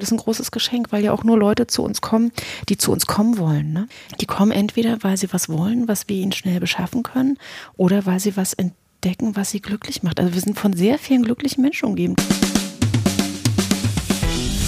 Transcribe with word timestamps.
Das 0.00 0.08
ist 0.08 0.12
ein 0.12 0.18
großes 0.18 0.50
Geschenk, 0.50 0.92
weil 0.92 1.04
ja 1.04 1.12
auch 1.12 1.24
nur 1.24 1.36
Leute 1.36 1.66
zu 1.66 1.82
uns 1.82 2.00
kommen, 2.00 2.32
die 2.70 2.78
zu 2.78 2.90
uns 2.90 3.04
kommen 3.04 3.36
wollen. 3.36 3.74
Ne? 3.74 3.86
Die 4.18 4.24
kommen 4.24 4.50
entweder, 4.50 4.96
weil 5.02 5.18
sie 5.18 5.30
was 5.30 5.50
wollen, 5.50 5.88
was 5.88 6.08
wir 6.08 6.16
ihnen 6.16 6.32
schnell 6.32 6.58
beschaffen 6.58 7.02
können, 7.02 7.36
oder 7.76 8.06
weil 8.06 8.18
sie 8.18 8.34
was 8.34 8.54
entdecken, 8.54 9.36
was 9.36 9.50
sie 9.50 9.60
glücklich 9.60 10.02
macht. 10.02 10.18
Also 10.18 10.32
wir 10.32 10.40
sind 10.40 10.58
von 10.58 10.72
sehr 10.72 10.98
vielen 10.98 11.22
glücklichen 11.22 11.60
Menschen 11.62 11.84
umgeben. 11.84 12.16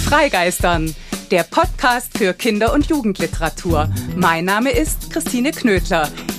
Freigeistern, 0.05 0.93
der 1.31 1.43
Podcast 1.43 2.15
für 2.15 2.35
Kinder- 2.35 2.71
und 2.71 2.85
Jugendliteratur. 2.85 3.89
Mein 4.15 4.45
Name 4.45 4.69
ist 4.69 5.09
Christine 5.09 5.51
Knödler. 5.51 6.09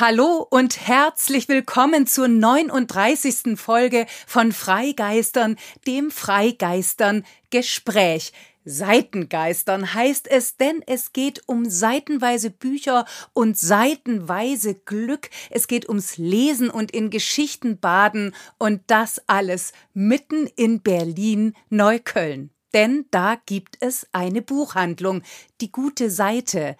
Hallo 0.00 0.46
und 0.48 0.86
herzlich 0.86 1.46
willkommen 1.50 2.06
zur 2.06 2.26
39. 2.26 3.60
Folge 3.60 4.06
von 4.26 4.50
Freigeistern, 4.50 5.56
dem 5.86 6.10
Freigeistern 6.10 7.22
Gespräch. 7.50 8.32
Seitengeistern 8.64 9.92
heißt 9.92 10.26
es, 10.26 10.56
denn 10.56 10.82
es 10.86 11.12
geht 11.12 11.42
um 11.44 11.68
seitenweise 11.68 12.48
Bücher 12.48 13.04
und 13.34 13.58
seitenweise 13.58 14.72
Glück. 14.74 15.28
Es 15.50 15.68
geht 15.68 15.86
ums 15.86 16.16
Lesen 16.16 16.70
und 16.70 16.92
in 16.92 17.10
Geschichten 17.10 17.78
baden 17.78 18.34
und 18.56 18.80
das 18.86 19.20
alles 19.26 19.74
mitten 19.92 20.46
in 20.56 20.80
Berlin-Neukölln. 20.80 22.48
Denn 22.72 23.06
da 23.10 23.36
gibt 23.46 23.76
es 23.80 24.06
eine 24.12 24.42
Buchhandlung, 24.42 25.22
die 25.60 25.72
gute 25.72 26.10
Seite. 26.10 26.76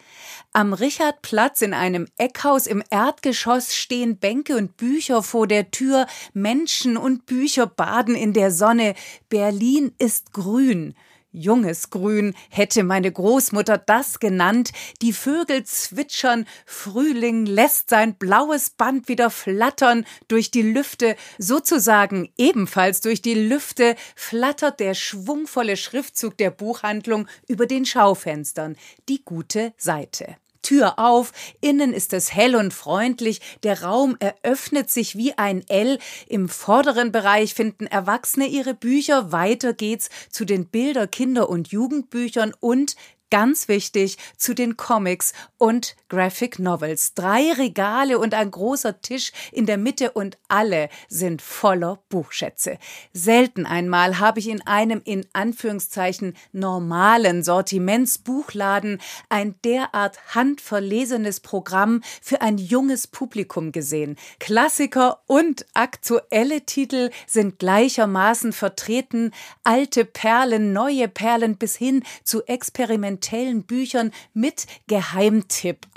Am 0.53 0.73
Richardplatz 0.73 1.63
in 1.63 1.75
einem 1.75 2.07
Eckhaus 2.17 2.67
im 2.67 2.83
Erdgeschoss 2.91 3.75
stehen 3.75 4.19
Bänke 4.19 4.57
und 4.57 4.77
Bücher 4.77 5.23
vor 5.23 5.47
der 5.47 5.71
Tür, 5.71 6.07
Menschen 6.33 6.97
und 6.97 7.27
Bücher 7.27 7.67
baden 7.67 8.15
in 8.15 8.33
der 8.33 8.51
Sonne. 8.53 8.95
Berlin 9.29 9.93
ist 9.99 10.33
grün. 10.33 10.95
Junges 11.33 11.91
Grün 11.91 12.35
hätte 12.49 12.83
meine 12.83 13.11
Großmutter 13.13 13.79
das 13.79 14.19
genannt. 14.19 14.73
Die 15.01 15.13
Vögel 15.13 15.65
zwitschern, 15.65 16.45
Frühling 16.67 17.47
lässt 17.47 17.91
sein 17.91 18.15
blaues 18.17 18.71
Band 18.71 19.09
wieder 19.09 19.31
flattern 19.31 20.05
durch 20.27 20.51
die 20.51 20.63
Lüfte, 20.63 21.17
sozusagen 21.39 22.33
ebenfalls 22.37 23.01
durch 23.01 23.23
die 23.23 23.35
Lüfte 23.35 23.95
flattert 24.17 24.81
der 24.81 24.95
schwungvolle 24.95 25.77
Schriftzug 25.77 26.37
der 26.37 26.51
Buchhandlung 26.51 27.29
über 27.47 27.67
den 27.67 27.85
Schaufenstern, 27.85 28.77
die 29.09 29.25
gute 29.25 29.73
Seite. 29.77 30.37
Tür 30.63 30.99
auf, 30.99 31.33
innen 31.61 31.93
ist 31.93 32.13
es 32.13 32.35
hell 32.35 32.57
und 32.57 32.73
freundlich, 32.73 33.41
der 33.63 33.83
Raum 33.83 34.17
eröffnet 34.21 34.91
sich 34.91 35.17
wie 35.17 35.37
ein 35.37 35.65
L, 35.69 35.99
im 36.29 36.49
vorderen 36.49 37.13
Bereich 37.13 37.55
finden 37.55 37.87
Erwachsene 37.87 38.47
ihre 38.47 38.75
Bücher, 38.75 39.33
weiter 39.33 39.73
geht's 39.73 40.11
zu 40.31 40.45
den 40.45 40.67
Bilder-, 40.67 41.07
Kinder- 41.07 41.49
und 41.49 41.69
Jugendbüchern 41.69 42.55
und 42.61 42.97
Ganz 43.31 43.69
wichtig 43.69 44.19
zu 44.37 44.55
den 44.55 44.77
Comics 44.77 45.33
und 45.57 45.95
Graphic 46.11 46.59
Novels. 46.59 47.15
Drei 47.15 47.53
Regale 47.53 48.19
und 48.19 48.35
ein 48.35 48.51
großer 48.51 49.01
Tisch 49.01 49.33
in 49.53 49.65
der 49.65 49.79
Mitte 49.79 50.11
und 50.11 50.39
alle 50.49 50.91
sind 51.09 51.41
voller 51.41 52.01
Buchschätze. 52.09 52.79
Selten 53.13 53.65
einmal 53.65 54.19
habe 54.19 54.41
ich 54.41 54.49
in 54.49 54.67
einem 54.67 55.01
in 55.05 55.25
Anführungszeichen 55.33 56.37
normalen 56.53 57.45
Sortimentsbuchladen 57.45 59.01
ein 59.29 59.55
derart 59.65 60.35
handverlesenes 60.35 61.39
Programm 61.41 62.03
für 62.21 62.43
ein 62.43 62.59
junges 62.59 63.07
Publikum 63.07 63.71
gesehen. 63.71 64.17
Klassiker 64.41 65.21
und 65.27 65.65
aktuelle 65.75 66.63
Titel 66.63 67.11
sind 67.29 67.61
gleichermaßen 67.61 68.53
vertreten, 68.53 69.31
alte 69.63 70.05
Perlen, 70.05 70.73
neue 70.73 71.07
Perlen 71.07 71.57
bis 71.57 71.77
hin 71.77 72.03
zu 72.25 72.43
experimentellen 72.47 73.63
Büchern 73.63 74.11
mit 74.35 74.67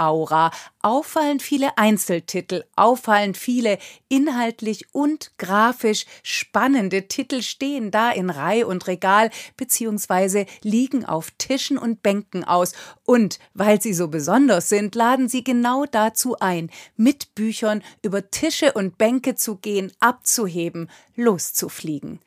Geheimtipp-Aura. 0.04 0.52
Auffallend 0.82 1.42
viele 1.42 1.78
Einzeltitel, 1.78 2.66
auffallend 2.76 3.38
viele 3.38 3.78
inhaltlich 4.10 4.88
und 4.92 5.32
grafisch 5.38 6.06
spannende 6.24 7.08
Titel 7.08 7.42
stehen 7.42 7.90
da 7.90 8.12
in 8.12 8.30
Reih 8.30 8.66
und 8.66 8.88
Regal 8.88 9.30
beziehungsweise 9.56 10.46
liegen 10.62 11.06
auf 11.06 11.32
Tischen 11.38 11.78
und 11.78 12.04
Bänken 12.04 12.44
aus. 12.44 12.74
Und 13.06 13.40
weil 13.54 13.82
sie 13.82 13.94
so 13.94 14.10
besonders 14.10 14.68
sind, 14.68 14.94
laden 14.96 15.30
sie 15.30 15.44
genau 15.44 15.86
dazu 15.86 16.38
ein, 16.40 16.70
mit 16.98 17.34
Büchern 17.34 17.82
über 18.02 18.30
Tische 18.30 18.74
und 18.74 18.98
Bänke 18.98 19.36
zu 19.36 19.56
gehen, 19.56 19.92
abzuheben, 20.02 20.90
loszufliegen. 21.16 22.20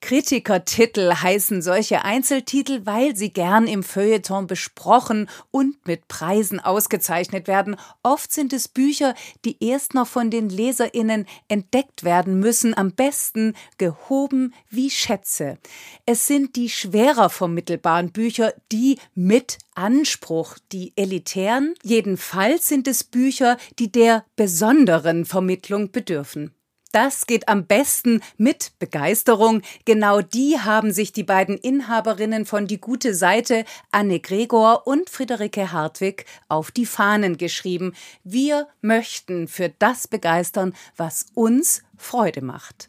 Kritikertitel 0.00 1.12
heißen 1.12 1.60
solche 1.60 2.04
Einzeltitel, 2.04 2.82
weil 2.84 3.16
sie 3.16 3.32
gern 3.32 3.66
im 3.66 3.82
Feuilleton 3.82 4.46
besprochen 4.46 5.28
und 5.50 5.86
mit 5.86 6.06
Preisen 6.08 6.60
ausgezeichnet 6.60 7.48
werden. 7.48 7.76
Oft 8.02 8.32
sind 8.32 8.52
es 8.52 8.68
Bücher, 8.68 9.14
die 9.44 9.62
erst 9.62 9.94
noch 9.94 10.06
von 10.06 10.30
den 10.30 10.48
Leserinnen 10.48 11.26
entdeckt 11.48 12.04
werden 12.04 12.38
müssen, 12.38 12.76
am 12.76 12.92
besten 12.92 13.54
gehoben 13.76 14.54
wie 14.70 14.90
Schätze. 14.90 15.58
Es 16.06 16.26
sind 16.26 16.56
die 16.56 16.68
schwerer 16.68 17.28
vermittelbaren 17.28 18.12
Bücher, 18.12 18.54
die 18.70 18.98
mit 19.14 19.58
Anspruch, 19.74 20.58
die 20.72 20.92
elitären. 20.96 21.74
Jedenfalls 21.82 22.68
sind 22.68 22.88
es 22.88 23.04
Bücher, 23.04 23.56
die 23.78 23.90
der 23.90 24.24
besonderen 24.36 25.24
Vermittlung 25.24 25.90
bedürfen. 25.90 26.54
Das 26.92 27.26
geht 27.26 27.48
am 27.48 27.66
besten 27.66 28.22
mit 28.38 28.72
Begeisterung. 28.78 29.60
Genau 29.84 30.22
die 30.22 30.58
haben 30.58 30.90
sich 30.90 31.12
die 31.12 31.22
beiden 31.22 31.58
Inhaberinnen 31.58 32.46
von 32.46 32.66
Die 32.66 32.80
gute 32.80 33.14
Seite, 33.14 33.66
Anne 33.90 34.20
Gregor 34.20 34.86
und 34.86 35.10
Friederike 35.10 35.70
Hartwig, 35.70 36.24
auf 36.48 36.70
die 36.70 36.86
Fahnen 36.86 37.36
geschrieben. 37.36 37.94
Wir 38.24 38.68
möchten 38.80 39.48
für 39.48 39.68
das 39.78 40.08
begeistern, 40.08 40.74
was 40.96 41.26
uns 41.34 41.82
Freude 41.98 42.40
macht. 42.40 42.88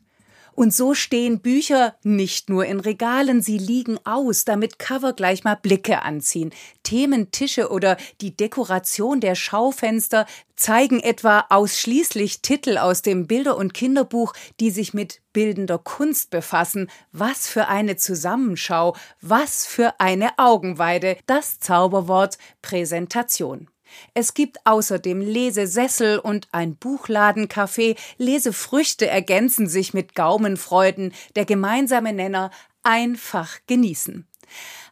Und 0.60 0.74
so 0.74 0.94
stehen 0.94 1.40
Bücher 1.40 1.96
nicht 2.04 2.50
nur 2.50 2.66
in 2.66 2.82
Regalen, 2.82 3.42
sie 3.42 3.58
liegen 3.58 3.98
aus, 4.06 4.44
damit 4.44 4.78
Cover 4.78 5.14
gleich 5.14 5.46
mal 5.46 5.56
Blicke 5.56 6.02
anziehen. 6.02 6.52
Thementische 6.84 7.72
oder 7.72 7.96
die 8.20 8.36
Dekoration 8.36 9.22
der 9.22 9.36
Schaufenster 9.36 10.26
zeigen 10.58 11.00
etwa 11.00 11.46
ausschließlich 11.50 12.42
Titel 12.42 12.78
aus 12.78 13.02
dem 13.02 13.26
Bilder- 13.26 13.56
und 13.56 13.74
Kinderbuch, 13.74 14.34
die 14.60 14.70
sich 14.70 14.94
mit 14.94 15.22
bildender 15.32 15.78
Kunst 15.78 16.30
befassen. 16.30 16.92
Was 17.14 17.48
für 17.48 17.70
eine 17.70 17.96
Zusammenschau, 17.96 18.98
was 19.22 19.66
für 19.66 20.02
eine 20.02 20.38
Augenweide, 20.40 21.16
das 21.26 21.60
Zauberwort 21.60 22.38
Präsentation. 22.62 23.70
Es 24.14 24.34
gibt 24.34 24.58
außerdem 24.66 25.22
Lesesessel 25.22 26.20
und 26.20 26.48
ein 26.52 26.78
Buchladencafé. 26.78 27.98
Lesefrüchte 28.18 29.08
ergänzen 29.08 29.68
sich 29.68 29.94
mit 29.94 30.16
Gaumenfreuden. 30.16 31.14
Der 31.36 31.46
gemeinsame 31.46 32.14
Nenner 32.14 32.52
einfach 32.84 33.60
genießen. 33.68 34.28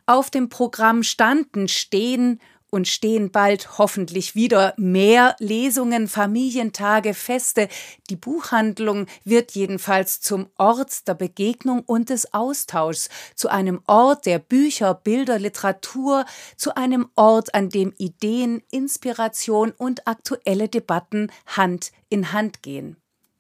Auf 0.06 0.30
dem 0.30 0.50
Programm 0.50 1.04
standen 1.04 1.68
stehen 1.68 2.40
und 2.78 2.88
stehen 2.88 3.32
bald 3.32 3.80
hoffentlich 3.80 4.36
wieder 4.36 4.76
mehr 4.78 5.36
Lesungen, 5.40 6.08
Familientage, 6.08 7.16
Feste. 7.16 7.70
Die 8.12 8.16
Buchhandlung 8.16 9.08
wird 9.24 9.54
jedenfalls 9.54 10.22
zum 10.22 10.52
Ort 10.60 11.08
der 11.08 11.16
Begegnung 11.16 11.82
und 11.82 12.12
des 12.12 12.36
Austauschs, 12.36 13.10
zu 13.34 13.50
einem 13.50 13.82
Ort 13.88 14.28
der 14.28 14.38
Bücher, 14.38 14.94
Bilder, 14.94 15.40
Literatur, 15.40 16.28
zu 16.56 16.76
einem 16.76 17.10
Ort, 17.16 17.56
an 17.56 17.70
dem 17.70 17.96
Ideen, 17.98 18.62
Inspiration 18.70 19.72
und 19.72 20.08
aktuelle 20.08 20.70
Debatten 20.70 21.32
Hand 21.48 21.92
in 22.10 22.32
Hand 22.32 22.62
gehen. 22.62 22.96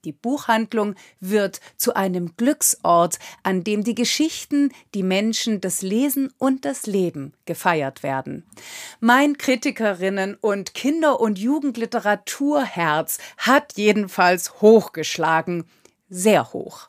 Die 0.08 0.14
Buchhandlung 0.14 0.96
wird 1.20 1.60
zu 1.76 1.94
einem 1.94 2.38
Glücksort, 2.38 3.20
an 3.44 3.66
dem 3.66 3.84
die 3.84 3.94
Geschichten, 3.94 4.72
die 4.94 5.04
Menschen, 5.04 5.60
das 5.60 5.82
Lesen 5.82 6.32
und 6.38 6.64
das 6.64 6.86
Leben 6.86 7.34
gefeiert 7.44 8.04
werden. 8.04 8.46
Mein 9.02 9.38
Kritikerinnen 9.38 10.36
und 10.36 10.74
Kinder- 10.74 11.20
und 11.20 11.40
Jugendliteraturherz 11.40 13.18
hat 13.36 13.74
jedenfalls 13.76 14.62
hochgeschlagen, 14.62 15.66
sehr 16.08 16.54
hoch. 16.54 16.88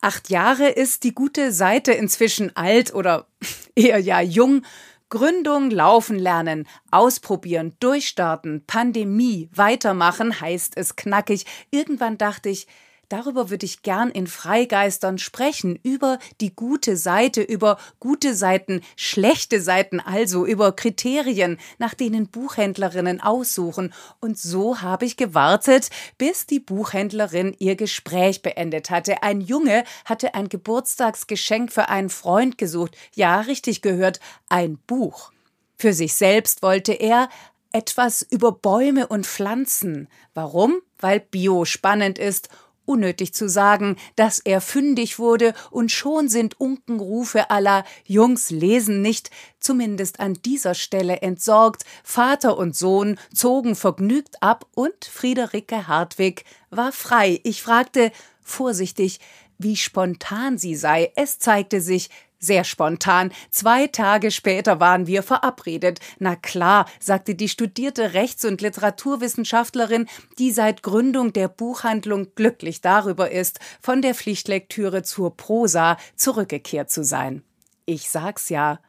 Acht 0.00 0.28
Jahre 0.28 0.70
ist 0.70 1.04
die 1.04 1.14
gute 1.14 1.52
Seite 1.52 1.92
inzwischen 1.92 2.56
alt 2.56 2.92
oder 2.92 3.28
eher 3.76 4.00
ja 4.00 4.20
jung 4.20 4.62
Gründung 5.10 5.70
laufen 5.70 6.18
lernen, 6.18 6.66
ausprobieren, 6.90 7.76
durchstarten, 7.80 8.64
Pandemie, 8.66 9.50
weitermachen, 9.52 10.40
heißt 10.40 10.76
es 10.76 10.96
knackig. 10.96 11.44
Irgendwann 11.70 12.16
dachte 12.16 12.48
ich, 12.48 12.66
Darüber 13.10 13.50
würde 13.50 13.66
ich 13.66 13.82
gern 13.82 14.08
in 14.10 14.28
Freigeistern 14.28 15.18
sprechen, 15.18 15.76
über 15.82 16.20
die 16.40 16.54
gute 16.54 16.96
Seite, 16.96 17.42
über 17.42 17.76
gute 17.98 18.36
Seiten, 18.36 18.82
schlechte 18.94 19.60
Seiten, 19.60 19.98
also 19.98 20.46
über 20.46 20.70
Kriterien, 20.70 21.58
nach 21.78 21.94
denen 21.94 22.28
Buchhändlerinnen 22.28 23.20
aussuchen. 23.20 23.92
Und 24.20 24.38
so 24.38 24.80
habe 24.80 25.06
ich 25.06 25.16
gewartet, 25.16 25.90
bis 26.18 26.46
die 26.46 26.60
Buchhändlerin 26.60 27.56
ihr 27.58 27.74
Gespräch 27.74 28.42
beendet 28.42 28.90
hatte. 28.90 29.24
Ein 29.24 29.40
Junge 29.40 29.82
hatte 30.04 30.34
ein 30.34 30.48
Geburtstagsgeschenk 30.48 31.72
für 31.72 31.88
einen 31.88 32.10
Freund 32.10 32.58
gesucht. 32.58 32.96
Ja, 33.16 33.40
richtig 33.40 33.82
gehört, 33.82 34.20
ein 34.48 34.78
Buch. 34.86 35.32
Für 35.76 35.92
sich 35.92 36.14
selbst 36.14 36.62
wollte 36.62 36.92
er 36.92 37.28
etwas 37.72 38.22
über 38.22 38.52
Bäume 38.52 39.08
und 39.08 39.26
Pflanzen. 39.26 40.08
Warum? 40.32 40.80
Weil 40.98 41.18
Bio 41.18 41.64
spannend 41.64 42.16
ist 42.16 42.48
Unnötig 42.90 43.32
zu 43.34 43.48
sagen, 43.48 43.94
dass 44.16 44.40
er 44.40 44.60
fündig 44.60 45.20
wurde 45.20 45.54
und 45.70 45.92
schon 45.92 46.28
sind 46.28 46.58
Unkenrufe 46.58 47.48
aller 47.48 47.84
Jungs 48.04 48.50
lesen 48.50 49.00
nicht, 49.00 49.30
zumindest 49.60 50.18
an 50.18 50.34
dieser 50.44 50.74
Stelle 50.74 51.22
entsorgt. 51.22 51.84
Vater 52.02 52.58
und 52.58 52.74
Sohn 52.74 53.16
zogen 53.32 53.76
vergnügt 53.76 54.42
ab 54.42 54.66
und 54.74 55.04
Friederike 55.04 55.86
Hartwig 55.86 56.44
war 56.70 56.90
frei. 56.90 57.38
Ich 57.44 57.62
fragte 57.62 58.10
vorsichtig, 58.42 59.20
wie 59.56 59.76
spontan 59.76 60.58
sie 60.58 60.74
sei. 60.74 61.12
Es 61.14 61.38
zeigte 61.38 61.80
sich, 61.80 62.10
sehr 62.40 62.64
spontan. 62.64 63.32
Zwei 63.50 63.86
Tage 63.86 64.30
später 64.30 64.80
waren 64.80 65.06
wir 65.06 65.22
verabredet. 65.22 66.00
Na 66.18 66.34
klar, 66.34 66.86
sagte 66.98 67.34
die 67.34 67.48
studierte 67.48 68.14
Rechts- 68.14 68.44
und 68.44 68.62
Literaturwissenschaftlerin, 68.62 70.08
die 70.38 70.50
seit 70.50 70.82
Gründung 70.82 71.32
der 71.32 71.48
Buchhandlung 71.48 72.34
glücklich 72.34 72.80
darüber 72.80 73.30
ist, 73.30 73.60
von 73.80 74.02
der 74.02 74.14
Pflichtlektüre 74.14 75.02
zur 75.02 75.36
Prosa 75.36 75.98
zurückgekehrt 76.16 76.90
zu 76.90 77.04
sein. 77.04 77.44
Ich 77.86 78.10
sag's 78.10 78.48
ja. 78.48 78.80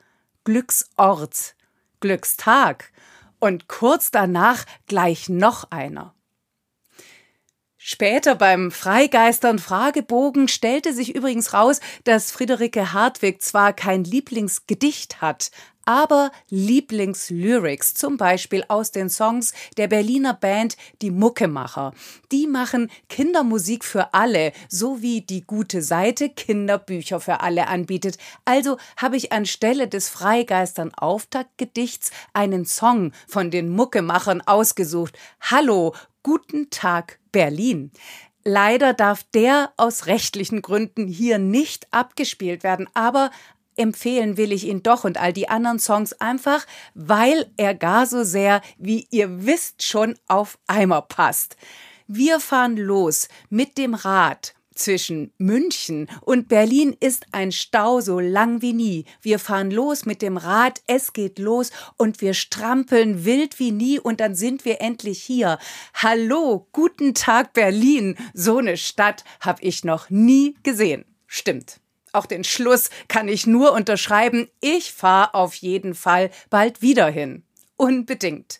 Glücksort, 0.43 1.55
Glückstag. 1.99 2.91
Und 3.39 3.67
kurz 3.67 4.11
danach 4.11 4.65
gleich 4.87 5.27
noch 5.29 5.69
einer. 5.71 6.15
Später 7.83 8.35
beim 8.35 8.69
Freigeistern 8.69 9.57
Fragebogen 9.57 10.47
stellte 10.47 10.93
sich 10.93 11.15
übrigens 11.15 11.51
raus, 11.51 11.79
dass 12.03 12.29
Friederike 12.29 12.93
Hartwig 12.93 13.41
zwar 13.41 13.73
kein 13.73 14.03
Lieblingsgedicht 14.03 15.19
hat, 15.19 15.49
aber 15.83 16.31
Lieblingslyrics, 16.49 17.95
zum 17.95 18.17
Beispiel 18.17 18.63
aus 18.67 18.91
den 18.91 19.09
Songs 19.09 19.53
der 19.77 19.87
Berliner 19.87 20.35
Band 20.35 20.77
Die 21.01 21.09
Muckemacher. 21.09 21.93
Die 22.31 22.45
machen 22.45 22.91
Kindermusik 23.09 23.83
für 23.83 24.13
alle, 24.13 24.51
so 24.69 25.01
wie 25.01 25.21
die 25.21 25.41
gute 25.41 25.81
Seite 25.81 26.29
Kinderbücher 26.29 27.19
für 27.19 27.39
alle 27.39 27.67
anbietet. 27.67 28.19
Also 28.45 28.77
habe 28.95 29.17
ich 29.17 29.31
anstelle 29.31 29.87
des 29.87 30.07
Freigeistern 30.07 30.93
Auftaktgedichts 30.93 32.11
einen 32.33 32.65
Song 32.65 33.11
von 33.27 33.49
den 33.49 33.69
Muckemachern 33.69 34.41
ausgesucht. 34.41 35.17
Hallo, 35.41 35.95
guten 36.23 36.69
Tag, 36.69 37.19
Berlin. 37.31 37.91
Leider 38.43 38.93
darf 38.93 39.23
der 39.33 39.71
aus 39.77 40.07
rechtlichen 40.07 40.61
Gründen 40.61 41.07
hier 41.07 41.37
nicht 41.37 41.87
abgespielt 41.91 42.63
werden, 42.63 42.89
aber 42.93 43.31
empfehlen 43.75 44.37
will 44.37 44.51
ich 44.51 44.65
ihn 44.67 44.83
doch 44.83 45.03
und 45.03 45.19
all 45.19 45.33
die 45.33 45.49
anderen 45.49 45.79
Songs 45.79 46.13
einfach, 46.13 46.65
weil 46.93 47.51
er 47.57 47.75
gar 47.75 48.05
so 48.05 48.23
sehr, 48.23 48.61
wie 48.77 49.07
ihr 49.11 49.45
wisst, 49.45 49.83
schon 49.83 50.17
auf 50.27 50.57
Eimer 50.67 51.01
passt. 51.01 51.55
Wir 52.07 52.39
fahren 52.39 52.77
los 52.77 53.27
mit 53.49 53.77
dem 53.77 53.93
Rad 53.93 54.53
zwischen 54.81 55.31
München 55.37 56.07
und 56.21 56.47
Berlin 56.47 56.95
ist 56.99 57.25
ein 57.31 57.51
Stau 57.51 58.01
so 58.01 58.19
lang 58.19 58.61
wie 58.61 58.73
nie. 58.73 59.05
Wir 59.21 59.39
fahren 59.39 59.71
los 59.71 60.05
mit 60.05 60.21
dem 60.21 60.37
Rad, 60.37 60.81
es 60.87 61.13
geht 61.13 61.39
los 61.39 61.71
und 61.97 62.21
wir 62.21 62.33
strampeln 62.33 63.23
wild 63.23 63.59
wie 63.59 63.71
nie 63.71 63.99
und 63.99 64.19
dann 64.19 64.35
sind 64.35 64.65
wir 64.65 64.81
endlich 64.81 65.21
hier. 65.21 65.59
Hallo, 65.93 66.67
guten 66.71 67.13
Tag 67.13 67.53
Berlin. 67.53 68.17
So 68.33 68.57
eine 68.57 68.77
Stadt 68.77 69.23
habe 69.39 69.61
ich 69.63 69.83
noch 69.83 70.09
nie 70.09 70.55
gesehen. 70.63 71.05
Stimmt. 71.27 71.79
Auch 72.13 72.25
den 72.25 72.43
Schluss 72.43 72.89
kann 73.07 73.27
ich 73.27 73.47
nur 73.47 73.71
unterschreiben. 73.73 74.49
Ich 74.59 74.91
fahre 74.91 75.33
auf 75.33 75.55
jeden 75.55 75.95
Fall 75.95 76.29
bald 76.49 76.81
wieder 76.81 77.07
hin. 77.07 77.43
Unbedingt. 77.77 78.59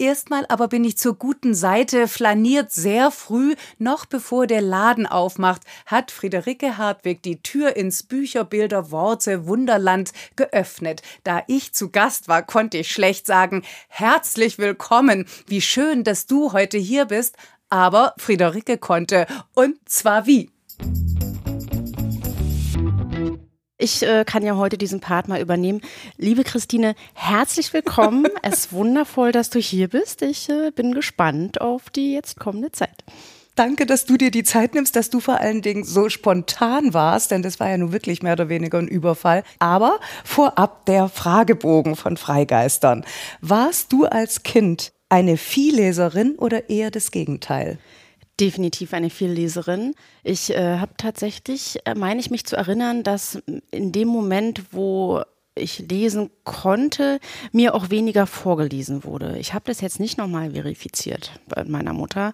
Erstmal 0.00 0.46
aber 0.48 0.68
bin 0.68 0.82
ich 0.84 0.96
zur 0.96 1.14
guten 1.14 1.54
Seite, 1.54 2.08
flaniert 2.08 2.72
sehr 2.72 3.10
früh, 3.10 3.54
noch 3.76 4.06
bevor 4.06 4.46
der 4.46 4.62
Laden 4.62 5.06
aufmacht, 5.06 5.60
hat 5.84 6.10
Friederike 6.10 6.78
Hartwig 6.78 7.22
die 7.22 7.42
Tür 7.42 7.76
ins 7.76 8.02
Bücherbilder 8.04 8.90
Worte 8.90 9.46
Wunderland 9.46 10.12
geöffnet. 10.36 11.02
Da 11.22 11.42
ich 11.48 11.74
zu 11.74 11.90
Gast 11.90 12.28
war, 12.28 12.42
konnte 12.42 12.78
ich 12.78 12.90
schlecht 12.90 13.26
sagen, 13.26 13.62
herzlich 13.88 14.56
willkommen, 14.56 15.26
wie 15.46 15.60
schön, 15.60 16.02
dass 16.02 16.24
du 16.24 16.54
heute 16.54 16.78
hier 16.78 17.04
bist, 17.04 17.36
aber 17.68 18.14
Friederike 18.16 18.78
konnte, 18.78 19.26
und 19.52 19.76
zwar 19.86 20.24
wie. 20.24 20.50
Ich 23.80 24.02
äh, 24.02 24.24
kann 24.26 24.42
ja 24.42 24.56
heute 24.56 24.76
diesen 24.76 25.00
Part 25.00 25.26
mal 25.26 25.40
übernehmen. 25.40 25.80
Liebe 26.18 26.44
Christine, 26.44 26.94
herzlich 27.14 27.72
willkommen. 27.72 28.26
es 28.42 28.66
ist 28.66 28.72
wundervoll, 28.74 29.32
dass 29.32 29.48
du 29.48 29.58
hier 29.58 29.88
bist. 29.88 30.20
Ich 30.20 30.50
äh, 30.50 30.70
bin 30.70 30.92
gespannt 30.92 31.62
auf 31.62 31.88
die 31.88 32.12
jetzt 32.12 32.38
kommende 32.38 32.72
Zeit. 32.72 33.04
Danke, 33.54 33.86
dass 33.86 34.04
du 34.04 34.18
dir 34.18 34.30
die 34.30 34.44
Zeit 34.44 34.74
nimmst, 34.74 34.96
dass 34.96 35.08
du 35.08 35.18
vor 35.18 35.40
allen 35.40 35.62
Dingen 35.62 35.84
so 35.84 36.10
spontan 36.10 36.92
warst, 36.92 37.30
denn 37.30 37.42
das 37.42 37.58
war 37.58 37.70
ja 37.70 37.78
nun 37.78 37.92
wirklich 37.92 38.22
mehr 38.22 38.34
oder 38.34 38.50
weniger 38.50 38.78
ein 38.78 38.86
Überfall. 38.86 39.44
Aber 39.58 39.98
vorab 40.24 40.84
der 40.84 41.08
Fragebogen 41.08 41.96
von 41.96 42.18
Freigeistern. 42.18 43.02
Warst 43.40 43.94
du 43.94 44.04
als 44.04 44.42
Kind 44.42 44.92
eine 45.08 45.38
Vielleserin 45.38 46.36
oder 46.36 46.68
eher 46.68 46.90
das 46.90 47.10
Gegenteil? 47.10 47.78
Definitiv 48.40 48.94
eine 48.94 49.10
Vielleserin. 49.10 49.94
Ich 50.22 50.50
äh, 50.50 50.78
habe 50.78 50.92
tatsächlich, 50.96 51.78
äh, 51.84 51.94
meine 51.94 52.20
ich 52.20 52.30
mich 52.30 52.46
zu 52.46 52.56
erinnern, 52.56 53.02
dass 53.02 53.42
in 53.70 53.92
dem 53.92 54.08
Moment, 54.08 54.72
wo 54.72 55.22
ich 55.54 55.80
lesen 55.90 56.30
konnte, 56.44 57.20
mir 57.52 57.74
auch 57.74 57.90
weniger 57.90 58.26
vorgelesen 58.26 59.04
wurde. 59.04 59.36
Ich 59.38 59.52
habe 59.52 59.64
das 59.66 59.80
jetzt 59.80 60.00
nicht 60.00 60.16
nochmal 60.16 60.52
verifiziert 60.52 61.32
bei 61.48 61.64
meiner 61.64 61.92
Mutter, 61.92 62.32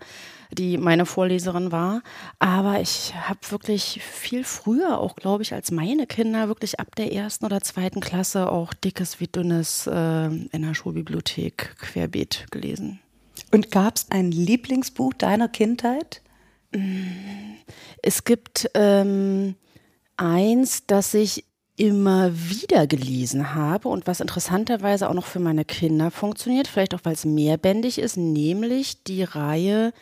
die 0.52 0.78
meine 0.78 1.06
Vorleserin 1.06 1.72
war, 1.72 2.02
aber 2.38 2.80
ich 2.80 3.14
habe 3.14 3.40
wirklich 3.50 4.00
viel 4.02 4.44
früher, 4.44 5.00
auch 5.00 5.16
glaube 5.16 5.42
ich, 5.42 5.54
als 5.54 5.72
meine 5.72 6.06
Kinder, 6.06 6.46
wirklich 6.46 6.78
ab 6.78 6.94
der 6.94 7.12
ersten 7.12 7.46
oder 7.46 7.62
zweiten 7.62 8.00
Klasse 8.00 8.50
auch 8.50 8.72
dickes 8.74 9.18
wie 9.18 9.26
dünnes 9.26 9.88
äh, 9.88 10.26
in 10.26 10.62
der 10.62 10.74
Schulbibliothek 10.74 11.76
querbeet 11.78 12.46
gelesen. 12.52 13.00
Und 13.52 13.70
gab 13.70 13.96
es 13.96 14.06
ein 14.10 14.30
Lieblingsbuch 14.30 15.14
deiner 15.14 15.48
Kindheit? 15.48 16.22
Es 18.02 18.24
gibt 18.24 18.70
ähm, 18.74 19.54
eins, 20.16 20.86
das 20.86 21.14
ich 21.14 21.44
immer 21.76 22.32
wieder 22.32 22.86
gelesen 22.86 23.54
habe 23.54 23.88
und 23.88 24.06
was 24.06 24.20
interessanterweise 24.20 25.08
auch 25.08 25.14
noch 25.14 25.26
für 25.26 25.40
meine 25.40 25.64
Kinder 25.64 26.10
funktioniert, 26.10 26.68
vielleicht 26.68 26.94
auch 26.94 27.00
weil 27.02 27.12
es 27.12 27.24
mehrbändig 27.26 27.98
ist, 27.98 28.16
nämlich 28.16 29.04
die 29.04 29.22
Reihe 29.22 29.92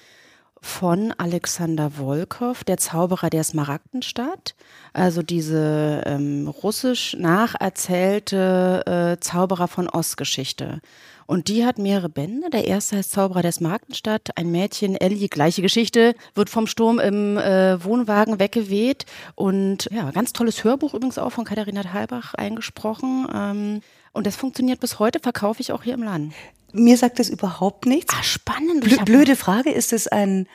von 0.61 1.12
Alexander 1.19 1.99
Wolkow, 1.99 2.64
der 2.64 2.79
Zauberer 2.79 3.29
der 3.29 3.45
Smaragdenstadt. 3.45 4.55
Also 4.95 5.23
diese 5.23 6.03
ähm, 6.07 6.49
russisch 6.49 7.14
nacherzählte 7.19 9.17
äh, 9.19 9.21
Zauberer 9.21 9.69
von 9.69 9.88
Ostgeschichte. 9.91 10.81
Und 11.26 11.49
die 11.49 11.64
hat 11.64 11.78
mehrere 11.78 12.09
Bände. 12.09 12.50
Der 12.50 12.66
erste 12.66 12.97
heißt 12.97 13.12
Zauberer 13.12 13.43
der 13.43 13.52
Smaragdenstadt. 13.52 14.37
Ein 14.37 14.50
Mädchen, 14.50 14.97
Ellie, 14.97 15.28
gleiche 15.28 15.62
Geschichte, 15.62 16.14
wird 16.35 16.50
vom 16.50 16.66
Sturm 16.66 16.99
im 16.99 17.37
äh, 17.37 17.83
Wohnwagen 17.83 18.38
weggeweht. 18.38 19.07
Und 19.35 19.88
ja, 19.90 20.11
ganz 20.11 20.33
tolles 20.33 20.64
Hörbuch 20.64 20.95
übrigens 20.95 21.19
auch 21.19 21.31
von 21.31 21.45
Katharina 21.45 21.83
Thalbach 21.83 22.35
eingesprochen. 22.35 23.26
Ähm, 23.33 23.81
und 24.12 24.26
das 24.26 24.37
funktioniert 24.37 24.81
bis 24.81 24.99
heute, 24.99 25.21
verkaufe 25.21 25.61
ich 25.61 25.73
auch 25.73 25.83
hier 25.83 25.95
im 25.95 26.02
Land. 26.02 26.35
Mir 26.73 26.97
sagt 26.97 27.19
das 27.19 27.31
überhaupt 27.31 27.87
nichts. 27.87 28.14
Ah, 28.19 28.23
spannend. 28.23 28.83
Blö 28.83 28.97
blöde 29.04 29.37
Frage, 29.37 29.71
ist 29.71 29.93
es 29.93 30.09
ein 30.09 30.49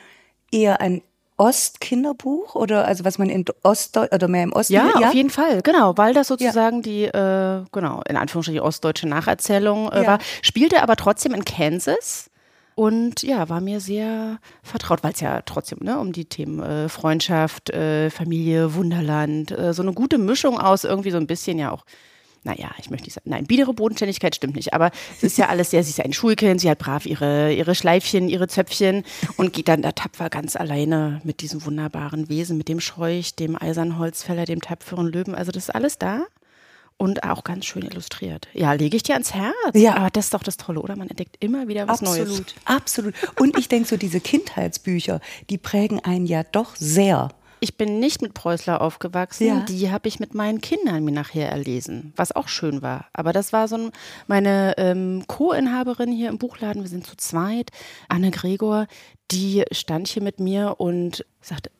eher 0.52 0.80
ein 0.80 1.02
Ostkinderbuch 1.40 2.54
oder 2.54 2.84
also 2.84 3.06
was 3.06 3.16
man 3.16 3.30
in 3.30 3.46
Ostdeutsch 3.62 4.12
oder 4.12 4.28
mehr 4.28 4.42
im 4.42 4.52
Osten 4.52 4.74
ja, 4.74 4.90
ja, 5.00 5.08
auf 5.08 5.14
jeden 5.14 5.30
Fall, 5.30 5.62
genau, 5.62 5.96
weil 5.96 6.12
das 6.12 6.28
sozusagen 6.28 6.76
ja. 6.76 6.82
die 6.82 7.04
äh, 7.04 7.64
genau 7.72 8.02
in 8.06 8.18
Anführungsstrichen 8.18 8.60
ostdeutsche 8.60 9.08
Nacherzählung 9.08 9.90
äh, 9.90 10.02
ja. 10.02 10.06
war, 10.06 10.18
spielte 10.42 10.82
aber 10.82 10.96
trotzdem 10.96 11.32
in 11.32 11.46
Kansas. 11.46 12.26
Und 12.74 13.22
ja, 13.22 13.48
war 13.48 13.60
mir 13.60 13.80
sehr 13.80 14.38
vertraut, 14.62 15.02
weil 15.02 15.12
es 15.12 15.20
ja 15.20 15.40
trotzdem 15.42 15.78
ne, 15.82 15.98
um 15.98 16.12
die 16.12 16.26
Themen 16.26 16.60
äh, 16.60 16.88
Freundschaft, 16.88 17.70
äh, 17.70 18.10
Familie, 18.10 18.74
Wunderland, 18.74 19.50
äh, 19.50 19.72
so 19.72 19.82
eine 19.82 19.92
gute 19.92 20.18
Mischung 20.18 20.58
aus 20.58 20.84
irgendwie 20.84 21.10
so 21.10 21.16
ein 21.16 21.26
bisschen 21.26 21.58
ja 21.58 21.72
auch 21.72 21.84
naja, 22.42 22.70
ich 22.78 22.90
möchte 22.90 23.04
nicht 23.04 23.14
sagen, 23.14 23.30
nein, 23.30 23.44
biedere 23.44 23.74
Bodenständigkeit 23.74 24.34
stimmt 24.34 24.56
nicht, 24.56 24.72
aber 24.72 24.90
es 25.16 25.22
ist 25.22 25.38
ja 25.38 25.48
alles 25.48 25.70
sehr, 25.70 25.84
sie 25.84 25.90
ist 25.90 26.00
ein 26.00 26.12
Schulkind, 26.12 26.60
sie 26.60 26.70
hat 26.70 26.78
brav 26.78 27.04
ihre, 27.04 27.52
ihre 27.52 27.74
Schleifchen, 27.74 28.28
ihre 28.28 28.48
Zöpfchen 28.48 29.04
und 29.36 29.52
geht 29.52 29.68
dann 29.68 29.82
da 29.82 29.92
tapfer 29.92 30.30
ganz 30.30 30.56
alleine 30.56 31.20
mit 31.24 31.42
diesem 31.42 31.64
wunderbaren 31.64 32.28
Wesen, 32.28 32.56
mit 32.56 32.68
dem 32.68 32.80
Scheuch, 32.80 33.34
dem 33.34 33.60
Eisernholzfäller, 33.60 34.46
dem 34.46 34.60
tapferen 34.60 35.06
Löwen, 35.06 35.34
also 35.34 35.52
das 35.52 35.64
ist 35.64 35.74
alles 35.74 35.98
da 35.98 36.26
und 37.00 37.24
auch 37.24 37.44
ganz 37.44 37.64
schön 37.64 37.82
illustriert. 37.82 38.48
Ja, 38.52 38.74
lege 38.74 38.94
ich 38.94 39.02
dir 39.02 39.14
ans 39.14 39.32
Herz. 39.32 39.54
Ja. 39.72 39.96
Aber 39.96 40.10
das 40.10 40.26
ist 40.26 40.34
doch 40.34 40.42
das 40.42 40.58
Tolle, 40.58 40.80
oder? 40.80 40.96
Man 40.96 41.08
entdeckt 41.08 41.36
immer 41.40 41.66
wieder 41.66 41.88
was 41.88 42.00
absolut, 42.00 42.28
Neues. 42.28 42.54
Absolut. 42.66 43.14
Und 43.38 43.58
ich 43.58 43.68
denke 43.68 43.88
so, 43.88 43.96
diese 43.96 44.20
Kindheitsbücher, 44.20 45.20
die 45.48 45.56
prägen 45.56 46.00
einen 46.00 46.26
ja 46.26 46.42
doch 46.42 46.76
sehr. 46.76 47.30
Ich 47.60 47.76
bin 47.76 48.00
nicht 48.00 48.22
mit 48.22 48.32
Preußler 48.32 48.80
aufgewachsen. 48.80 49.46
Ja. 49.46 49.60
Die 49.60 49.90
habe 49.90 50.08
ich 50.08 50.18
mit 50.18 50.34
meinen 50.34 50.60
Kindern 50.60 51.04
mir 51.04 51.12
nachher 51.12 51.50
erlesen, 51.50 52.12
was 52.16 52.32
auch 52.32 52.48
schön 52.48 52.80
war. 52.80 53.06
Aber 53.12 53.32
das 53.34 53.52
war 53.52 53.68
so 53.68 53.76
ein, 53.76 53.92
meine 54.26 54.74
ähm, 54.78 55.24
Co-Inhaberin 55.26 56.10
hier 56.10 56.30
im 56.30 56.38
Buchladen. 56.38 56.82
Wir 56.82 56.88
sind 56.88 57.06
zu 57.06 57.16
zweit. 57.16 57.70
Anne 58.08 58.30
Gregor, 58.30 58.86
die 59.30 59.64
stand 59.72 60.08
hier 60.08 60.22
mit 60.22 60.40
mir 60.40 60.76
und 60.78 61.26
sagte, 61.42 61.70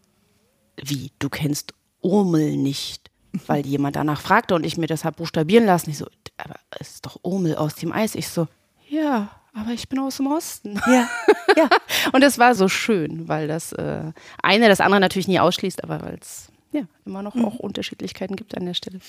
wie, 0.77 1.13
du 1.19 1.31
kennst 1.31 1.75
Urmel 2.03 2.57
nicht? 2.57 3.11
Weil 3.47 3.65
jemand 3.67 3.97
danach 3.97 4.21
fragte 4.21 4.55
und 4.55 4.65
ich 4.65 4.77
mir 4.77 4.87
das 4.87 5.05
habe 5.05 5.17
buchstabieren 5.17 5.65
lassen. 5.65 5.91
Ich 5.91 5.99
so, 5.99 6.07
aber 6.37 6.57
es 6.79 6.95
ist 6.95 7.07
doch 7.07 7.21
Urmel 7.23 7.57
aus 7.57 7.75
dem 7.77 7.93
Eis. 7.93 8.15
Ich 8.15 8.29
so, 8.29 8.49
ja, 8.89 9.31
aber 9.53 9.71
ich 9.71 9.89
bin 9.89 9.99
aus 9.99 10.19
dem 10.19 10.27
Osten. 10.27 10.81
Ja, 10.87 11.09
ja. 11.57 11.69
Und 12.13 12.23
es 12.23 12.39
war 12.39 12.55
so 12.55 12.69
schön, 12.69 13.29
weil 13.29 13.49
das 13.49 13.73
äh, 13.73 14.13
eine 14.43 14.69
das 14.69 14.81
andere 14.81 15.01
natürlich 15.01 15.29
nie 15.29 15.41
ausschließt, 15.41 15.83
aber 15.85 16.03
weil 16.03 16.19
es 16.21 16.49
ja 16.73 16.83
immer 17.05 17.23
noch 17.23 17.37
auch 17.37 17.57
Unterschiedlichkeiten 17.57 18.37
gibt 18.37 18.57
an 18.57 18.67
der 18.67 18.75
Stelle. 18.75 19.01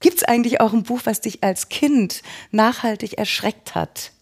Gibt 0.00 0.18
es 0.18 0.24
eigentlich 0.24 0.60
auch 0.60 0.72
ein 0.72 0.82
Buch, 0.82 1.00
was 1.04 1.20
dich 1.20 1.42
als 1.42 1.68
Kind 1.68 2.22
nachhaltig 2.50 3.14
erschreckt 3.14 3.74
hat? 3.74 4.12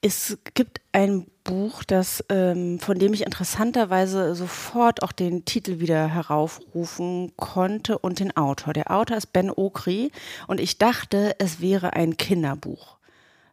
Es 0.00 0.38
gibt 0.54 0.80
ein 0.92 1.26
Buch, 1.42 1.82
das, 1.82 2.24
ähm, 2.28 2.78
von 2.78 2.98
dem 2.98 3.12
ich 3.12 3.22
interessanterweise 3.22 4.34
sofort 4.34 5.02
auch 5.02 5.12
den 5.12 5.44
Titel 5.44 5.80
wieder 5.80 6.06
heraufrufen 6.06 7.32
konnte 7.36 7.98
und 7.98 8.20
den 8.20 8.36
Autor. 8.36 8.74
Der 8.74 8.90
Autor 8.90 9.16
ist 9.16 9.32
Ben 9.32 9.50
Okri 9.50 10.12
und 10.46 10.60
ich 10.60 10.78
dachte, 10.78 11.34
es 11.38 11.60
wäre 11.60 11.94
ein 11.94 12.16
Kinderbuch. 12.16 12.97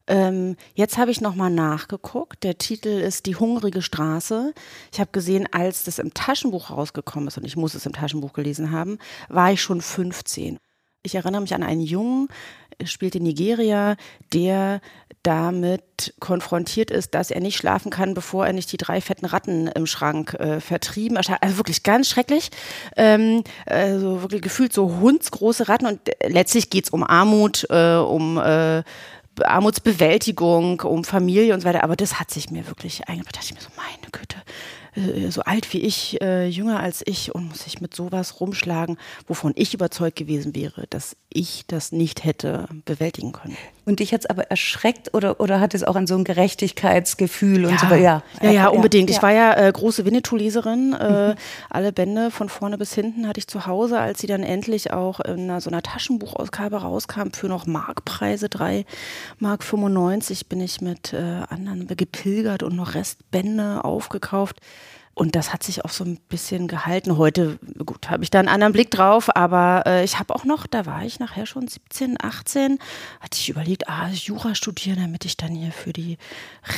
Ähm, 0.07 0.55
jetzt 0.75 0.97
habe 0.97 1.11
ich 1.11 1.21
nochmal 1.21 1.49
nachgeguckt. 1.49 2.43
Der 2.43 2.57
Titel 2.57 2.89
ist 2.89 3.25
Die 3.25 3.35
hungrige 3.35 3.81
Straße. 3.81 4.53
Ich 4.91 4.99
habe 4.99 5.11
gesehen, 5.11 5.47
als 5.51 5.83
das 5.83 5.99
im 5.99 6.13
Taschenbuch 6.13 6.69
rausgekommen 6.69 7.27
ist, 7.27 7.37
und 7.37 7.45
ich 7.45 7.55
muss 7.55 7.73
es 7.73 7.85
im 7.85 7.93
Taschenbuch 7.93 8.33
gelesen 8.33 8.71
haben, 8.71 8.99
war 9.29 9.51
ich 9.51 9.61
schon 9.61 9.81
15. 9.81 10.59
Ich 11.03 11.15
erinnere 11.15 11.41
mich 11.41 11.53
an 11.53 11.63
einen 11.63 11.81
Jungen, 11.81 12.27
spielt 12.83 13.15
in 13.15 13.23
Nigeria, 13.23 13.95
der 14.33 14.81
damit 15.23 16.13
konfrontiert 16.19 16.91
ist, 16.91 17.15
dass 17.15 17.31
er 17.31 17.41
nicht 17.41 17.57
schlafen 17.57 17.89
kann, 17.89 18.13
bevor 18.13 18.45
er 18.45 18.53
nicht 18.53 18.71
die 18.71 18.77
drei 18.77 19.01
fetten 19.01 19.25
Ratten 19.25 19.67
im 19.67 19.87
Schrank 19.87 20.33
äh, 20.35 20.59
vertrieben. 20.59 21.17
Also 21.17 21.33
wirklich 21.57 21.83
ganz 21.83 22.09
schrecklich. 22.09 22.51
Ähm, 22.95 23.43
also 23.65 24.21
wirklich 24.21 24.41
gefühlt 24.41 24.73
so 24.73 24.99
hundsgroße 24.99 25.67
Ratten 25.67 25.87
und 25.87 25.99
letztlich 26.27 26.69
geht's 26.69 26.91
um 26.91 27.03
Armut, 27.03 27.65
äh, 27.69 27.95
um 27.95 28.37
äh, 28.37 28.83
Armutsbewältigung, 29.43 30.81
um 30.81 31.03
Familie 31.03 31.53
und 31.53 31.61
so 31.61 31.67
weiter. 31.67 31.83
Aber 31.83 31.95
das 31.95 32.19
hat 32.19 32.31
sich 32.31 32.49
mir 32.49 32.67
wirklich 32.67 33.07
eingebracht. 33.07 33.35
Da 33.35 33.39
dachte 33.39 33.53
ich 33.53 33.55
mir 33.55 33.61
so, 33.61 33.69
meine 33.75 34.11
Güte, 34.11 34.37
äh, 34.95 35.31
so 35.31 35.41
alt 35.41 35.71
wie 35.73 35.81
ich, 35.81 36.21
äh, 36.21 36.47
jünger 36.47 36.79
als 36.79 37.03
ich 37.05 37.33
und 37.33 37.49
muss 37.49 37.63
sich 37.63 37.81
mit 37.81 37.95
sowas 37.95 38.39
rumschlagen, 38.39 38.97
wovon 39.27 39.53
ich 39.55 39.73
überzeugt 39.73 40.15
gewesen 40.15 40.55
wäre, 40.55 40.87
dass 40.89 41.15
ich 41.29 41.65
das 41.67 41.91
nicht 41.91 42.23
hätte 42.23 42.67
bewältigen 42.85 43.31
können. 43.31 43.57
Und 43.85 43.99
dich 43.99 44.13
hat 44.13 44.21
es 44.21 44.25
aber 44.25 44.49
erschreckt 44.49 45.13
oder, 45.13 45.39
oder 45.39 45.59
hat 45.59 45.75
es 45.75 45.83
auch 45.83 45.95
an 45.95 46.07
so 46.07 46.15
ein 46.15 46.23
Gerechtigkeitsgefühl 46.23 47.65
und 47.65 47.79
so 47.79 47.85
weiter? 47.85 47.97
Ja, 47.97 48.23
ja, 48.41 48.51
ja, 48.51 48.67
unbedingt. 48.69 49.11
ja. 49.11 49.15
Ich 49.15 49.21
war 49.21 49.31
ja 49.31 49.53
äh, 49.53 49.71
große 49.71 50.05
Winnetou-Leserin. 50.05 50.93
Äh, 50.93 51.35
Alle 51.69 51.91
Bände 51.91 52.31
von 52.31 52.49
vorne 52.49 52.79
bis 52.79 52.95
hinten 52.95 53.27
hatte 53.27 53.39
ich 53.39 53.47
zu 53.47 53.67
Hause, 53.67 53.99
als 53.99 54.19
sie 54.19 54.27
dann 54.27 54.41
endlich 54.41 54.91
auch 54.91 55.19
in 55.19 55.49
einer, 55.49 55.61
so 55.61 55.69
einer 55.69 55.83
Taschenbuchausgabe 55.83 56.77
rauskam 56.77 57.29
für 57.31 57.47
noch 57.47 57.67
Markpreise, 57.67 58.49
3 58.49 58.85
Mark 59.37 59.63
95, 59.63 60.47
bin 60.49 60.61
ich 60.61 60.81
mit 60.81 61.13
äh, 61.13 61.43
anderen 61.49 61.85
gepilgert 61.87 62.63
und 62.63 62.75
noch 62.75 62.95
Restbände 62.95 63.83
aufgekauft. 63.83 64.61
Und 65.15 65.37
das 65.37 65.53
hat 65.53 65.63
sich 65.63 65.85
auch 65.85 65.91
so 65.91 66.03
ein 66.03 66.19
bisschen 66.27 66.67
gehalten. 66.67 67.17
Heute, 67.17 67.57
gut, 67.85 68.09
habe 68.09 68.23
ich 68.23 68.31
da 68.31 68.39
einen 68.39 68.49
anderen 68.49 68.73
Blick 68.73 68.91
drauf, 68.91 69.33
aber 69.33 69.83
äh, 69.85 70.03
ich 70.03 70.19
habe 70.19 70.35
auch 70.35 70.43
noch, 70.43 70.67
da 70.67 70.85
war 70.85 71.05
ich 71.05 71.19
nachher 71.19 71.45
schon 71.45 71.69
17, 71.69 72.17
18, 72.21 72.79
hatte 73.21 73.39
ich 73.39 73.47
überlegt, 73.47 73.87
ah, 73.87 74.09
Jura 74.09 74.55
studieren, 74.55 74.97
damit 74.99 75.23
ich 75.23 75.37
dann 75.37 75.55
hier 75.55 75.71
für 75.71 75.93
die 75.93 76.17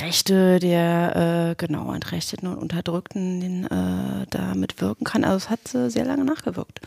Rechte 0.01 0.60
der 0.60 1.50
äh, 1.50 1.56
genau 1.56 1.91
Entrechteten 1.91 2.48
und 2.48 2.60
Unterdrückten 2.60 3.39
den, 3.41 3.65
äh, 3.65 4.27
da 4.29 4.53
mitwirken 4.53 5.03
kann. 5.03 5.24
Also 5.24 5.38
es 5.38 5.50
hat 5.50 5.74
äh, 5.74 5.89
sehr 5.89 6.06
lange 6.06 6.24
nachgewirkt. 6.24 6.82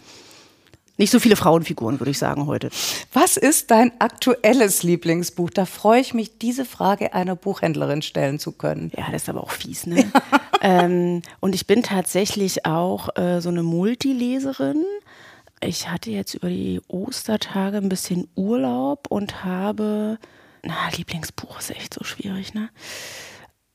Nicht 0.98 1.10
so 1.10 1.18
viele 1.18 1.34
Frauenfiguren, 1.34 1.98
würde 1.98 2.10
ich 2.10 2.18
sagen, 2.18 2.46
heute. 2.46 2.68
Was 3.12 3.36
ist 3.38 3.72
dein 3.72 3.90
aktuelles 4.00 4.82
Lieblingsbuch? 4.82 5.50
Da 5.50 5.64
freue 5.64 6.00
ich 6.00 6.14
mich, 6.14 6.38
diese 6.38 6.64
Frage 6.64 7.14
einer 7.14 7.34
Buchhändlerin 7.34 8.02
stellen 8.02 8.38
zu 8.38 8.52
können. 8.52 8.92
Ja, 8.96 9.06
das 9.10 9.22
ist 9.22 9.28
aber 9.30 9.42
auch 9.42 9.50
fies, 9.50 9.86
ne? 9.86 10.12
Ähm, 10.60 11.22
und 11.40 11.54
ich 11.54 11.66
bin 11.66 11.82
tatsächlich 11.82 12.66
auch 12.66 13.08
äh, 13.16 13.40
so 13.40 13.48
eine 13.48 13.62
Multileserin. 13.62 14.84
Ich 15.62 15.88
hatte 15.88 16.10
jetzt 16.10 16.34
über 16.34 16.48
die 16.48 16.80
Ostertage 16.88 17.78
ein 17.78 17.88
bisschen 17.88 18.28
Urlaub 18.34 19.06
und 19.08 19.44
habe, 19.44 20.18
na, 20.62 20.74
Lieblingsbuch 20.96 21.58
ist 21.58 21.70
echt 21.70 21.94
so 21.94 22.04
schwierig, 22.04 22.54
ne? 22.54 22.70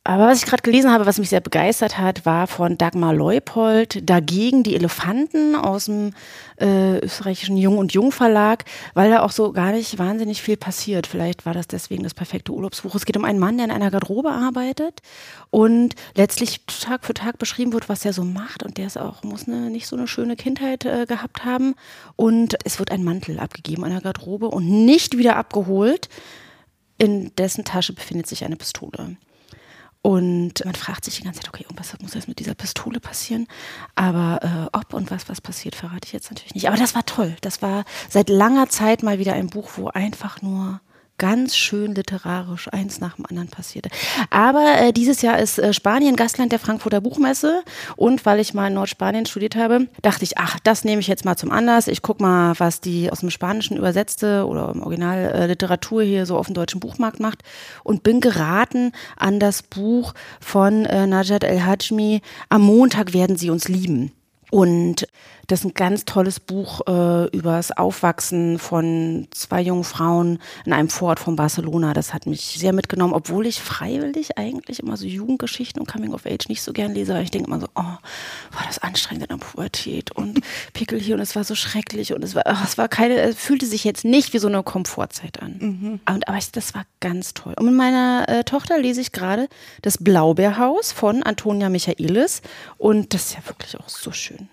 Aber 0.07 0.27
was 0.27 0.37
ich 0.37 0.45
gerade 0.45 0.61
gelesen 0.61 0.91
habe, 0.91 1.07
was 1.07 1.17
mich 1.17 1.29
sehr 1.29 1.41
begeistert 1.41 1.97
hat, 1.97 2.27
war 2.27 2.45
von 2.45 2.77
Dagmar 2.77 3.11
Leupold 3.11 4.07
dagegen 4.07 4.61
die 4.61 4.75
Elefanten 4.75 5.55
aus 5.55 5.85
dem 5.85 6.13
äh, 6.61 6.99
österreichischen 6.99 7.57
Jung 7.57 7.79
und 7.79 7.91
Jung 7.91 8.11
Verlag, 8.11 8.65
weil 8.93 9.09
da 9.09 9.23
auch 9.23 9.31
so 9.31 9.51
gar 9.51 9.71
nicht 9.71 9.97
wahnsinnig 9.97 10.43
viel 10.43 10.57
passiert. 10.57 11.07
Vielleicht 11.07 11.47
war 11.47 11.55
das 11.55 11.65
deswegen 11.65 12.03
das 12.03 12.13
perfekte 12.13 12.51
Urlaubsbuch. 12.51 12.93
Es 12.93 13.05
geht 13.07 13.17
um 13.17 13.25
einen 13.25 13.39
Mann, 13.39 13.57
der 13.57 13.65
in 13.65 13.71
einer 13.71 13.89
Garderobe 13.89 14.29
arbeitet 14.29 15.01
und 15.49 15.95
letztlich 16.13 16.61
Tag 16.67 17.03
für 17.03 17.15
Tag 17.15 17.39
beschrieben 17.39 17.73
wird, 17.73 17.89
was 17.89 18.05
er 18.05 18.13
so 18.13 18.23
macht 18.23 18.61
und 18.61 18.77
der 18.77 18.85
ist 18.85 18.99
auch 18.99 19.23
muss 19.23 19.47
eine 19.47 19.71
nicht 19.71 19.87
so 19.87 19.95
eine 19.95 20.07
schöne 20.07 20.35
Kindheit 20.35 20.85
äh, 20.85 21.07
gehabt 21.07 21.45
haben 21.45 21.73
und 22.15 22.55
es 22.63 22.77
wird 22.77 22.91
ein 22.91 23.03
Mantel 23.03 23.39
abgegeben 23.39 23.83
an 23.83 23.89
der 23.89 24.01
Garderobe 24.01 24.49
und 24.49 24.69
nicht 24.69 25.17
wieder 25.17 25.35
abgeholt. 25.35 26.09
In 26.99 27.35
dessen 27.37 27.65
Tasche 27.65 27.93
befindet 27.93 28.27
sich 28.27 28.45
eine 28.45 28.55
Pistole. 28.55 29.17
Und 30.05 30.63
man 30.63 30.75
fragt 30.75 31.03
sich 31.03 31.15
die 31.17 31.23
ganze 31.23 31.39
Zeit, 31.39 31.49
okay, 31.49 31.63
irgendwas 31.63 31.99
muss 31.99 32.13
jetzt 32.13 32.27
mit 32.27 32.37
dieser 32.37 32.53
Pistole 32.53 32.99
passieren. 32.99 33.47
Aber 33.95 34.69
äh, 34.71 34.77
ob 34.77 34.93
und 34.93 35.09
was, 35.09 35.29
was 35.29 35.41
passiert, 35.41 35.73
verrate 35.73 36.05
ich 36.05 36.13
jetzt 36.13 36.29
natürlich 36.29 36.53
nicht. 36.53 36.67
Aber 36.67 36.77
das 36.77 36.93
war 36.93 37.07
toll. 37.07 37.35
Das 37.41 37.63
war 37.63 37.85
seit 38.07 38.29
langer 38.29 38.69
Zeit 38.69 39.01
mal 39.01 39.17
wieder 39.17 39.33
ein 39.33 39.47
Buch, 39.47 39.71
wo 39.77 39.87
einfach 39.87 40.43
nur 40.43 40.79
ganz 41.17 41.55
schön 41.55 41.95
literarisch 41.95 42.67
eins 42.71 42.99
nach 42.99 43.15
dem 43.15 43.25
anderen 43.25 43.47
passierte. 43.47 43.89
Aber 44.29 44.75
äh, 44.79 44.93
dieses 44.93 45.21
Jahr 45.21 45.39
ist 45.39 45.59
äh, 45.59 45.73
Spanien 45.73 46.15
Gastland 46.15 46.51
der 46.51 46.59
Frankfurter 46.59 47.01
Buchmesse 47.01 47.63
und 47.95 48.25
weil 48.25 48.39
ich 48.39 48.53
mal 48.53 48.67
in 48.67 48.73
Nordspanien 48.73 49.25
studiert 49.25 49.55
habe, 49.55 49.87
dachte 50.01 50.23
ich, 50.23 50.37
ach, 50.37 50.59
das 50.63 50.83
nehme 50.83 50.99
ich 50.99 51.07
jetzt 51.07 51.25
mal 51.25 51.37
zum 51.37 51.51
Anlass. 51.51 51.87
Ich 51.87 52.01
guck 52.01 52.19
mal, 52.19 52.53
was 52.57 52.81
die 52.81 53.11
aus 53.11 53.21
dem 53.21 53.29
Spanischen 53.29 53.77
übersetzte 53.77 54.45
oder 54.45 54.71
im 54.71 54.81
Original 54.81 55.31
äh, 55.33 55.47
Literatur 55.47 56.03
hier 56.03 56.25
so 56.25 56.37
auf 56.37 56.47
dem 56.47 56.55
deutschen 56.55 56.79
Buchmarkt 56.79 57.19
macht 57.19 57.43
und 57.83 58.03
bin 58.03 58.19
geraten 58.19 58.91
an 59.15 59.39
das 59.39 59.63
Buch 59.63 60.13
von 60.39 60.85
äh, 60.85 61.07
Najat 61.07 61.43
El-Hajmi 61.43 62.21
Am 62.49 62.61
Montag 62.61 63.13
werden 63.13 63.37
sie 63.37 63.49
uns 63.49 63.67
lieben. 63.67 64.11
Und 64.51 65.04
das 65.47 65.59
ist 65.59 65.65
ein 65.65 65.73
ganz 65.73 66.05
tolles 66.05 66.39
Buch 66.39 66.81
äh, 66.87 67.27
über 67.29 67.57
das 67.57 67.71
Aufwachsen 67.71 68.57
von 68.57 69.27
zwei 69.31 69.61
jungen 69.61 69.83
Frauen 69.83 70.39
in 70.65 70.73
einem 70.73 70.89
Vorort 70.89 71.19
von 71.19 71.35
Barcelona. 71.35 71.93
Das 71.93 72.13
hat 72.13 72.25
mich 72.25 72.41
sehr 72.57 72.73
mitgenommen, 72.73 73.13
obwohl 73.13 73.45
ich 73.45 73.61
freiwillig 73.61 74.37
eigentlich 74.37 74.79
immer 74.79 74.97
so 74.97 75.05
Jugendgeschichten 75.05 75.79
und 75.79 75.87
Coming 75.87 76.13
of 76.13 76.25
Age 76.25 76.49
nicht 76.49 76.63
so 76.63 76.73
gern 76.73 76.93
lese. 76.93 77.13
Weil 77.13 77.23
ich 77.23 77.31
denke 77.31 77.47
immer 77.47 77.59
so, 77.59 77.67
oh, 77.75 77.81
war 77.83 78.65
das 78.65 78.79
anstrengend 78.79 79.25
in 79.25 79.37
der 79.37 79.45
Pubertät 79.45 80.11
und 80.11 80.41
Pickel 80.73 80.99
hier 80.99 81.15
und 81.15 81.21
es 81.21 81.35
war 81.35 81.43
so 81.43 81.55
schrecklich 81.55 82.13
und 82.13 82.23
es 82.23 82.33
war, 82.33 82.43
oh, 82.47 82.63
es 82.63 82.77
war 82.77 82.87
keine, 82.87 83.15
es 83.19 83.35
fühlte 83.35 83.65
sich 83.65 83.83
jetzt 83.83 84.03
nicht 84.03 84.33
wie 84.33 84.39
so 84.39 84.47
eine 84.47 84.63
Komfortzeit 84.63 85.41
an. 85.41 85.99
Und, 86.07 86.27
aber 86.27 86.37
ich, 86.37 86.51
das 86.51 86.73
war 86.73 86.85
ganz 86.99 87.33
toll. 87.33 87.53
Und 87.57 87.65
mit 87.65 87.75
meiner 87.75 88.25
äh, 88.27 88.43
Tochter 88.43 88.79
lese 88.79 89.01
ich 89.01 89.11
gerade 89.11 89.47
das 89.81 89.97
Blaubeerhaus 89.99 90.91
von 90.91 91.23
Antonia 91.23 91.69
Michaelis 91.69 92.41
und 92.77 93.13
das 93.13 93.25
ist 93.25 93.33
ja 93.35 93.45
wirklich 93.47 93.79
auch 93.79 93.89
so 93.89 94.11
schön. 94.11 94.49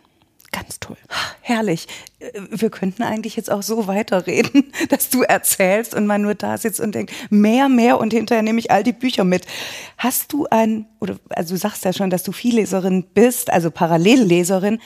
Ganz 0.53 0.79
toll. 0.81 0.99
Herrlich. 1.41 1.89
Äh, 2.19 2.31
Wir 2.51 2.71
könnten 2.71 3.03
eigentlich 3.03 3.37
jetzt 3.37 3.51
auch 3.51 3.63
so 3.63 3.87
weiterreden, 3.87 4.73
dass 4.91 5.09
du 5.09 5.23
erzählst 5.23 5.95
und 5.95 6.07
man 6.07 6.23
nur 6.23 6.35
da 6.35 6.59
sitzt 6.59 6.79
und 6.81 6.95
denkt, 6.95 7.13
mehr, 7.31 7.69
mehr 7.69 7.99
und 7.99 8.13
hinterher 8.13 8.43
nehme 8.43 8.59
ich 8.59 8.71
all 8.71 8.83
die 8.85 8.93
Bücher 8.93 9.25
mit. 9.25 9.47
Hast 9.99 10.33
du 10.33 10.47
ein, 10.51 10.87
oder 11.01 11.19
also 11.31 11.55
du 11.55 11.59
sagst 11.59 11.85
ja 11.85 11.93
schon, 11.93 12.11
dass 12.11 12.23
du 12.23 12.33
Vielleserin 12.33 13.05
bist, 13.15 13.51
also 13.51 13.71
Parallelleserin. 13.71 14.79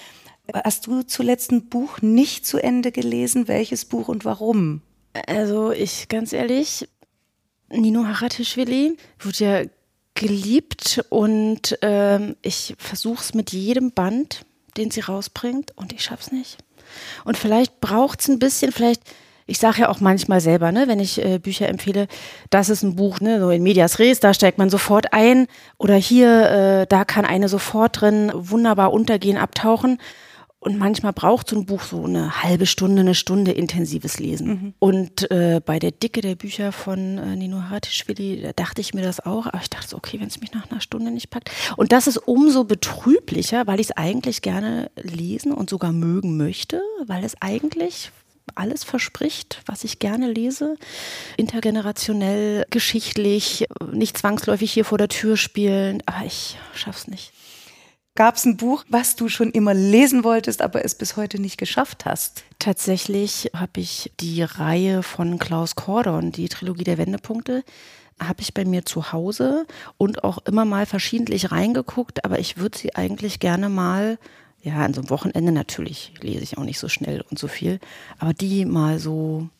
Hast 0.53 0.87
du 0.87 1.03
zuletzt 1.03 1.51
ein 1.51 1.69
Buch 1.69 2.01
nicht 2.01 2.47
zu 2.47 2.59
Ende 2.59 2.93
gelesen? 2.93 3.49
Welches 3.49 3.85
Buch 3.85 4.07
und 4.09 4.25
warum? 4.25 4.83
Also 5.27 5.73
ich, 5.73 6.09
ganz 6.09 6.33
ehrlich, 6.33 6.89
Nino 7.69 8.05
Haratischvili 8.05 8.97
wird 9.19 9.41
ja 9.41 9.63
geliebt 10.15 11.05
und 11.11 11.77
ähm, 11.83 12.37
ich 12.43 12.75
versuche 12.79 13.21
es 13.23 13.35
mit 13.35 13.53
jedem 13.53 13.91
Band, 13.93 14.47
den 14.77 14.91
sie 14.91 15.01
rausbringt 15.01 15.73
und 15.77 15.93
ich 15.93 16.05
schaff's 16.05 16.33
nicht. 16.33 16.59
Und 17.25 17.37
vielleicht 17.37 17.81
braucht 17.81 18.21
es 18.21 18.29
ein 18.29 18.39
bisschen, 18.39 18.73
vielleicht, 18.73 19.03
ich 19.47 19.59
sage 19.59 19.83
ja 19.83 19.89
auch 19.89 20.01
manchmal 20.01 20.41
selber, 20.41 20.73
ne, 20.73 20.89
wenn 20.89 21.01
ich 21.01 21.25
äh, 21.25 21.39
Bücher 21.39 21.69
empfehle, 21.69 22.09
das 22.51 22.69
ist 22.69 22.83
ein 22.83 22.97
Buch, 22.97 23.21
ne, 23.21 23.41
so 23.41 23.51
in 23.51 23.63
Medias 23.63 23.99
Res, 23.99 24.21
da 24.21 24.35
steigt 24.35 24.59
man 24.59 24.71
sofort 24.71 25.13
ein 25.13 25.47
oder 25.79 25.95
hier, 25.95 26.51
äh, 26.51 26.87
da 26.87 27.05
kann 27.05 27.25
eine 27.25 27.49
sofort 27.49 28.01
drin 28.01 28.31
wunderbar 28.35 28.93
untergehen, 28.93 29.37
abtauchen. 29.37 29.99
Und 30.67 30.79
manchmal 30.79 31.13
braucht 31.13 31.49
so 31.49 31.55
ein 31.55 31.65
Buch 31.65 31.83
so 31.83 32.03
eine 32.03 32.43
halbe 32.43 32.67
Stunde, 32.67 33.03
eine 33.03 33.15
Stunde 33.15 33.53
intensives 33.53 34.19
Lesen. 34.19 34.49
Mhm. 34.49 34.75
Und 34.81 35.31
äh, 35.31 35.61
bei 35.65 35.79
der 35.79 35.93
Dicke 35.93 36.23
der 36.23 36.35
Bücher 36.35 36.73
von 36.73 37.19
äh, 37.19 37.37
Nino 37.37 37.63
Haratischvili, 37.63 38.43
da 38.43 38.53
dachte 38.53 38.81
ich 38.81 38.93
mir 38.93 39.03
das 39.03 39.21
auch. 39.21 39.47
Aber 39.47 39.61
ich 39.63 39.71
dachte 39.71 39.87
so, 39.87 39.97
okay, 39.97 40.19
wenn 40.19 40.27
es 40.27 40.41
mich 40.41 40.53
nach 40.53 40.69
einer 40.69 40.81
Stunde 40.81 41.13
nicht 41.13 41.31
packt. 41.31 41.53
Und 41.77 41.93
das 41.93 42.09
ist 42.09 42.17
umso 42.17 42.65
betrüblicher, 42.65 43.69
weil 43.69 43.79
ich 43.79 43.91
es 43.91 43.97
eigentlich 43.97 44.43
gerne 44.43 44.91
lesen 45.01 45.53
und 45.53 45.71
sogar 45.71 45.93
mögen 45.93 46.37
möchte, 46.37 46.83
weil 47.07 47.23
es 47.23 47.41
eigentlich 47.41 48.11
alles 48.57 48.83
verspricht, 48.83 49.63
was 49.67 49.85
ich 49.85 50.01
gerne 50.01 50.33
lese. 50.33 50.79
Intergenerationell, 51.37 52.67
geschichtlich, 52.71 53.67
nicht 53.93 54.19
zwangsläufig 54.19 54.73
hier 54.73 54.85
vor 54.85 54.99
der 54.99 55.11
Tür 55.11 55.37
spielen. 55.37 56.03
Aber 56.07 56.27
ich 56.27 56.57
schaff's 56.75 57.07
nicht. 57.07 57.36
Gab 58.17 58.37
es 58.37 58.47
ein 58.47 58.57
Buch, 58.57 58.83
was 58.89 59.15
du 59.15 59.29
schon 59.29 59.51
immer 59.51 59.75
lesen 59.75 60.25
wolltest, 60.25 60.63
aber 60.63 60.83
es 60.85 60.95
bis 60.95 61.17
heute 61.17 61.39
nicht 61.39 61.59
geschafft 61.59 62.07
hast? 62.07 62.45
Tatsächlich 62.59 63.51
habe 63.55 63.81
ich 63.81 64.11
die 64.21 64.43
Reihe 64.43 65.03
von 65.03 65.39
Klaus 65.39 65.75
Kordon, 65.75 66.33
die 66.33 66.49
Trilogie 66.49 66.85
der 66.85 66.97
Wendepunkte, 66.97 67.63
habe 68.19 68.41
ich 68.41 68.55
bei 68.55 68.65
mir 68.65 68.87
zu 68.87 69.13
Hause 69.13 69.67
und 69.99 70.25
auch 70.25 70.39
immer 70.47 70.65
mal 70.65 70.87
verschiedentlich 70.87 71.53
reingeguckt, 71.53 72.25
aber 72.25 72.39
ich 72.39 72.57
würde 72.57 72.79
sie 72.79 72.97
eigentlich 72.97 73.39
gerne 73.39 73.69
mal, 73.69 74.19
ja, 74.63 74.77
an 74.77 74.95
so 74.95 75.03
einem 75.03 75.11
Wochenende 75.11 75.53
natürlich 75.53 76.15
lese 76.23 76.43
ich 76.43 76.57
auch 76.57 76.65
nicht 76.65 76.79
so 76.79 76.89
schnell 76.89 77.23
und 77.31 77.39
so 77.39 77.49
viel, 77.49 77.81
aber 78.19 78.33
die 78.33 78.65
mal 78.65 78.99
so 78.99 79.51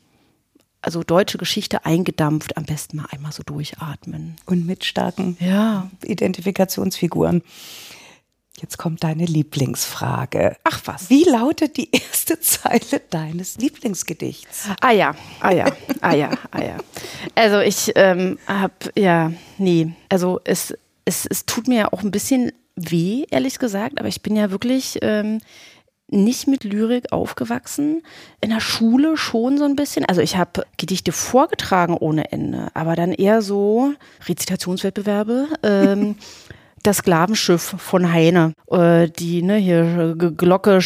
also 0.81 1.03
deutsche 1.03 1.37
Geschichte 1.37 1.85
eingedampft, 1.85 2.57
am 2.57 2.65
besten 2.65 2.99
mal 2.99 3.07
einmal 3.11 3.33
so 3.33 3.43
durchatmen. 3.43 4.37
Und 4.47 4.67
mit 4.67 4.85
starken 4.85 5.37
ja. 5.41 5.91
Identifikationsfiguren. 6.05 7.43
Jetzt 8.61 8.79
kommt 8.79 9.05
deine 9.05 9.27
Lieblingsfrage. 9.27 10.57
Ach 10.65 10.81
was. 10.87 11.11
Wie 11.11 11.25
lautet 11.25 11.77
die 11.77 11.91
erste 11.91 12.41
Zeile 12.41 13.03
deines 13.11 13.59
Lieblingsgedichts? 13.59 14.69
Ah 14.81 14.93
ja, 14.93 15.15
ah 15.41 15.53
ja, 15.53 15.67
ah 16.01 16.15
ja, 16.15 16.31
ah 16.51 16.63
ja. 16.63 16.77
Also 17.35 17.61
ich 17.61 17.93
ähm, 17.97 18.39
habe, 18.47 18.73
ja, 18.97 19.33
nee, 19.59 19.93
also 20.09 20.41
es, 20.45 20.75
es, 21.05 21.27
es 21.27 21.45
tut 21.45 21.69
mir 21.69 21.79
ja 21.79 21.93
auch 21.93 22.03
ein 22.03 22.11
bisschen 22.11 22.51
weh, 22.77 23.27
ehrlich 23.31 23.59
gesagt, 23.59 23.99
aber 23.99 24.09
ich 24.09 24.23
bin 24.23 24.37
ja 24.37 24.51
wirklich 24.51 24.99
ähm, 25.03 25.41
nicht 26.09 26.47
mit 26.47 26.65
Lyrik 26.65 27.13
aufgewachsen. 27.13 28.03
In 28.41 28.51
der 28.51 28.61
Schule 28.61 29.19
schon 29.19 29.59
so 29.59 29.65
ein 29.65 29.77
bisschen. 29.77 30.05
Also 30.07 30.23
ich 30.23 30.37
habe 30.37 30.65
Gedichte 30.79 31.13
vorgetragen 31.13 31.95
ohne 31.95 32.33
Ende, 32.33 32.69
aber 32.73 32.97
dann 32.97 33.13
eher 33.13 33.43
so 33.43 33.93
Rezitationswettbewerbe. 34.27 35.49
Ähm, 35.63 36.17
das 36.87 36.99
Sklavenschiff 36.99 37.75
von 37.79 38.13
Heine, 38.13 38.53
äh, 38.71 39.09
die 39.09 39.43
ne, 39.43 39.57
hier 39.57 40.15
Glocke, 40.17 40.79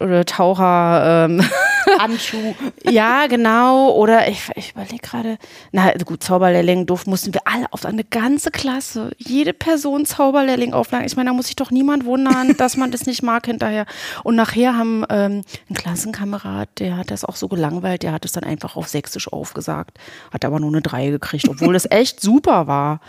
oder 0.00 0.24
Taucher, 0.24 1.26
ähm, 1.26 1.42
Handschuh. 1.98 2.54
ja, 2.84 3.26
genau. 3.26 3.90
Oder 3.92 4.28
ich, 4.28 4.50
ich 4.54 4.72
überlege 4.72 4.98
gerade, 4.98 5.38
na 5.72 5.92
gut, 6.04 6.22
Zauberlehrling 6.22 6.86
doof 6.86 7.06
mussten 7.06 7.34
wir 7.34 7.42
alle 7.44 7.66
auf 7.72 7.84
eine 7.84 8.04
ganze 8.04 8.50
Klasse, 8.50 9.10
jede 9.18 9.52
Person 9.52 10.06
Zauberlehrling 10.06 10.72
auflagen. 10.72 11.06
Ich 11.06 11.16
meine, 11.16 11.30
da 11.30 11.34
muss 11.34 11.46
sich 11.46 11.56
doch 11.56 11.70
niemand 11.70 12.04
wundern, 12.04 12.56
dass 12.58 12.76
man 12.76 12.90
das 12.90 13.06
nicht 13.06 13.22
mag 13.22 13.46
hinterher. 13.46 13.86
Und 14.24 14.36
nachher 14.36 14.76
haben 14.76 15.04
ähm, 15.10 15.42
ein 15.68 15.74
Klassenkamerad, 15.74 16.68
der 16.78 16.96
hat 16.96 17.10
das 17.10 17.24
auch 17.24 17.36
so 17.36 17.48
gelangweilt, 17.48 18.02
der 18.02 18.12
hat 18.12 18.24
es 18.24 18.32
dann 18.32 18.44
einfach 18.44 18.76
auf 18.76 18.88
Sächsisch 18.88 19.32
aufgesagt, 19.32 19.98
hat 20.32 20.44
aber 20.44 20.60
nur 20.60 20.70
eine 20.70 20.82
Drei 20.82 21.10
gekriegt, 21.10 21.48
obwohl 21.48 21.74
es 21.74 21.90
echt 21.90 22.20
super 22.28 22.66
war. 22.66 23.00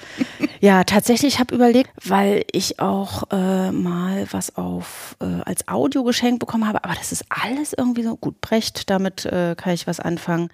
Ja, 0.60 0.84
tatsächlich 0.84 1.39
habe 1.39 1.56
überlegt, 1.56 1.91
weil 2.04 2.43
ich 2.52 2.80
auch 2.80 3.23
äh, 3.32 3.71
mal 3.71 4.28
was 4.32 4.56
auf 4.56 5.15
äh, 5.21 5.41
als 5.45 5.67
Audio 5.67 6.04
geschenkt 6.04 6.39
bekommen 6.39 6.67
habe, 6.67 6.84
aber 6.84 6.95
das 6.95 7.12
ist 7.12 7.25
alles 7.30 7.73
irgendwie 7.73 8.04
so 8.04 8.15
gut 8.15 8.41
Brecht 8.41 8.78
damit 8.85 9.25
äh, 9.25 9.55
kann 9.55 9.73
ich 9.73 9.87
was 9.87 9.99
anfangen. 9.99 10.49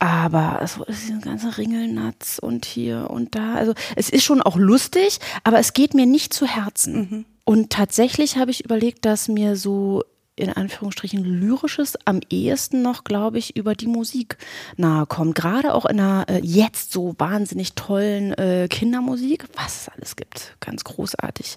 Aber 0.00 0.64
so 0.66 0.84
diese 0.84 1.18
ganze 1.18 1.58
Ringelnatz 1.58 2.38
und 2.40 2.64
hier 2.64 3.10
und 3.10 3.34
da. 3.34 3.54
Also 3.54 3.74
es 3.96 4.10
ist 4.10 4.22
schon 4.22 4.40
auch 4.40 4.56
lustig, 4.56 5.18
aber 5.42 5.58
es 5.58 5.72
geht 5.72 5.94
mir 5.94 6.06
nicht 6.06 6.32
zu 6.32 6.46
Herzen. 6.46 6.94
Mhm. 6.94 7.24
Und 7.44 7.70
tatsächlich 7.70 8.36
habe 8.36 8.52
ich 8.52 8.64
überlegt, 8.64 9.04
dass 9.04 9.26
mir 9.26 9.56
so 9.56 10.04
in 10.38 10.52
Anführungsstrichen 10.52 11.24
lyrisches 11.24 11.98
am 12.04 12.20
ehesten 12.30 12.82
noch, 12.82 13.04
glaube 13.04 13.38
ich, 13.38 13.56
über 13.56 13.74
die 13.74 13.86
Musik 13.86 14.38
nahe 14.76 15.06
kommt. 15.06 15.34
Gerade 15.34 15.74
auch 15.74 15.84
in 15.84 16.00
einer 16.00 16.26
äh, 16.28 16.40
jetzt 16.42 16.92
so 16.92 17.14
wahnsinnig 17.18 17.74
tollen 17.74 18.32
äh, 18.34 18.68
Kindermusik, 18.70 19.46
was 19.54 19.82
es 19.82 19.88
alles 19.88 20.16
gibt. 20.16 20.56
Ganz 20.60 20.84
großartig. 20.84 21.56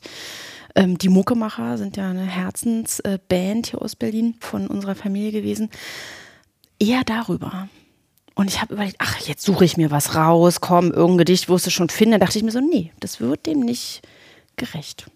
Ähm, 0.76 0.98
die 0.98 1.10
Muckemacher 1.10 1.78
sind 1.78 1.98
ja 1.98 2.10
eine 2.10 2.26
Herzensband 2.26 3.68
hier 3.68 3.82
aus 3.82 3.96
Berlin 3.96 4.36
von 4.40 4.68
unserer 4.68 4.96
Familie 4.96 5.32
gewesen. 5.32 5.70
Eher 6.80 7.04
darüber. 7.04 7.68
Und 8.36 8.50
ich 8.50 8.62
habe 8.62 8.74
überlegt, 8.74 8.96
ach, 9.00 9.20
jetzt 9.20 9.44
suche 9.44 9.66
ich 9.66 9.78
mir 9.78 9.92
was 9.92 10.16
raus, 10.16 10.62
komm, 10.62 10.92
irgendein 10.92 11.20
Gedicht, 11.20 11.50
wo 11.50 11.56
ich 11.56 11.68
es 11.68 11.74
schon 11.74 11.90
finde. 11.90 12.18
Da 12.18 12.26
dachte 12.26 12.38
ich 12.38 12.44
mir 12.44 12.52
so, 12.52 12.62
nee, 12.62 12.92
das 13.00 13.20
wird 13.20 13.46
dem 13.46 13.60
nicht 13.60 14.02
gerecht. 14.56 15.08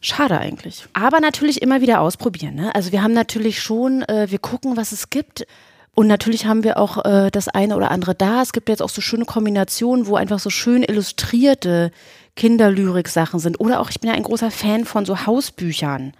Schade 0.00 0.38
eigentlich. 0.38 0.86
Aber 0.92 1.20
natürlich 1.20 1.62
immer 1.62 1.80
wieder 1.80 2.00
ausprobieren. 2.00 2.54
Ne? 2.54 2.74
Also 2.74 2.92
wir 2.92 3.02
haben 3.02 3.14
natürlich 3.14 3.62
schon, 3.62 4.02
äh, 4.02 4.30
wir 4.30 4.38
gucken, 4.38 4.76
was 4.76 4.92
es 4.92 5.10
gibt. 5.10 5.46
Und 5.98 6.08
natürlich 6.08 6.44
haben 6.44 6.62
wir 6.62 6.76
auch 6.76 7.06
äh, 7.06 7.30
das 7.30 7.48
eine 7.48 7.74
oder 7.74 7.90
andere 7.90 8.14
da. 8.14 8.42
Es 8.42 8.52
gibt 8.52 8.68
jetzt 8.68 8.82
auch 8.82 8.90
so 8.90 9.00
schöne 9.00 9.24
Kombinationen, 9.24 10.06
wo 10.06 10.16
einfach 10.16 10.38
so 10.38 10.50
schön 10.50 10.82
illustrierte 10.82 11.90
Kinderlyrik-Sachen 12.36 13.40
sind. 13.40 13.58
Oder 13.60 13.80
auch, 13.80 13.88
ich 13.88 13.98
bin 14.00 14.10
ja 14.10 14.14
ein 14.14 14.22
großer 14.22 14.50
Fan 14.50 14.84
von 14.84 15.06
so 15.06 15.24
Hausbüchern. 15.24 16.12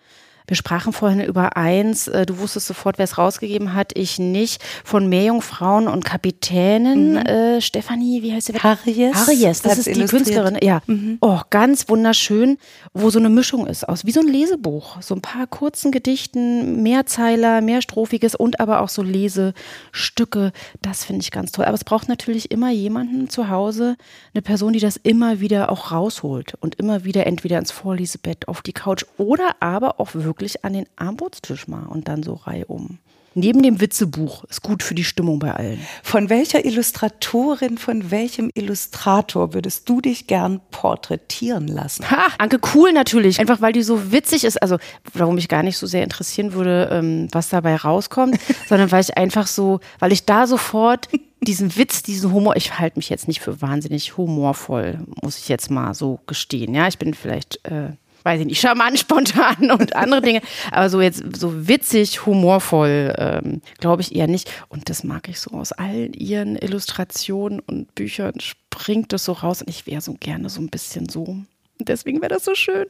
Wir 0.46 0.56
sprachen 0.56 0.92
vorhin 0.92 1.20
über 1.20 1.56
eins, 1.56 2.06
äh, 2.08 2.24
du 2.24 2.38
wusstest 2.38 2.66
sofort, 2.66 2.98
wer 2.98 3.04
es 3.04 3.18
rausgegeben 3.18 3.74
hat, 3.74 3.92
ich 3.94 4.18
nicht, 4.18 4.62
von 4.84 5.08
Meerjungfrauen 5.08 5.88
und 5.88 6.04
Kapitänen. 6.04 7.12
Mhm. 7.12 7.16
Äh, 7.16 7.60
Stefanie, 7.60 8.22
wie 8.22 8.32
heißt 8.32 8.46
sie? 8.46 8.54
Harries. 8.54 9.14
Harries, 9.14 9.62
das 9.62 9.78
ist 9.78 9.94
die 9.94 10.04
Künstlerin. 10.04 10.58
Ja, 10.62 10.82
mhm. 10.86 11.18
oh, 11.20 11.40
ganz 11.50 11.88
wunderschön, 11.88 12.58
wo 12.94 13.10
so 13.10 13.18
eine 13.18 13.28
Mischung 13.28 13.66
ist 13.66 13.88
aus, 13.88 14.04
wie 14.04 14.12
so 14.12 14.20
ein 14.20 14.28
Lesebuch. 14.28 15.02
So 15.02 15.14
ein 15.14 15.20
paar 15.20 15.46
kurzen 15.46 15.90
Gedichten, 15.90 16.82
Mehrzeiler, 16.82 17.60
mehrstrophiges 17.60 18.34
und 18.34 18.60
aber 18.60 18.80
auch 18.82 18.88
so 18.88 19.02
Lesestücke. 19.02 20.52
Das 20.80 21.04
finde 21.04 21.22
ich 21.22 21.30
ganz 21.30 21.52
toll. 21.52 21.64
Aber 21.64 21.74
es 21.74 21.84
braucht 21.84 22.08
natürlich 22.08 22.50
immer 22.50 22.70
jemanden 22.70 23.28
zu 23.28 23.48
Hause, 23.48 23.96
eine 24.32 24.42
Person, 24.42 24.72
die 24.72 24.80
das 24.80 24.96
immer 24.96 25.40
wieder 25.40 25.72
auch 25.72 25.90
rausholt 25.90 26.54
und 26.60 26.76
immer 26.76 27.04
wieder 27.04 27.26
entweder 27.26 27.58
ins 27.58 27.72
Vorlesebett, 27.72 28.46
auf 28.46 28.62
die 28.62 28.72
Couch 28.72 29.04
oder 29.18 29.56
aber 29.60 29.98
auch 29.98 30.14
wirklich 30.14 30.35
wirklich 30.36 30.64
an 30.64 30.74
den 30.74 30.86
Armutstisch 30.96 31.66
mal 31.66 31.86
und 31.86 32.08
dann 32.08 32.22
so 32.22 32.34
reihum. 32.34 32.98
Neben 33.38 33.62
dem 33.62 33.82
Witzebuch 33.82 34.44
ist 34.44 34.62
gut 34.62 34.82
für 34.82 34.94
die 34.94 35.04
Stimmung 35.04 35.38
bei 35.38 35.52
allen. 35.52 35.78
Von 36.02 36.30
welcher 36.30 36.64
Illustratorin, 36.64 37.76
von 37.76 38.10
welchem 38.10 38.50
Illustrator 38.54 39.52
würdest 39.52 39.86
du 39.90 40.00
dich 40.00 40.26
gern 40.26 40.62
porträtieren 40.70 41.68
lassen? 41.68 42.10
Ha, 42.10 42.28
Anke 42.38 42.58
Cool 42.74 42.94
natürlich. 42.94 43.38
Einfach 43.38 43.60
weil 43.60 43.74
die 43.74 43.82
so 43.82 44.10
witzig 44.10 44.44
ist. 44.44 44.62
Also, 44.62 44.78
warum 45.12 45.34
mich 45.34 45.48
gar 45.48 45.62
nicht 45.62 45.76
so 45.76 45.86
sehr 45.86 46.02
interessieren 46.02 46.54
würde, 46.54 46.88
ähm, 46.90 47.28
was 47.30 47.50
dabei 47.50 47.76
rauskommt, 47.76 48.38
sondern 48.70 48.90
weil 48.90 49.02
ich 49.02 49.18
einfach 49.18 49.46
so, 49.46 49.80
weil 49.98 50.12
ich 50.12 50.24
da 50.24 50.46
sofort 50.46 51.10
diesen 51.42 51.76
Witz, 51.76 52.02
diesen 52.02 52.32
Humor, 52.32 52.56
ich 52.56 52.78
halte 52.78 52.98
mich 52.98 53.10
jetzt 53.10 53.28
nicht 53.28 53.40
für 53.40 53.60
wahnsinnig 53.60 54.16
humorvoll, 54.16 54.98
muss 55.22 55.36
ich 55.36 55.50
jetzt 55.50 55.70
mal 55.70 55.92
so 55.92 56.20
gestehen. 56.26 56.74
Ja, 56.74 56.88
ich 56.88 56.96
bin 56.96 57.12
vielleicht. 57.12 57.62
Äh, 57.66 57.90
weiß 58.26 58.40
ich 58.40 58.46
nicht, 58.46 58.60
charmant, 58.60 58.98
spontan 58.98 59.70
und 59.70 59.96
andere 59.96 60.20
Dinge. 60.20 60.42
Aber 60.70 60.90
so 60.90 61.00
jetzt 61.00 61.22
so 61.36 61.68
witzig, 61.68 62.26
humorvoll, 62.26 63.14
ähm, 63.16 63.62
glaube 63.78 64.02
ich 64.02 64.14
eher 64.14 64.26
nicht. 64.26 64.52
Und 64.68 64.90
das 64.90 65.04
mag 65.04 65.28
ich 65.28 65.40
so 65.40 65.52
aus 65.52 65.72
allen 65.72 66.12
ihren 66.12 66.56
Illustrationen 66.56 67.60
und 67.60 67.94
Büchern 67.94 68.40
springt 68.40 69.12
das 69.12 69.24
so 69.24 69.32
raus. 69.32 69.62
Und 69.62 69.70
ich 69.70 69.86
wäre 69.86 70.02
so 70.02 70.14
gerne 70.18 70.50
so 70.50 70.60
ein 70.60 70.68
bisschen 70.68 71.08
so. 71.08 71.38
Deswegen 71.78 72.20
wäre 72.20 72.34
das 72.34 72.44
so 72.44 72.54
schön. 72.54 72.86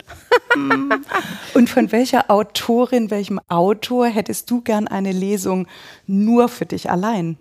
und 1.54 1.68
von 1.68 1.92
welcher 1.92 2.30
Autorin, 2.30 3.10
welchem 3.10 3.40
Autor 3.48 4.06
hättest 4.06 4.50
du 4.50 4.62
gern 4.62 4.88
eine 4.88 5.12
Lesung 5.12 5.66
nur 6.06 6.48
für 6.48 6.66
dich 6.66 6.90
allein? 6.90 7.36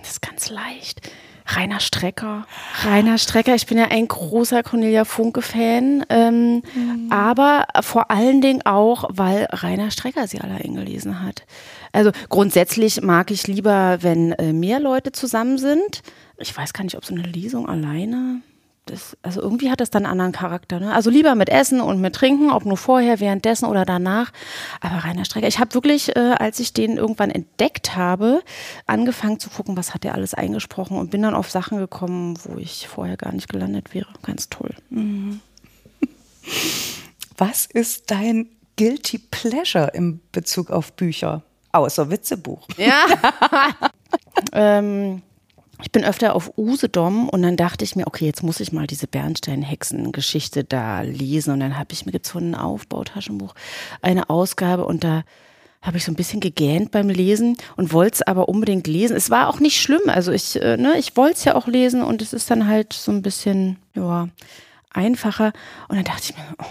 Das 0.00 0.12
ist 0.12 0.22
ganz 0.22 0.50
leicht. 0.50 1.10
Rainer 1.56 1.80
Strecker. 1.80 2.46
Rainer 2.84 3.18
Strecker, 3.18 3.54
ich 3.54 3.66
bin 3.66 3.78
ja 3.78 3.86
ein 3.90 4.08
großer 4.08 4.62
Cornelia 4.62 5.04
Funke-Fan, 5.04 6.04
ähm, 6.08 6.62
mhm. 6.74 7.06
aber 7.10 7.66
vor 7.80 8.10
allen 8.10 8.40
Dingen 8.40 8.62
auch, 8.64 9.04
weil 9.08 9.46
Rainer 9.50 9.90
Strecker 9.90 10.26
sie 10.26 10.40
alle 10.40 10.54
eingelesen 10.54 11.22
hat. 11.22 11.44
Also 11.92 12.10
grundsätzlich 12.28 13.02
mag 13.02 13.30
ich 13.30 13.46
lieber, 13.46 13.98
wenn 14.00 14.32
äh, 14.32 14.52
mehr 14.52 14.80
Leute 14.80 15.12
zusammen 15.12 15.58
sind. 15.58 16.02
Ich 16.38 16.56
weiß 16.56 16.72
gar 16.72 16.84
nicht, 16.84 16.96
ob 16.96 17.04
so 17.04 17.14
eine 17.14 17.24
Lesung 17.24 17.68
alleine 17.68 18.42
das, 18.90 19.16
also 19.22 19.40
irgendwie 19.40 19.70
hat 19.70 19.80
das 19.80 19.90
dann 19.90 20.04
einen 20.04 20.12
anderen 20.12 20.32
Charakter. 20.32 20.80
Ne? 20.80 20.92
Also 20.92 21.10
lieber 21.10 21.34
mit 21.34 21.48
Essen 21.48 21.80
und 21.80 22.00
mit 22.00 22.14
Trinken, 22.14 22.50
ob 22.50 22.64
nur 22.64 22.76
vorher, 22.76 23.20
währenddessen 23.20 23.66
oder 23.66 23.84
danach. 23.84 24.32
Aber 24.80 25.04
Rainer 25.04 25.24
Strecker, 25.24 25.46
ich 25.46 25.58
habe 25.58 25.74
wirklich, 25.74 26.16
äh, 26.16 26.34
als 26.38 26.58
ich 26.60 26.72
den 26.72 26.96
irgendwann 26.96 27.30
entdeckt 27.30 27.96
habe, 27.96 28.42
angefangen 28.86 29.38
zu 29.38 29.48
gucken, 29.50 29.76
was 29.76 29.94
hat 29.94 30.04
er 30.04 30.14
alles 30.14 30.34
eingesprochen 30.34 30.98
und 30.98 31.10
bin 31.10 31.22
dann 31.22 31.34
auf 31.34 31.50
Sachen 31.50 31.78
gekommen, 31.78 32.38
wo 32.44 32.58
ich 32.58 32.88
vorher 32.88 33.16
gar 33.16 33.32
nicht 33.32 33.48
gelandet 33.48 33.94
wäre. 33.94 34.08
Ganz 34.22 34.48
toll. 34.48 34.74
Mhm. 34.90 35.40
Was 37.36 37.64
ist 37.64 38.10
dein 38.10 38.50
Guilty 38.76 39.16
Pleasure 39.18 39.92
im 39.94 40.20
Bezug 40.30 40.70
auf 40.70 40.92
Bücher? 40.92 41.42
Außer 41.72 42.10
Witzebuch. 42.10 42.66
Ja. 42.76 43.04
ähm, 44.52 45.22
ich 45.82 45.92
bin 45.92 46.04
öfter 46.04 46.34
auf 46.34 46.52
Usedom 46.56 47.28
und 47.28 47.42
dann 47.42 47.56
dachte 47.56 47.84
ich 47.84 47.96
mir, 47.96 48.06
okay, 48.06 48.26
jetzt 48.26 48.42
muss 48.42 48.60
ich 48.60 48.72
mal 48.72 48.86
diese 48.86 49.06
Bernstein-Hexen-Geschichte 49.06 50.64
da 50.64 51.02
lesen. 51.02 51.52
Und 51.52 51.60
dann 51.60 51.78
habe 51.78 51.92
ich 51.92 52.06
mir 52.06 52.12
gezogen, 52.12 52.54
ein 52.54 52.60
Aufbautaschenbuch, 52.60 53.54
eine 54.02 54.30
Ausgabe 54.30 54.84
und 54.84 55.04
da 55.04 55.24
habe 55.82 55.96
ich 55.96 56.04
so 56.04 56.12
ein 56.12 56.16
bisschen 56.16 56.40
gegähnt 56.40 56.90
beim 56.90 57.08
Lesen 57.08 57.56
und 57.76 57.92
wollte 57.92 58.16
es 58.16 58.22
aber 58.22 58.48
unbedingt 58.48 58.86
lesen. 58.86 59.16
Es 59.16 59.30
war 59.30 59.48
auch 59.48 59.60
nicht 59.60 59.80
schlimm. 59.80 60.02
Also 60.08 60.30
ich, 60.30 60.60
äh, 60.60 60.76
ne, 60.76 60.98
ich 60.98 61.16
wollte 61.16 61.36
es 61.36 61.44
ja 61.44 61.54
auch 61.54 61.66
lesen 61.66 62.02
und 62.02 62.20
es 62.20 62.32
ist 62.32 62.50
dann 62.50 62.66
halt 62.66 62.92
so 62.92 63.10
ein 63.10 63.22
bisschen, 63.22 63.76
ja, 63.94 64.28
einfacher. 64.90 65.52
Und 65.88 65.96
dann 65.96 66.04
dachte 66.04 66.22
ich 66.24 66.36
mir, 66.36 66.44
oh, 66.58 66.64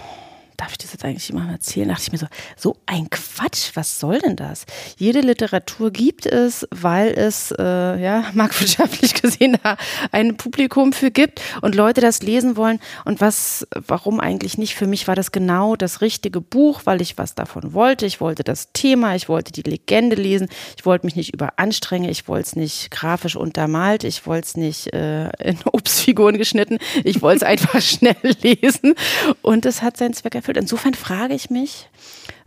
darf 0.60 0.72
ich 0.72 0.78
das 0.78 0.92
jetzt 0.92 1.04
eigentlich 1.04 1.30
immer 1.30 1.50
erzählen? 1.50 1.88
Dachte 1.88 2.02
ich 2.02 2.12
mir 2.12 2.18
so, 2.18 2.26
so 2.54 2.76
ein 2.84 3.08
Quatsch, 3.08 3.70
was 3.74 3.98
soll 3.98 4.18
denn 4.18 4.36
das? 4.36 4.66
Jede 4.98 5.20
Literatur 5.20 5.90
gibt 5.90 6.26
es, 6.26 6.68
weil 6.70 7.08
es, 7.08 7.52
äh, 7.58 7.62
ja, 8.00 8.26
marktwirtschaftlich 8.34 9.14
gesehen 9.14 9.58
da 9.62 9.76
ein 10.12 10.36
Publikum 10.36 10.92
für 10.92 11.10
gibt 11.10 11.40
und 11.62 11.74
Leute 11.74 12.02
das 12.02 12.20
lesen 12.22 12.56
wollen. 12.56 12.78
Und 13.06 13.22
was, 13.22 13.66
warum 13.74 14.20
eigentlich 14.20 14.58
nicht? 14.58 14.74
Für 14.74 14.86
mich 14.86 15.08
war 15.08 15.14
das 15.14 15.32
genau 15.32 15.76
das 15.76 16.02
richtige 16.02 16.42
Buch, 16.42 16.82
weil 16.84 17.00
ich 17.00 17.16
was 17.16 17.34
davon 17.34 17.72
wollte. 17.72 18.04
Ich 18.04 18.20
wollte 18.20 18.44
das 18.44 18.72
Thema, 18.72 19.16
ich 19.16 19.30
wollte 19.30 19.52
die 19.52 19.62
Legende 19.62 20.16
lesen, 20.16 20.48
ich 20.76 20.84
wollte 20.84 21.06
mich 21.06 21.16
nicht 21.16 21.32
überanstrengen, 21.32 22.10
ich 22.10 22.28
wollte 22.28 22.48
es 22.48 22.56
nicht 22.56 22.90
grafisch 22.90 23.36
untermalt, 23.36 24.04
ich 24.04 24.26
wollte 24.26 24.46
es 24.46 24.56
nicht 24.58 24.92
äh, 24.92 25.30
in 25.42 25.58
Obstfiguren 25.72 26.36
geschnitten, 26.36 26.78
ich 27.02 27.22
wollte 27.22 27.38
es 27.38 27.42
einfach 27.44 27.80
schnell 27.80 28.16
lesen. 28.42 28.94
Und 29.40 29.64
es 29.64 29.80
hat 29.80 29.96
seinen 29.96 30.12
Zweck 30.12 30.34
erfüllt 30.34 30.49
erfüllt. 30.50 30.56
Insofern 30.56 30.94
frage 30.94 31.34
ich 31.34 31.50
mich, 31.50 31.88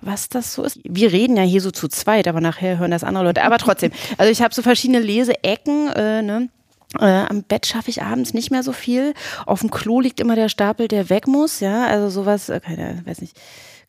was 0.02 0.30
das 0.30 0.54
so 0.54 0.64
ist. 0.64 0.80
Wir 0.84 1.12
reden 1.12 1.38
ja 1.38 1.44
hier 1.44 1.62
so 1.62 1.72
zu 1.72 1.88
zweit, 1.88 2.28
aber 2.28 2.42
nachher 2.42 2.80
hören 2.80 2.92
das 2.92 3.04
andere 3.04 3.24
Leute. 3.26 3.44
Aber 3.44 3.58
trotzdem, 3.58 3.92
also 4.18 4.32
ich 4.32 4.42
habe 4.42 4.54
so 4.54 4.62
verschiedene 4.62 5.00
Leseecken, 5.00 5.88
äh, 5.90 6.22
ne? 6.22 6.50
Äh, 7.00 7.06
am 7.06 7.42
Bett 7.42 7.66
schaffe 7.66 7.90
ich 7.90 8.04
abends 8.04 8.36
nicht 8.36 8.52
mehr 8.52 8.62
so 8.62 8.72
viel. 8.72 9.16
Auf 9.48 9.62
dem 9.62 9.72
Klo 9.72 10.00
liegt 10.00 10.20
immer 10.20 10.36
der 10.36 10.48
Stapel, 10.48 10.88
der 10.88 11.10
weg 11.10 11.28
muss, 11.28 11.60
ja. 11.60 11.88
Also 11.88 12.10
sowas, 12.10 12.50
äh, 12.50 12.60
keine, 12.60 13.02
weiß 13.06 13.22
nicht 13.22 13.36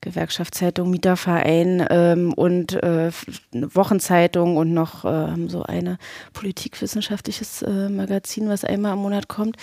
Gewerkschaftszeitung, 0.00 0.90
Mieterverein 0.90 1.86
ähm, 1.90 2.32
und 2.34 2.74
äh, 2.82 3.10
Wochenzeitung 3.52 4.56
und 4.56 4.72
noch 4.72 5.04
äh, 5.04 5.34
so 5.48 5.62
eine 5.62 5.98
politikwissenschaftliches 6.32 7.62
äh, 7.62 7.88
Magazin, 7.88 8.48
was 8.48 8.64
einmal 8.64 8.94
im 8.94 9.00
Monat 9.00 9.28
kommt. 9.28 9.56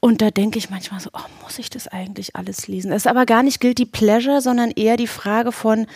Und 0.00 0.22
da 0.22 0.30
denke 0.30 0.58
ich 0.58 0.70
manchmal 0.70 1.00
so, 1.00 1.10
oh, 1.12 1.42
muss 1.42 1.58
ich 1.58 1.70
das 1.70 1.88
eigentlich 1.88 2.36
alles 2.36 2.68
lesen? 2.68 2.90
Das 2.90 3.02
ist 3.02 3.06
aber 3.06 3.26
gar 3.26 3.42
nicht 3.42 3.60
Guilty 3.60 3.86
Pleasure, 3.86 4.40
sondern 4.40 4.70
eher 4.70 4.96
die 4.96 5.06
Frage 5.06 5.52
von, 5.52 5.86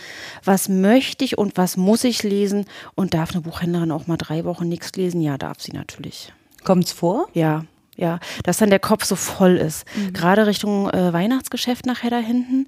was 0.43 0.69
möchte 0.69 1.23
ich 1.23 1.37
und 1.37 1.57
was 1.57 1.77
muss 1.77 2.03
ich 2.03 2.23
lesen? 2.23 2.65
Und 2.95 3.13
darf 3.13 3.31
eine 3.31 3.41
Buchhändlerin 3.41 3.91
auch 3.91 4.07
mal 4.07 4.17
drei 4.17 4.45
Wochen 4.45 4.67
nichts 4.67 4.91
lesen? 4.95 5.21
Ja, 5.21 5.37
darf 5.37 5.61
sie 5.61 5.71
natürlich. 5.71 6.33
Kommt's 6.63 6.91
vor? 6.91 7.27
Ja, 7.33 7.65
ja, 7.97 8.19
dass 8.43 8.57
dann 8.57 8.69
der 8.69 8.79
Kopf 8.79 9.03
so 9.05 9.15
voll 9.15 9.57
ist. 9.57 9.85
Mhm. 9.95 10.13
Gerade 10.13 10.47
Richtung 10.47 10.89
äh, 10.89 11.11
Weihnachtsgeschäft 11.13 11.85
nachher 11.85 12.09
da 12.09 12.19
hinten, 12.19 12.67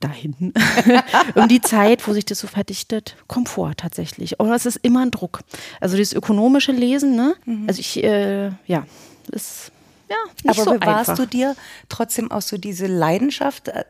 da 0.00 0.08
hinten, 0.08 0.52
um 1.34 1.48
die 1.48 1.60
Zeit, 1.60 2.06
wo 2.06 2.12
sich 2.12 2.24
das 2.24 2.40
so 2.40 2.46
verdichtet, 2.46 3.16
Komfort 3.26 3.74
tatsächlich. 3.76 4.40
Und 4.40 4.52
es 4.52 4.66
ist 4.66 4.76
immer 4.82 5.02
ein 5.02 5.10
Druck. 5.10 5.40
Also 5.80 5.96
dieses 5.96 6.12
ökonomische 6.12 6.72
Lesen, 6.72 7.14
ne? 7.14 7.34
Mhm. 7.44 7.64
Also 7.68 7.80
ich, 7.80 8.02
äh, 8.02 8.50
ja, 8.66 8.86
ist 9.30 9.70
ja 10.10 10.16
nicht 10.42 10.58
Aber 10.58 10.72
so 10.72 10.78
bewahrst 10.78 11.10
einfach. 11.10 11.24
du 11.24 11.26
dir 11.30 11.56
trotzdem 11.88 12.30
auch 12.30 12.42
so 12.42 12.58
diese 12.58 12.86
Leidenschaft 12.86 13.68
äh, 13.68 13.84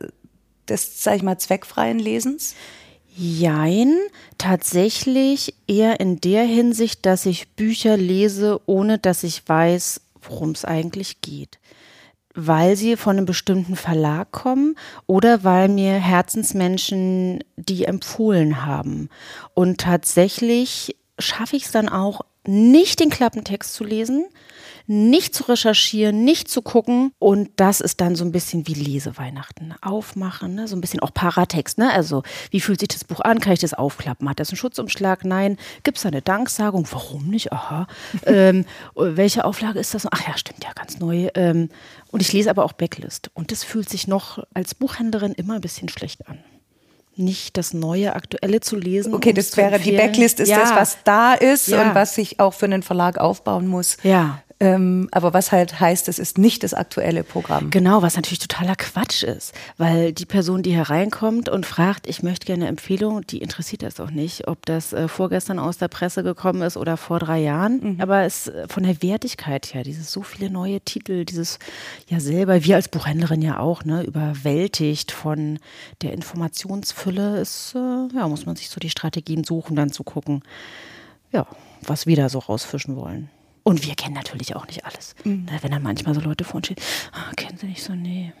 des, 0.69 1.03
sag 1.03 1.15
ich 1.15 1.23
mal, 1.23 1.37
zweckfreien 1.37 1.99
Lesens? 1.99 2.55
Jein, 3.17 3.97
tatsächlich 4.37 5.55
eher 5.67 5.99
in 6.01 6.19
der 6.19 6.43
Hinsicht, 6.43 7.05
dass 7.05 7.25
ich 7.25 7.47
Bücher 7.49 7.95
lese, 7.95 8.59
ohne 8.65 8.99
dass 8.99 9.23
ich 9.23 9.47
weiß, 9.47 10.01
worum 10.29 10.51
es 10.51 10.65
eigentlich 10.65 11.21
geht. 11.21 11.59
Weil 12.33 12.75
sie 12.75 12.97
von 12.97 13.17
einem 13.17 13.25
bestimmten 13.25 13.75
Verlag 13.75 14.31
kommen 14.31 14.75
oder 15.07 15.43
weil 15.43 15.69
mir 15.69 15.93
Herzensmenschen 15.93 17.43
die 17.55 17.85
empfohlen 17.85 18.65
haben. 18.65 19.09
Und 19.53 19.79
tatsächlich 19.79 20.97
schaffe 21.17 21.55
ich 21.55 21.65
es 21.65 21.71
dann 21.71 21.87
auch, 21.87 22.21
nicht 22.47 22.99
den 22.99 23.09
Klappentext 23.09 23.73
zu 23.73 23.83
lesen, 23.83 24.25
nicht 24.87 25.33
zu 25.33 25.43
recherchieren, 25.43 26.23
nicht 26.23 26.49
zu 26.49 26.61
gucken. 26.61 27.11
Und 27.19 27.49
das 27.55 27.81
ist 27.81 28.01
dann 28.01 28.15
so 28.15 28.23
ein 28.23 28.31
bisschen 28.31 28.67
wie 28.67 28.73
Leseweihnachten. 28.73 29.73
Aufmachen, 29.81 30.55
ne? 30.55 30.67
so 30.67 30.75
ein 30.75 30.81
bisschen 30.81 30.99
auch 30.99 31.13
Paratext. 31.13 31.77
Ne? 31.77 31.91
Also, 31.91 32.23
wie 32.51 32.61
fühlt 32.61 32.79
sich 32.79 32.89
das 32.89 33.03
Buch 33.03 33.21
an? 33.21 33.39
Kann 33.39 33.53
ich 33.53 33.59
das 33.59 33.73
aufklappen? 33.73 34.29
Hat 34.29 34.39
das 34.39 34.49
einen 34.49 34.57
Schutzumschlag? 34.57 35.25
Nein. 35.25 35.57
Gibt 35.83 35.97
es 35.97 36.03
da 36.03 36.09
eine 36.09 36.21
Danksagung? 36.21 36.87
Warum 36.91 37.27
nicht? 37.29 37.51
Aha. 37.51 37.87
ähm, 38.25 38.65
welche 38.95 39.45
Auflage 39.45 39.79
ist 39.79 39.93
das? 39.93 40.07
Ach 40.11 40.27
ja, 40.27 40.37
stimmt 40.37 40.63
ja, 40.63 40.71
ganz 40.73 40.99
neu. 40.99 41.29
Ähm, 41.35 41.69
und 42.11 42.21
ich 42.21 42.31
lese 42.33 42.49
aber 42.49 42.65
auch 42.65 42.73
Backlist. 42.73 43.31
Und 43.33 43.51
das 43.51 43.63
fühlt 43.63 43.89
sich 43.89 44.07
noch 44.07 44.43
als 44.53 44.75
Buchhändlerin 44.75 45.33
immer 45.33 45.55
ein 45.55 45.61
bisschen 45.61 45.89
schlecht 45.89 46.27
an 46.27 46.39
nicht 47.17 47.57
das 47.57 47.73
neue 47.73 48.15
Aktuelle 48.15 48.59
zu 48.59 48.75
lesen. 48.75 49.13
Okay, 49.13 49.33
das 49.33 49.55
wäre 49.57 49.79
die 49.79 49.93
Backlist 49.93 50.39
ist 50.39 50.49
ja. 50.49 50.59
das, 50.59 50.71
was 50.75 50.97
da 51.03 51.33
ist 51.33 51.67
ja. 51.67 51.81
und 51.81 51.95
was 51.95 52.15
sich 52.15 52.39
auch 52.39 52.53
für 52.53 52.65
einen 52.65 52.83
Verlag 52.83 53.17
aufbauen 53.17 53.67
muss. 53.67 53.97
Ja. 54.03 54.41
Ähm, 54.61 55.09
aber 55.11 55.33
was 55.33 55.51
halt 55.51 55.81
heißt, 55.81 56.07
es 56.07 56.17
ist 56.17 56.37
nicht 56.37 56.63
das 56.63 56.73
aktuelle 56.73 57.25
Programm. 57.25 57.71
Genau, 57.71 58.01
was 58.01 58.15
natürlich 58.15 58.39
totaler 58.39 58.77
Quatsch 58.77 59.23
ist, 59.23 59.53
weil 59.77 60.13
die 60.13 60.25
Person, 60.25 60.63
die 60.63 60.71
hereinkommt 60.71 61.49
und 61.49 61.65
fragt, 61.65 62.07
ich 62.07 62.23
möchte 62.23 62.45
gerne 62.45 62.63
eine 62.63 62.69
Empfehlung, 62.69 63.27
die 63.27 63.39
interessiert 63.39 63.83
das 63.83 63.99
auch 63.99 64.11
nicht, 64.11 64.47
ob 64.47 64.65
das 64.65 64.93
äh, 64.93 65.09
vorgestern 65.09 65.59
aus 65.59 65.77
der 65.77 65.89
Presse 65.89 66.23
gekommen 66.23 66.61
ist 66.61 66.77
oder 66.77 66.95
vor 66.95 67.19
drei 67.19 67.39
Jahren. 67.39 67.95
Mhm. 67.95 68.01
Aber 68.01 68.21
es 68.21 68.47
äh, 68.47 68.67
von 68.69 68.83
der 68.83 69.01
Wertigkeit 69.03 69.73
her, 69.73 69.83
dieses 69.83 70.09
so 70.09 70.23
viele 70.23 70.49
neue 70.49 70.79
Titel, 70.79 71.25
dieses 71.25 71.59
ja 72.07 72.21
selber, 72.21 72.63
wir 72.63 72.77
als 72.77 72.87
Buchhändlerin 72.87 73.41
ja 73.41 73.59
auch, 73.59 73.83
ne, 73.83 74.03
überwältigt 74.03 75.11
von 75.11 75.59
der 76.01 76.13
Informationsfülle, 76.13 77.41
ist, 77.41 77.75
äh, 77.75 78.15
ja, 78.15 78.25
muss 78.29 78.45
man 78.45 78.55
sich 78.55 78.69
so 78.69 78.79
die 78.79 78.89
Strategien 78.89 79.43
suchen, 79.43 79.75
dann 79.75 79.91
zu 79.91 80.05
gucken, 80.05 80.43
ja, 81.33 81.45
was 81.81 82.07
wir 82.07 82.15
da 82.15 82.29
so 82.29 82.39
rausfischen 82.39 82.95
wollen. 82.95 83.29
Und 83.67 83.83
wir 83.83 83.95
kennen 83.95 84.13
natürlich 84.13 84.55
auch 84.55 84.67
nicht 84.67 84.85
alles. 84.85 85.15
Mhm. 85.23 85.47
Wenn 85.59 85.71
dann 85.71 85.81
manchmal 85.81 86.13
so 86.13 86.21
Leute 86.21 86.43
vor 86.43 86.57
uns 86.57 86.67
stehen, 86.67 86.77
ah, 87.13 87.33
kennen 87.35 87.57
Sie 87.57 87.65
nicht 87.65 87.81
so, 87.81 87.93
nee. 87.93 88.31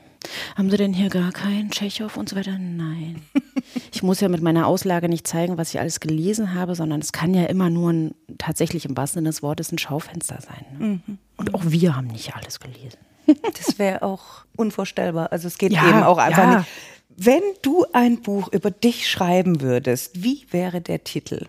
Haben 0.55 0.69
Sie 0.69 0.77
denn 0.77 0.93
hier 0.93 1.09
gar 1.09 1.31
keinen 1.31 1.71
Tschechow 1.71 2.15
und 2.15 2.29
so 2.29 2.35
weiter? 2.35 2.59
Nein. 2.59 3.23
ich 3.91 4.03
muss 4.03 4.19
ja 4.19 4.29
mit 4.29 4.43
meiner 4.43 4.67
Auslage 4.67 5.09
nicht 5.09 5.25
zeigen, 5.25 5.57
was 5.57 5.73
ich 5.73 5.79
alles 5.79 5.99
gelesen 5.99 6.53
habe, 6.53 6.75
sondern 6.75 7.01
es 7.01 7.11
kann 7.11 7.33
ja 7.33 7.45
immer 7.45 7.71
nur 7.71 7.91
ein, 7.91 8.13
tatsächlich 8.37 8.85
im 8.85 8.95
wahrsten 8.95 9.21
Sinne 9.21 9.29
des 9.29 9.41
Wortes 9.41 9.71
ein 9.71 9.79
Schaufenster 9.79 10.37
sein. 10.41 10.65
Ne? 10.77 11.01
Mhm. 11.07 11.17
Und 11.37 11.55
auch 11.55 11.63
wir 11.65 11.95
haben 11.95 12.07
nicht 12.07 12.35
alles 12.35 12.59
gelesen. 12.59 12.99
das 13.57 13.79
wäre 13.79 14.03
auch 14.03 14.45
unvorstellbar. 14.55 15.31
Also 15.31 15.47
es 15.47 15.57
geht 15.57 15.73
ja, 15.73 15.89
eben 15.89 16.03
auch 16.03 16.19
einfach 16.19 16.37
ja. 16.37 16.57
nicht. 16.59 16.69
Wenn 17.17 17.41
du 17.63 17.83
ein 17.93 18.21
Buch 18.21 18.49
über 18.53 18.69
dich 18.69 19.09
schreiben 19.09 19.61
würdest, 19.61 20.23
wie 20.23 20.45
wäre 20.51 20.81
der 20.81 21.03
Titel? 21.03 21.47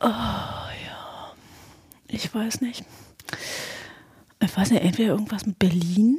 Oh 0.00 0.08
ja, 0.08 1.32
ich 2.08 2.34
weiß 2.34 2.60
nicht 2.60 2.84
ich 4.40 4.56
weiß 4.56 4.70
nicht, 4.70 4.82
entweder 4.82 5.10
irgendwas 5.10 5.46
mit 5.46 5.58
Berlin 5.58 6.18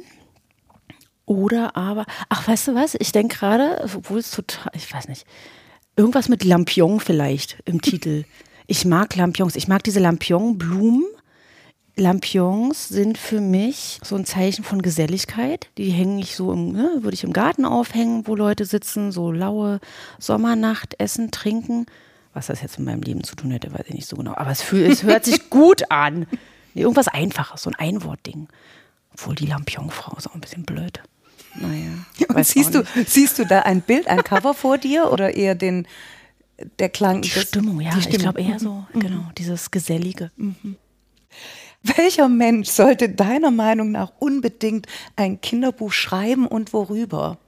oder 1.26 1.76
aber, 1.76 2.06
ach, 2.28 2.46
weißt 2.46 2.68
du 2.68 2.74
was? 2.74 2.96
Ich 2.98 3.12
denke 3.12 3.36
gerade, 3.36 3.88
obwohl 3.94 4.18
es 4.18 4.30
total, 4.30 4.70
ich 4.74 4.92
weiß 4.92 5.08
nicht, 5.08 5.26
irgendwas 5.96 6.28
mit 6.28 6.44
Lampion 6.44 7.00
vielleicht 7.00 7.58
im 7.64 7.80
Titel. 7.80 8.24
Ich 8.68 8.84
mag 8.84 9.14
Lampions, 9.14 9.54
ich 9.54 9.68
mag 9.68 9.84
diese 9.84 10.00
Lampion-Blumen. 10.00 11.04
Lampions 11.94 12.88
sind 12.88 13.16
für 13.16 13.40
mich 13.40 14.00
so 14.02 14.16
ein 14.16 14.24
Zeichen 14.24 14.64
von 14.64 14.82
Geselligkeit. 14.82 15.68
Die 15.78 15.90
hänge 15.90 16.20
ich 16.20 16.34
so 16.34 16.52
im, 16.52 16.72
ne, 16.72 16.98
würde 17.02 17.14
ich 17.14 17.22
im 17.22 17.32
Garten 17.32 17.64
aufhängen, 17.64 18.26
wo 18.26 18.34
Leute 18.34 18.64
sitzen, 18.64 19.12
so 19.12 19.30
laue 19.30 19.78
Sommernacht, 20.18 20.98
essen, 20.98 21.30
trinken. 21.30 21.86
Was 22.34 22.48
das 22.48 22.60
jetzt 22.60 22.76
mit 22.80 22.86
meinem 22.86 23.02
Leben 23.02 23.22
zu 23.22 23.36
tun 23.36 23.52
hätte, 23.52 23.72
weiß 23.72 23.84
ich 23.86 23.94
nicht 23.94 24.08
so 24.08 24.16
genau. 24.16 24.34
Aber 24.34 24.50
es, 24.50 24.62
fühl, 24.62 24.82
es 24.82 25.04
hört 25.04 25.24
sich 25.24 25.48
gut 25.50 25.92
an. 25.92 26.26
Irgendwas 26.78 27.08
Einfaches, 27.08 27.62
so 27.62 27.70
ein 27.70 27.74
Einwortding. 27.76 28.48
Obwohl 29.12 29.34
die 29.34 29.46
Lampionfrau 29.46 30.16
ist 30.16 30.28
auch 30.28 30.34
ein 30.34 30.40
bisschen 30.40 30.64
blöd. 30.64 31.02
Naja. 31.54 31.92
Und 32.34 32.46
siehst 32.46 32.74
du, 32.74 32.84
siehst 33.06 33.38
du 33.38 33.46
da 33.46 33.60
ein 33.60 33.80
Bild, 33.80 34.08
ein 34.08 34.22
Cover 34.22 34.52
vor 34.54 34.78
dir 34.78 35.10
oder 35.10 35.34
eher 35.34 35.54
den, 35.54 35.86
der 36.78 36.88
Klang? 36.90 37.22
Die 37.22 37.30
Stimmung, 37.30 37.80
ja. 37.80 37.92
die 37.92 37.98
Ich 37.98 38.04
Stimmung. 38.04 38.20
glaube 38.22 38.42
eher 38.42 38.58
so, 38.58 38.84
genau, 38.92 39.30
dieses 39.38 39.70
Gesellige. 39.70 40.30
Welcher 41.82 42.28
Mensch 42.28 42.68
sollte 42.68 43.08
deiner 43.08 43.50
Meinung 43.50 43.92
nach 43.92 44.12
unbedingt 44.18 44.86
ein 45.14 45.40
Kinderbuch 45.40 45.92
schreiben 45.92 46.46
und 46.46 46.72
worüber? 46.72 47.38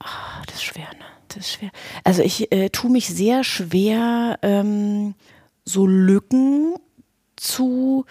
Ah, 0.00 0.42
das 0.46 0.56
ist 0.56 0.64
schwer, 0.64 0.88
ne? 0.98 1.04
Das 1.28 1.38
ist 1.46 1.52
schwer. 1.52 1.70
Also 2.04 2.22
ich 2.22 2.50
äh, 2.52 2.68
tue 2.70 2.90
mich 2.90 3.08
sehr 3.08 3.44
schwer, 3.44 4.38
ähm, 4.42 5.14
so 5.64 5.86
Lücken 5.86 6.74
zu, 7.36 8.06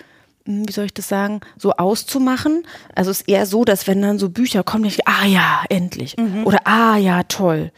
wie 0.46 0.72
soll 0.72 0.86
ich 0.86 0.94
das 0.94 1.08
sagen, 1.08 1.42
so 1.58 1.72
auszumachen. 1.74 2.66
Also 2.96 3.12
es 3.12 3.22
ist 3.22 3.30
eher 3.30 3.46
so, 3.46 3.64
dass 3.66 3.88
wenn 3.88 4.02
dann 4.02 4.20
so 4.20 4.30
Bücher 4.30 4.64
kommen, 4.64 4.86
ich, 4.86 5.08
ah 5.08 5.26
ja, 5.26 5.64
endlich. 5.70 6.18
Oder 6.46 6.60
ah 6.66 6.98
ja, 6.98 7.24
toll. 7.24 7.72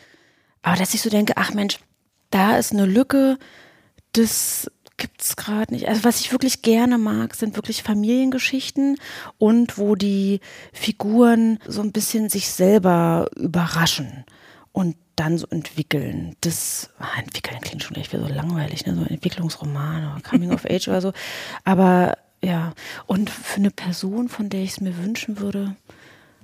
Aber 0.62 0.76
dass 0.78 0.94
ich 0.94 1.02
so 1.02 1.10
denke, 1.10 1.34
ach 1.36 1.54
Mensch, 1.54 1.80
da 2.32 2.58
ist 2.58 2.74
eine 2.74 2.86
Lücke, 2.86 3.38
das 4.14 4.70
gibt's 4.98 5.36
gerade 5.36 5.74
nicht. 5.74 5.88
Also 5.88 6.04
was 6.04 6.22
ich 6.22 6.32
wirklich 6.32 6.62
gerne 6.62 6.98
mag, 6.98 7.36
sind 7.36 7.56
wirklich 7.56 7.84
Familiengeschichten 7.84 8.98
und 9.38 9.78
wo 9.78 9.96
die 9.96 10.40
Figuren 10.74 11.60
so 11.68 11.82
ein 11.82 11.92
bisschen 11.92 12.30
sich 12.30 12.50
selber 12.50 13.30
überraschen 13.36 14.26
und 14.72 14.96
dann 15.16 15.38
so 15.38 15.48
entwickeln. 15.48 16.36
Das 16.42 16.90
ah, 17.00 17.20
entwickeln 17.20 17.60
klingt 17.62 17.84
schon 17.84 17.94
gleich 17.94 18.12
wieder 18.12 18.28
so 18.28 18.34
langweilig, 18.34 18.86
ne? 18.86 18.96
so 18.96 19.02
ein 19.02 19.08
Entwicklungsroman 19.08 20.12
oder 20.12 20.22
Coming 20.22 20.52
of 20.52 20.66
Age 20.70 20.88
oder 20.88 21.02
so. 21.02 21.14
Aber 21.64 22.18
ja, 22.46 22.74
und 23.08 23.30
für 23.30 23.58
eine 23.58 23.72
Person, 23.72 24.30
von 24.30 24.50
der 24.50 24.62
ich 24.62 24.72
es 24.72 24.82
mir 24.82 24.98
wünschen 24.98 25.40
würde, 25.40 25.76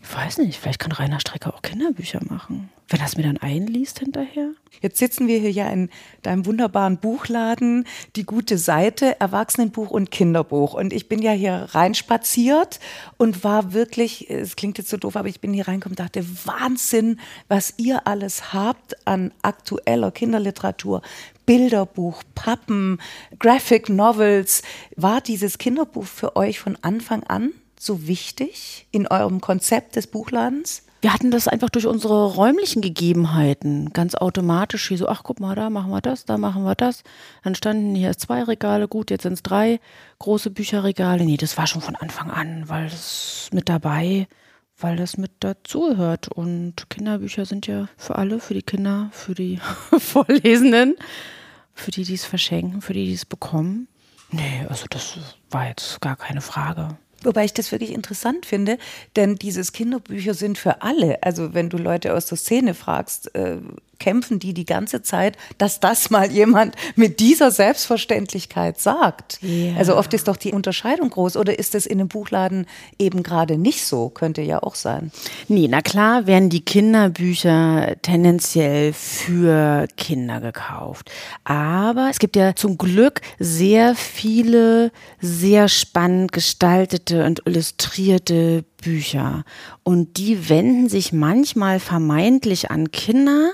ich 0.03 0.15
weiß 0.15 0.39
nicht, 0.39 0.59
vielleicht 0.59 0.79
kann 0.79 0.91
Rainer 0.91 1.19
Strecker 1.19 1.53
auch 1.53 1.61
Kinderbücher 1.61 2.21
machen. 2.27 2.69
Wenn 2.89 2.99
er 2.99 3.05
es 3.05 3.15
mir 3.15 3.23
dann 3.23 3.37
einliest 3.37 3.99
hinterher. 3.99 4.49
Jetzt 4.81 4.97
sitzen 4.97 5.27
wir 5.27 5.39
hier 5.39 5.51
ja 5.51 5.69
in 5.69 5.89
deinem 6.23 6.45
wunderbaren 6.45 6.97
Buchladen, 6.97 7.85
die 8.15 8.25
gute 8.25 8.57
Seite, 8.57 9.19
Erwachsenenbuch 9.21 9.91
und 9.91 10.11
Kinderbuch. 10.11 10.73
Und 10.73 10.91
ich 10.91 11.07
bin 11.07 11.21
ja 11.21 11.31
hier 11.31 11.67
reinspaziert 11.71 12.79
und 13.17 13.43
war 13.43 13.73
wirklich, 13.73 14.29
es 14.29 14.55
klingt 14.55 14.79
jetzt 14.79 14.89
so 14.89 14.97
doof, 14.97 15.15
aber 15.15 15.29
ich 15.29 15.39
bin 15.39 15.53
hier 15.53 15.67
reingekommen 15.67 15.97
und 15.97 15.99
dachte, 15.99 16.25
Wahnsinn, 16.45 17.19
was 17.47 17.75
ihr 17.77 18.07
alles 18.07 18.51
habt 18.53 19.07
an 19.07 19.31
aktueller 19.43 20.11
Kinderliteratur. 20.11 21.01
Bilderbuch, 21.45 22.23
Pappen, 22.35 22.99
Graphic 23.39 23.89
Novels. 23.89 24.61
War 24.95 25.21
dieses 25.21 25.57
Kinderbuch 25.57 26.05
für 26.05 26.35
euch 26.35 26.59
von 26.59 26.77
Anfang 26.81 27.23
an 27.23 27.51
so 27.79 28.07
wichtig 28.07 28.87
in 28.91 29.07
eurem 29.07 29.41
Konzept 29.41 29.95
des 29.95 30.07
Buchladens? 30.07 30.83
Wir 31.01 31.11
hatten 31.11 31.31
das 31.31 31.47
einfach 31.47 31.71
durch 31.71 31.87
unsere 31.87 32.35
räumlichen 32.35 32.83
Gegebenheiten 32.83 33.91
ganz 33.91 34.13
automatisch 34.13 34.91
wie 34.91 34.97
so, 34.97 35.07
ach 35.07 35.23
guck 35.23 35.39
mal, 35.39 35.55
da 35.55 35.71
machen 35.71 35.89
wir 35.89 35.99
das, 35.99 36.25
da 36.25 36.37
machen 36.37 36.63
wir 36.63 36.75
das. 36.75 37.03
Dann 37.43 37.55
standen 37.55 37.95
hier 37.95 38.15
zwei 38.19 38.43
Regale, 38.43 38.87
gut, 38.87 39.09
jetzt 39.09 39.23
sind 39.23 39.33
es 39.33 39.41
drei 39.41 39.79
große 40.19 40.51
Bücherregale. 40.51 41.25
Nee, 41.25 41.37
das 41.37 41.57
war 41.57 41.65
schon 41.65 41.81
von 41.81 41.95
Anfang 41.95 42.29
an, 42.29 42.69
weil 42.69 42.87
das 42.87 43.49
mit 43.51 43.67
dabei, 43.67 44.27
weil 44.81 44.97
das 44.97 45.17
mit 45.17 45.31
dazugehört. 45.39 46.27
Und 46.27 46.89
Kinderbücher 46.89 47.45
sind 47.45 47.67
ja 47.67 47.87
für 47.97 48.15
alle, 48.15 48.39
für 48.39 48.53
die 48.53 48.63
Kinder, 48.63 49.09
für 49.11 49.33
die 49.33 49.59
Vorlesenden, 49.97 50.95
für 51.73 51.91
die, 51.91 52.03
die 52.03 52.15
es 52.15 52.25
verschenken, 52.25 52.81
für 52.81 52.93
die, 52.93 53.05
die 53.05 53.13
es 53.13 53.25
bekommen. 53.25 53.87
Nee, 54.31 54.65
also 54.69 54.85
das 54.89 55.17
war 55.49 55.67
jetzt 55.67 56.01
gar 56.01 56.15
keine 56.15 56.41
Frage. 56.41 56.97
Wobei 57.23 57.45
ich 57.45 57.53
das 57.53 57.71
wirklich 57.71 57.91
interessant 57.91 58.45
finde, 58.45 58.77
denn 59.15 59.35
dieses 59.35 59.73
Kinderbücher 59.73 60.33
sind 60.33 60.57
für 60.57 60.81
alle. 60.81 61.21
Also 61.21 61.53
wenn 61.53 61.69
du 61.69 61.77
Leute 61.77 62.15
aus 62.15 62.25
der 62.25 62.37
Szene 62.37 62.73
fragst, 62.73 63.35
äh, 63.35 63.57
kämpfen 64.01 64.39
die 64.39 64.53
die 64.53 64.65
ganze 64.65 65.03
Zeit, 65.03 65.37
dass 65.59 65.79
das 65.79 66.09
mal 66.09 66.31
jemand 66.31 66.75
mit 66.95 67.19
dieser 67.19 67.51
Selbstverständlichkeit 67.51 68.79
sagt. 68.79 69.37
Ja. 69.41 69.75
Also 69.77 69.95
oft 69.95 70.13
ist 70.15 70.27
doch 70.27 70.37
die 70.37 70.51
Unterscheidung 70.51 71.11
groß. 71.11 71.37
Oder 71.37 71.59
ist 71.59 71.75
es 71.75 71.85
in 71.85 71.99
einem 71.99 72.07
Buchladen 72.07 72.65
eben 72.97 73.21
gerade 73.21 73.57
nicht 73.57 73.85
so? 73.85 74.09
Könnte 74.09 74.41
ja 74.41 74.63
auch 74.63 74.73
sein. 74.73 75.11
Nee, 75.47 75.67
na 75.69 75.81
klar 75.81 76.25
werden 76.25 76.49
die 76.49 76.65
Kinderbücher 76.65 77.95
tendenziell 78.01 78.91
für 78.93 79.87
Kinder 79.97 80.41
gekauft. 80.41 81.11
Aber 81.43 82.07
es 82.09 82.17
gibt 82.17 82.35
ja 82.35 82.55
zum 82.55 82.79
Glück 82.79 83.21
sehr 83.37 83.93
viele 83.93 84.91
sehr 85.19 85.69
spannend 85.69 86.31
gestaltete 86.31 87.23
und 87.23 87.43
illustrierte 87.45 88.65
Bücher. 88.81 89.43
Und 89.83 90.17
die 90.17 90.49
wenden 90.49 90.89
sich 90.89 91.13
manchmal 91.13 91.79
vermeintlich 91.79 92.71
an 92.71 92.91
Kinder 92.91 93.51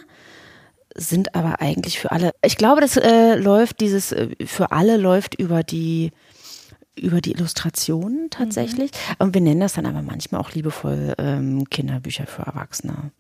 sind 0.98 1.36
aber 1.36 1.62
eigentlich 1.62 2.00
für 2.00 2.12
alle. 2.12 2.32
Ich 2.44 2.58
glaube, 2.58 2.82
das 2.82 2.98
äh, 2.98 3.36
läuft 3.36 3.80
dieses 3.80 4.12
äh, 4.12 4.30
für 4.46 4.72
alle 4.72 4.98
läuft 4.98 5.36
über 5.36 5.64
die 5.64 6.12
über 7.00 7.22
die 7.22 7.32
Illustrationen 7.32 8.30
tatsächlich. 8.32 8.92
Und 9.20 9.34
wir 9.34 9.42
nennen 9.42 9.60
das 9.60 9.74
dann 9.74 9.86
aber 9.86 10.02
manchmal 10.02 10.42
auch 10.42 10.52
liebevoll 10.52 11.14
ähm, 11.20 11.70
Kinderbücher 11.70 12.26
für 12.26 12.42
Erwachsene. 12.42 13.12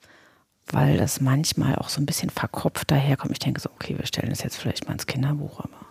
Weil 0.69 0.97
das 0.97 1.21
manchmal 1.21 1.75
auch 1.75 1.87
so 1.87 2.01
ein 2.01 2.05
bisschen 2.05 2.29
verkopft 2.29 2.91
daherkommt. 2.91 3.31
Ich 3.31 3.39
denke 3.39 3.61
so, 3.61 3.69
okay, 3.69 3.95
wir 3.97 4.05
stellen 4.05 4.31
das 4.31 4.43
jetzt 4.43 4.57
vielleicht 4.57 4.85
mal 4.87 4.93
ins 4.93 5.05
Kinderbuch, 5.05 5.59
aber 5.59 5.85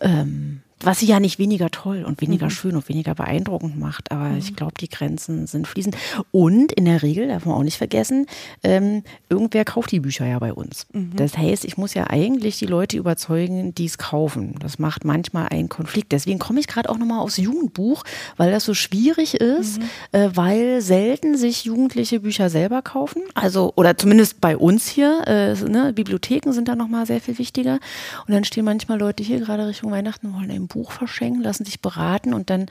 ähm, 0.00 0.62
was 0.84 1.00
sie 1.00 1.06
ja 1.06 1.20
nicht 1.20 1.38
weniger 1.38 1.70
toll 1.70 2.04
und 2.04 2.20
weniger 2.20 2.50
schön 2.50 2.76
und 2.76 2.88
weniger 2.88 3.14
beeindruckend 3.14 3.78
macht. 3.78 4.10
Aber 4.10 4.36
ich 4.36 4.56
glaube, 4.56 4.74
die 4.80 4.88
Grenzen 4.88 5.46
sind 5.46 5.66
fließend. 5.66 5.96
Und 6.30 6.72
in 6.72 6.84
der 6.84 7.02
Regel, 7.02 7.28
darf 7.28 7.44
man 7.46 7.54
auch 7.54 7.62
nicht 7.62 7.78
vergessen, 7.78 8.26
ähm, 8.62 9.02
irgendwer 9.28 9.64
kauft 9.64 9.92
die 9.92 10.00
Bücher 10.00 10.26
ja 10.26 10.38
bei 10.38 10.52
uns. 10.52 10.86
Das 11.16 11.36
heißt, 11.36 11.64
ich 11.64 11.76
muss 11.76 11.94
ja 11.94 12.08
eigentlich 12.10 12.58
die 12.58 12.66
Leute 12.66 12.96
überzeugen, 12.96 13.74
die 13.74 13.86
es 13.86 13.98
kaufen. 13.98 14.56
Das 14.60 14.78
macht 14.78 15.04
manchmal 15.04 15.48
einen 15.48 15.68
Konflikt. 15.68 16.12
Deswegen 16.12 16.38
komme 16.38 16.60
ich 16.60 16.66
gerade 16.66 16.88
auch 16.88 16.98
nochmal 16.98 17.20
aufs 17.20 17.36
Jugendbuch, 17.36 18.04
weil 18.36 18.50
das 18.50 18.64
so 18.64 18.74
schwierig 18.74 19.34
ist, 19.34 19.80
äh, 20.12 20.30
weil 20.34 20.80
selten 20.80 21.36
sich 21.36 21.64
Jugendliche 21.64 22.20
Bücher 22.20 22.50
selber 22.50 22.82
kaufen. 22.82 23.22
Also, 23.34 23.72
oder 23.76 23.96
zumindest 23.96 24.40
bei 24.40 24.56
uns 24.56 24.88
hier. 24.88 25.22
Äh, 25.26 25.54
ne, 25.54 25.92
Bibliotheken 25.92 26.52
sind 26.52 26.68
da 26.68 26.76
nochmal 26.76 27.06
sehr 27.06 27.20
viel 27.20 27.38
wichtiger. 27.38 27.78
Und 28.26 28.34
dann 28.34 28.44
stehen 28.44 28.64
manchmal 28.64 28.98
Leute 28.98 29.22
hier 29.22 29.40
gerade 29.40 29.66
Richtung 29.66 29.90
Weihnachten 29.90 30.28
und 30.28 30.34
wollen 30.34 30.50
ein 30.50 30.68
Buch 30.72 30.92
verschenken, 30.92 31.42
lassen 31.42 31.64
sich 31.64 31.80
beraten 31.80 32.34
und 32.34 32.50
dann 32.50 32.66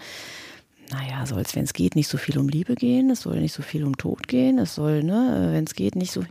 naja, 0.92 1.26
soll 1.26 1.42
es, 1.42 1.56
wenn 1.56 1.64
es 1.64 1.74
geht, 1.74 1.96
nicht 1.96 2.08
so 2.08 2.18
viel 2.18 2.38
um 2.38 2.50
Liebe 2.50 2.76
gehen, 2.76 3.10
es 3.12 3.22
soll 3.22 3.40
nicht 3.40 3.54
so 3.54 3.64
viel 3.64 3.86
um 3.86 3.98
Tod 3.98 4.28
gehen, 4.28 4.60
es 4.60 4.76
soll, 4.76 5.04
ne, 5.04 5.50
wenn 5.54 5.64
es 5.64 5.76
geht, 5.76 5.96
nicht 5.96 6.12
so, 6.12 6.24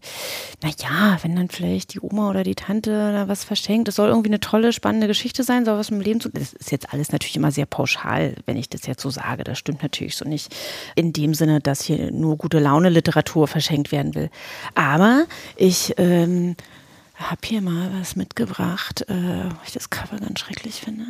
naja, 0.62 1.18
wenn 1.22 1.34
dann 1.34 1.48
vielleicht 1.48 1.94
die 1.94 2.00
Oma 2.00 2.28
oder 2.28 2.42
die 2.42 2.54
Tante 2.54 2.90
da 2.90 3.28
was 3.28 3.44
verschenkt, 3.44 3.88
es 3.88 3.96
soll 3.96 4.08
irgendwie 4.08 4.28
eine 4.28 4.40
tolle, 4.40 4.72
spannende 4.72 5.06
Geschichte 5.06 5.44
sein, 5.44 5.64
soll 5.64 5.78
was 5.78 5.90
mit 5.90 6.00
dem 6.00 6.04
Leben 6.04 6.20
zu, 6.20 6.28
das 6.28 6.52
ist 6.52 6.72
jetzt 6.72 6.92
alles 6.92 7.10
natürlich 7.12 7.36
immer 7.36 7.52
sehr 7.52 7.66
pauschal, 7.66 8.34
wenn 8.44 8.56
ich 8.56 8.68
das 8.68 8.86
jetzt 8.86 9.02
so 9.02 9.10
sage, 9.10 9.44
das 9.44 9.58
stimmt 9.58 9.82
natürlich 9.82 10.16
so 10.16 10.28
nicht 10.28 10.54
in 10.94 11.12
dem 11.12 11.32
Sinne, 11.34 11.60
dass 11.60 11.82
hier 11.82 12.10
nur 12.12 12.36
gute 12.36 12.58
Laune 12.58 12.90
Literatur 12.90 13.48
verschenkt 13.48 13.92
werden 13.92 14.14
will. 14.14 14.30
Aber 14.74 15.24
ich, 15.56 15.94
ähm, 15.96 16.56
habe 17.20 17.40
hier 17.44 17.60
mal 17.60 17.90
was 17.98 18.16
mitgebracht, 18.16 19.02
äh, 19.08 19.14
weil 19.14 19.50
ich 19.66 19.72
das 19.72 19.90
Cover 19.90 20.18
ganz 20.18 20.40
schrecklich 20.40 20.80
finde. 20.80 21.04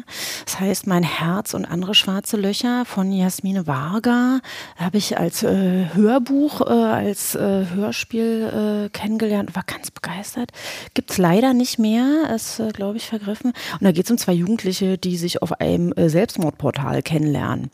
Das 0.44 0.58
heißt 0.58 0.86
Mein 0.86 1.02
Herz 1.02 1.54
und 1.54 1.64
andere 1.64 1.94
schwarze 1.94 2.36
Löcher 2.36 2.84
von 2.84 3.12
Jasmine 3.12 3.66
Varga. 3.66 4.40
Habe 4.76 4.98
ich 4.98 5.18
als 5.18 5.42
äh, 5.42 5.86
Hörbuch, 5.94 6.62
äh, 6.62 6.72
als 6.72 7.34
äh, 7.34 7.66
Hörspiel 7.74 8.86
äh, 8.86 8.88
kennengelernt, 8.90 9.54
war 9.54 9.62
ganz 9.64 9.90
begeistert. 9.90 10.50
Gibt's 10.94 11.18
leider 11.18 11.54
nicht 11.54 11.78
mehr, 11.78 12.32
ist, 12.34 12.58
äh, 12.58 12.70
glaube 12.72 12.96
ich, 12.96 13.06
vergriffen. 13.06 13.52
Und 13.74 13.84
da 13.84 13.92
geht 13.92 14.04
es 14.04 14.10
um 14.10 14.18
zwei 14.18 14.32
Jugendliche, 14.32 14.98
die 14.98 15.16
sich 15.16 15.42
auf 15.42 15.60
einem 15.60 15.92
äh, 15.92 16.08
Selbstmordportal 16.08 17.02
kennenlernen 17.02 17.70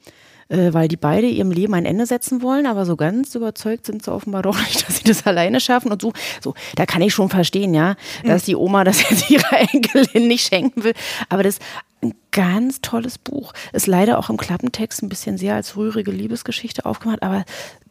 äh, 0.49 0.73
weil 0.73 0.89
die 0.89 0.97
beide 0.97 1.27
ihrem 1.27 1.51
Leben 1.51 1.75
ein 1.75 1.85
Ende 1.85 2.07
setzen 2.07 2.43
wollen, 2.43 2.67
aber 2.67 2.87
so 2.87 2.97
ganz 2.97 3.35
überzeugt 3.35 3.87
sind 3.87 4.05
sie 4.05 4.13
offenbar 4.13 4.43
doch 4.45 4.59
nicht, 4.59 4.87
dass 4.87 4.99
sie 4.99 5.05
das 5.05 5.27
alleine 5.27 5.61
schaffen 5.61 5.93
und 5.93 6.03
so. 6.03 6.13
So, 6.41 6.55
da 6.77 6.87
kann 6.87 7.03
ich 7.03 7.15
schon 7.15 7.29
verstehen, 7.29 7.75
ja, 7.75 7.97
dass 8.25 8.45
die 8.45 8.57
Oma 8.57 8.85
das 8.85 9.03
jetzt 9.11 9.31
ihrer 9.31 9.61
Enkelin 9.73 10.29
nicht 10.29 10.47
schenken 10.47 10.85
will. 10.85 10.95
Aber 11.29 11.43
das 11.43 11.55
ist 11.55 11.63
ein 12.03 12.15
ganz 12.31 12.81
tolles 12.81 13.19
Buch. 13.19 13.53
Ist 13.73 13.87
leider 13.87 14.19
auch 14.19 14.31
im 14.31 14.37
Klappentext 14.37 15.03
ein 15.03 15.09
bisschen 15.09 15.39
sehr 15.39 15.55
als 15.55 15.77
rührige 15.77 16.11
Liebesgeschichte 16.11 16.85
aufgemacht, 16.85 17.23
aber 17.23 17.45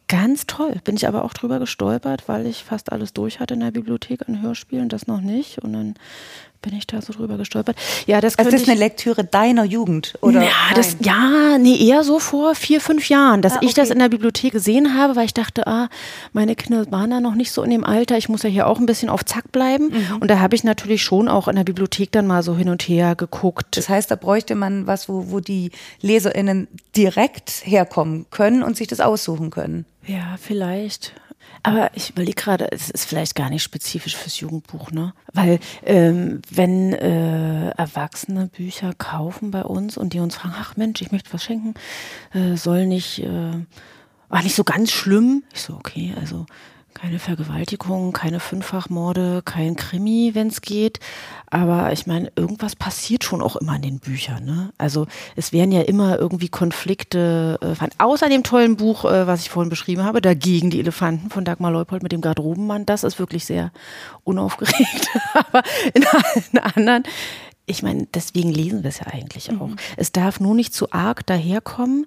ganz 0.08 0.46
toll. 0.46 0.76
Bin 0.84 0.96
ich 0.96 1.08
aber 1.08 1.24
auch 1.24 1.34
drüber 1.34 1.58
gestolpert, 1.58 2.28
weil 2.28 2.46
ich 2.46 2.64
fast 2.64 2.92
alles 2.92 3.12
durch 3.12 3.40
hatte 3.40 3.54
in 3.54 3.60
der 3.60 3.72
Bibliothek 3.72 4.28
an 4.28 4.40
Hörspielen, 4.40 4.88
das 4.88 5.06
noch 5.06 5.20
nicht. 5.20 5.58
Und 5.58 5.72
dann 5.72 5.94
bin 6.66 6.76
ich 6.76 6.86
da 6.88 7.00
so 7.00 7.12
drüber 7.12 7.36
gestolpert. 7.36 7.76
Ja, 8.06 8.20
das 8.20 8.36
Also 8.38 8.50
das 8.50 8.62
ist 8.62 8.68
eine 8.68 8.76
Lektüre 8.78 9.22
deiner 9.22 9.62
Jugend, 9.64 10.14
oder? 10.20 10.42
ja, 10.42 10.50
das, 10.74 10.96
ja, 11.00 11.58
nee, 11.58 11.76
eher 11.76 12.02
so 12.02 12.18
vor 12.18 12.56
vier, 12.56 12.80
fünf 12.80 13.08
Jahren, 13.08 13.40
dass 13.40 13.54
Ah, 13.54 13.60
ich 13.62 13.72
das 13.72 13.86
okay. 13.90 13.92
in 13.94 13.98
der 14.00 14.08
Bibliothek 14.08 14.52
gesehen 14.52 14.94
habe, 14.98 15.14
weil 15.14 15.26
ich 15.26 15.32
dachte, 15.34 15.66
ah, 15.68 15.88
meine 16.32 16.56
Kinder 16.56 16.90
waren 16.90 17.10
da 17.10 17.20
noch 17.20 17.36
nicht 17.36 17.52
so 17.52 17.62
in 17.62 17.70
dem 17.70 17.84
Alter, 17.84 18.18
ich 18.18 18.28
muss 18.28 18.42
ja 18.42 18.48
hier 18.50 18.66
auch 18.66 18.80
ein 18.80 18.86
bisschen 18.86 19.08
auf 19.10 19.24
Zack 19.24 19.52
bleiben. 19.52 19.90
Mhm. 19.90 20.16
Und 20.18 20.28
da 20.28 20.40
habe 20.40 20.56
ich 20.56 20.64
natürlich 20.64 21.02
schon 21.04 21.28
auch 21.28 21.46
in 21.46 21.54
der 21.54 21.62
Bibliothek 21.62 22.10
dann 22.10 22.26
mal 22.26 22.42
so 22.42 22.56
hin 22.56 22.68
und 22.68 22.82
her 22.82 23.14
geguckt. 23.14 23.76
Das 23.76 23.88
heißt, 23.88 24.10
da 24.10 24.16
bräuchte 24.16 24.56
man 24.56 24.88
was, 24.88 25.08
wo, 25.08 25.30
wo 25.30 25.38
die 25.38 25.70
LeserInnen 26.02 26.66
direkt 26.96 27.50
herkommen 27.64 28.26
können 28.30 28.64
und 28.64 28.76
sich 28.76 28.88
das 28.88 28.98
aussuchen 29.00 29.50
können. 29.50 29.84
Ja, 30.04 30.36
vielleicht. 30.40 31.12
Aber 31.62 31.90
ich 31.94 32.10
überlege 32.10 32.40
gerade, 32.40 32.70
es 32.70 32.90
ist 32.90 33.04
vielleicht 33.06 33.34
gar 33.34 33.50
nicht 33.50 33.62
spezifisch 33.62 34.16
fürs 34.16 34.40
Jugendbuch, 34.40 34.90
ne? 34.90 35.14
Weil 35.32 35.58
ähm, 35.84 36.40
wenn 36.50 36.92
äh, 36.92 37.70
Erwachsene 37.70 38.48
Bücher 38.48 38.92
kaufen 38.94 39.50
bei 39.50 39.62
uns 39.62 39.96
und 39.96 40.12
die 40.12 40.20
uns 40.20 40.36
fragen, 40.36 40.54
ach 40.58 40.76
Mensch, 40.76 41.00
ich 41.02 41.12
möchte 41.12 41.32
was 41.32 41.42
schenken, 41.42 41.74
äh, 42.32 42.56
soll 42.56 42.86
nicht, 42.86 43.20
äh, 43.20 43.52
war 44.28 44.42
nicht 44.42 44.54
so 44.54 44.64
ganz 44.64 44.90
schlimm. 44.92 45.44
Ich 45.52 45.62
so, 45.62 45.74
okay, 45.74 46.14
also 46.18 46.46
keine 46.96 47.18
Vergewaltigung, 47.18 48.12
keine 48.12 48.40
Fünffachmorde, 48.40 49.42
kein 49.44 49.76
Krimi, 49.76 50.30
wenn 50.32 50.48
es 50.48 50.62
geht. 50.62 50.98
Aber 51.50 51.92
ich 51.92 52.06
meine, 52.06 52.32
irgendwas 52.36 52.74
passiert 52.74 53.22
schon 53.22 53.42
auch 53.42 53.56
immer 53.56 53.76
in 53.76 53.82
den 53.82 53.98
Büchern. 53.98 54.44
Ne? 54.46 54.72
Also 54.78 55.06
es 55.36 55.52
werden 55.52 55.72
ja 55.72 55.82
immer 55.82 56.18
irgendwie 56.18 56.48
Konflikte, 56.48 57.58
äh, 57.60 57.88
außer 57.98 58.30
dem 58.30 58.42
tollen 58.44 58.76
Buch, 58.76 59.04
äh, 59.04 59.26
was 59.26 59.42
ich 59.42 59.50
vorhin 59.50 59.68
beschrieben 59.68 60.04
habe, 60.04 60.22
dagegen 60.22 60.70
die 60.70 60.80
Elefanten 60.80 61.28
von 61.28 61.44
Dagmar 61.44 61.70
Leupold 61.70 62.02
mit 62.02 62.12
dem 62.12 62.22
Garderobenmann. 62.22 62.86
Das 62.86 63.04
ist 63.04 63.18
wirklich 63.18 63.44
sehr 63.44 63.72
unaufgeregt. 64.24 65.08
Aber 65.34 65.62
in 65.92 66.06
allen 66.06 66.58
anderen, 66.76 67.02
ich 67.66 67.82
meine, 67.82 68.06
deswegen 68.14 68.50
lesen 68.50 68.84
wir 68.84 68.88
es 68.88 69.00
ja 69.00 69.08
eigentlich 69.08 69.50
auch. 69.50 69.70
Es 69.98 70.12
darf 70.12 70.40
nur 70.40 70.54
nicht 70.54 70.72
zu 70.72 70.92
arg 70.92 71.26
daherkommen, 71.26 72.06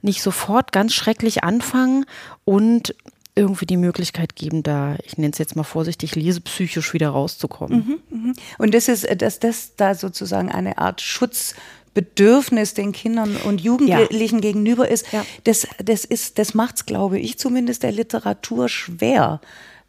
nicht 0.00 0.22
sofort 0.22 0.70
ganz 0.70 0.94
schrecklich 0.94 1.42
anfangen 1.42 2.06
und 2.44 2.94
irgendwie 3.38 3.64
die 3.66 3.76
Möglichkeit 3.76 4.36
geben, 4.36 4.62
da, 4.62 4.96
ich 5.04 5.16
nenne 5.16 5.32
es 5.32 5.38
jetzt 5.38 5.56
mal 5.56 5.62
vorsichtig, 5.62 6.14
lesepsychisch 6.16 6.92
wieder 6.92 7.10
rauszukommen. 7.10 7.98
Und 8.58 8.74
das 8.74 8.88
ist, 8.88 9.04
äh, 9.04 9.16
dass 9.16 9.38
das 9.38 9.76
da 9.76 9.94
sozusagen 9.94 10.50
eine 10.50 10.78
Art 10.78 11.00
Schutzbedürfnis 11.00 12.74
den 12.74 12.92
Kindern 12.92 13.36
und 13.36 13.60
Jugendlichen 13.60 14.40
gegenüber 14.40 14.88
ist, 14.88 15.12
Ja. 15.12 15.24
das, 15.44 15.66
das 15.82 16.04
ist, 16.04 16.38
das 16.38 16.54
macht's, 16.54 16.84
glaube 16.86 17.18
ich, 17.18 17.38
zumindest 17.38 17.82
der 17.82 17.92
Literatur 17.92 18.68
schwer. 18.68 19.40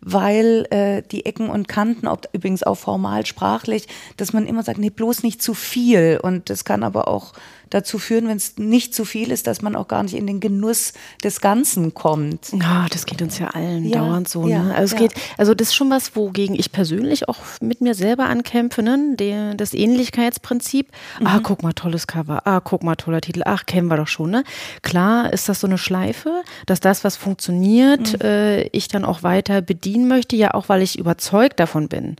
Weil 0.01 0.65
äh, 0.69 1.01
die 1.11 1.25
Ecken 1.25 1.49
und 1.49 1.67
Kanten, 1.67 2.07
ob, 2.07 2.27
übrigens 2.33 2.63
auch 2.63 2.75
formal 2.75 3.25
sprachlich, 3.25 3.87
dass 4.17 4.31
man 4.33 4.45
immer 4.47 4.63
sagt, 4.63 4.79
nee, 4.79 4.89
bloß 4.89 5.23
nicht 5.23 5.41
zu 5.41 5.53
viel. 5.53 6.19
Und 6.21 6.49
das 6.49 6.63
kann 6.63 6.83
aber 6.83 7.07
auch 7.09 7.33
dazu 7.69 7.99
führen, 7.99 8.27
wenn 8.27 8.37
es 8.37 8.57
nicht 8.57 8.95
zu 8.95 9.05
viel 9.05 9.29
ist, 9.31 9.45
dass 9.45 9.61
man 9.61 9.75
auch 9.75 9.87
gar 9.87 10.01
nicht 10.01 10.15
in 10.15 10.25
den 10.25 10.39
Genuss 10.39 10.93
des 11.23 11.39
Ganzen 11.39 11.93
kommt. 11.93 12.47
Ja, 12.51 12.87
das 12.89 13.05
geht 13.05 13.21
uns 13.21 13.37
ja 13.37 13.49
allen 13.49 13.85
Ja, 13.87 13.99
dauernd 13.99 14.27
so. 14.27 14.47
ja, 14.47 14.63
ne? 14.63 14.73
Also, 14.73 14.95
es 14.95 14.99
ja. 15.01 15.07
geht, 15.07 15.17
also 15.37 15.53
das 15.53 15.67
ist 15.67 15.75
schon 15.75 15.91
was, 15.91 16.15
wogegen 16.15 16.55
ich 16.55 16.71
persönlich 16.71 17.29
auch 17.29 17.37
mit 17.61 17.81
mir 17.81 17.93
selber 17.93 18.25
ankämpfe, 18.25 18.81
ne? 18.81 19.15
Der, 19.19 19.53
das 19.53 19.75
Ähnlichkeitsprinzip. 19.75 20.87
Mhm. 21.19 21.27
Ah, 21.27 21.39
guck 21.43 21.61
mal, 21.61 21.73
tolles 21.73 22.07
Cover. 22.07 22.41
Ah, 22.47 22.59
guck 22.59 22.81
mal, 22.83 22.95
toller 22.95 23.21
Titel. 23.21 23.43
Ach, 23.45 23.65
kennen 23.67 23.87
wir 23.87 23.97
doch 23.97 24.07
schon. 24.07 24.31
Ne? 24.31 24.43
Klar 24.81 25.31
ist 25.31 25.47
das 25.47 25.59
so 25.59 25.67
eine 25.67 25.77
Schleife, 25.77 26.41
dass 26.65 26.79
das, 26.79 27.03
was 27.03 27.17
funktioniert, 27.17 28.13
Mhm. 28.13 28.21
äh, 28.25 28.61
ich 28.69 28.87
dann 28.87 29.05
auch 29.05 29.21
weiter 29.21 29.61
bedienen 29.89 30.07
möchte, 30.07 30.35
ja 30.35 30.53
auch, 30.53 30.69
weil 30.69 30.81
ich 30.81 30.99
überzeugt 30.99 31.59
davon 31.59 31.87
bin. 31.87 32.15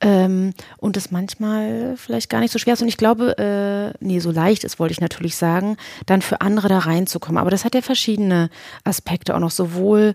Ähm, 0.00 0.52
und 0.78 0.96
es 0.96 1.10
manchmal 1.10 1.94
vielleicht 1.96 2.28
gar 2.28 2.40
nicht 2.40 2.52
so 2.52 2.58
schwer 2.58 2.74
ist. 2.74 2.82
Und 2.82 2.88
ich 2.88 2.96
glaube, 2.96 3.36
äh, 3.38 4.04
nee, 4.04 4.18
so 4.18 4.30
leicht 4.30 4.64
ist, 4.64 4.78
wollte 4.78 4.92
ich 4.92 5.00
natürlich 5.00 5.36
sagen, 5.36 5.76
dann 6.06 6.22
für 6.22 6.40
andere 6.40 6.68
da 6.68 6.78
reinzukommen. 6.78 7.38
Aber 7.38 7.50
das 7.50 7.64
hat 7.64 7.74
ja 7.74 7.82
verschiedene 7.82 8.50
Aspekte 8.84 9.34
auch 9.34 9.40
noch, 9.40 9.50
sowohl 9.50 10.14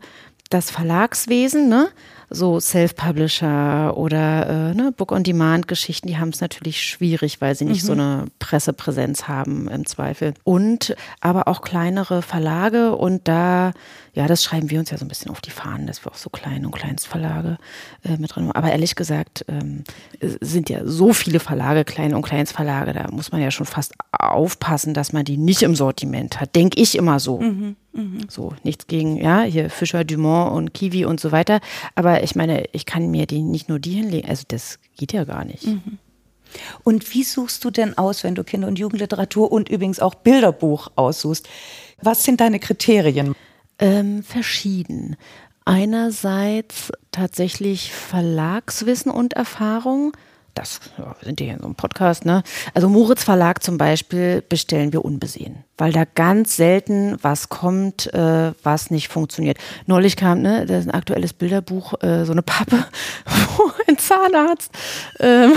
das 0.49 0.69
Verlagswesen, 0.69 1.69
ne? 1.69 1.89
so 2.33 2.61
Self-Publisher 2.61 3.97
oder 3.97 4.71
äh, 4.71 4.73
ne, 4.73 4.93
Book-on-Demand-Geschichten, 4.95 6.07
die 6.07 6.17
haben 6.17 6.29
es 6.29 6.39
natürlich 6.39 6.81
schwierig, 6.81 7.41
weil 7.41 7.55
sie 7.55 7.65
nicht 7.65 7.83
so 7.83 7.91
eine 7.91 8.25
Pressepräsenz 8.39 9.27
haben 9.27 9.67
im 9.67 9.85
Zweifel. 9.85 10.33
Und 10.45 10.95
aber 11.19 11.49
auch 11.49 11.61
kleinere 11.61 12.21
Verlage 12.21 12.95
und 12.95 13.27
da, 13.27 13.73
ja, 14.13 14.27
das 14.27 14.43
schreiben 14.43 14.69
wir 14.69 14.79
uns 14.79 14.89
ja 14.89 14.97
so 14.97 15.05
ein 15.05 15.07
bisschen 15.07 15.31
auf 15.31 15.39
die 15.39 15.51
Fahnen, 15.51 15.87
dass 15.87 16.05
wir 16.05 16.11
auch 16.11 16.17
so 16.17 16.29
Klein- 16.29 16.65
und 16.65 16.71
Kleinstverlage 16.71 17.57
äh, 18.03 18.17
mit 18.17 18.35
drin 18.35 18.43
haben. 18.43 18.51
Aber 18.51 18.71
ehrlich 18.71 18.95
gesagt, 18.95 19.45
ähm, 19.47 19.83
es 20.19 20.37
sind 20.41 20.69
ja 20.69 20.81
so 20.85 21.13
viele 21.13 21.39
Verlage, 21.39 21.85
Klein- 21.85 22.13
und 22.13 22.21
Kleinstverlage, 22.21 22.93
da 22.93 23.09
muss 23.09 23.31
man 23.31 23.41
ja 23.41 23.51
schon 23.51 23.65
fast 23.65 23.93
aufpassen, 24.11 24.93
dass 24.93 25.13
man 25.13 25.23
die 25.23 25.37
nicht 25.37 25.61
im 25.61 25.75
Sortiment 25.75 26.41
hat. 26.41 26.55
Denke 26.55 26.81
ich 26.81 26.97
immer 26.97 27.19
so. 27.19 27.39
So, 28.29 28.53
nichts 28.63 28.87
gegen, 28.87 29.17
ja, 29.17 29.41
hier 29.41 29.69
Fischer, 29.69 30.03
Dumont 30.03 30.53
und 30.53 30.73
Kiwi 30.73 31.05
und 31.05 31.19
so 31.19 31.31
weiter. 31.31 31.59
Aber 31.95 32.23
ich 32.23 32.35
meine, 32.35 32.65
ich 32.71 32.85
kann 32.85 33.11
mir 33.11 33.25
die 33.25 33.41
nicht 33.41 33.69
nur 33.69 33.79
die 33.79 33.93
hinlegen. 33.93 34.29
Also 34.29 34.43
das 34.47 34.79
geht 34.97 35.13
ja 35.13 35.23
gar 35.25 35.45
nicht. 35.45 35.67
Und 36.83 37.13
wie 37.13 37.23
suchst 37.23 37.63
du 37.63 37.71
denn 37.71 37.97
aus, 37.97 38.23
wenn 38.23 38.35
du 38.35 38.43
Kinder- 38.43 38.67
und 38.67 38.79
Jugendliteratur 38.79 39.51
und 39.51 39.69
übrigens 39.69 39.99
auch 39.99 40.15
Bilderbuch 40.15 40.89
aussuchst? 40.95 41.47
Was 42.01 42.23
sind 42.23 42.41
deine 42.41 42.59
Kriterien? 42.59 43.35
Ähm, 43.81 44.23
verschieden. 44.23 45.17
Einerseits 45.65 46.91
tatsächlich 47.11 47.91
Verlagswissen 47.91 49.11
und 49.11 49.33
Erfahrung. 49.33 50.15
Das 50.53 50.81
ja, 50.97 51.15
wir 51.19 51.25
sind 51.25 51.39
ja 51.39 51.45
hier 51.45 51.53
in 51.55 51.59
so 51.59 51.65
einem 51.65 51.75
Podcast, 51.75 52.25
ne? 52.25 52.43
Also 52.73 52.89
Moritz 52.89 53.23
Verlag 53.23 53.63
zum 53.63 53.77
Beispiel 53.77 54.41
bestellen 54.41 54.91
wir 54.91 55.05
unbesehen, 55.05 55.63
weil 55.77 55.93
da 55.93 56.03
ganz 56.03 56.57
selten 56.57 57.17
was 57.21 57.49
kommt, 57.49 58.13
äh, 58.13 58.51
was 58.61 58.91
nicht 58.91 59.07
funktioniert. 59.07 59.57
Neulich 59.85 60.17
kam, 60.17 60.41
ne, 60.41 60.65
das 60.65 60.81
ist 60.81 60.89
ein 60.89 60.93
aktuelles 60.93 61.33
Bilderbuch, 61.33 62.01
äh, 62.03 62.25
so 62.25 62.33
eine 62.33 62.41
Pappe, 62.41 62.85
wo 63.57 63.71
ein 63.87 63.97
Zahnarzt 63.97 64.71
ähm, 65.19 65.53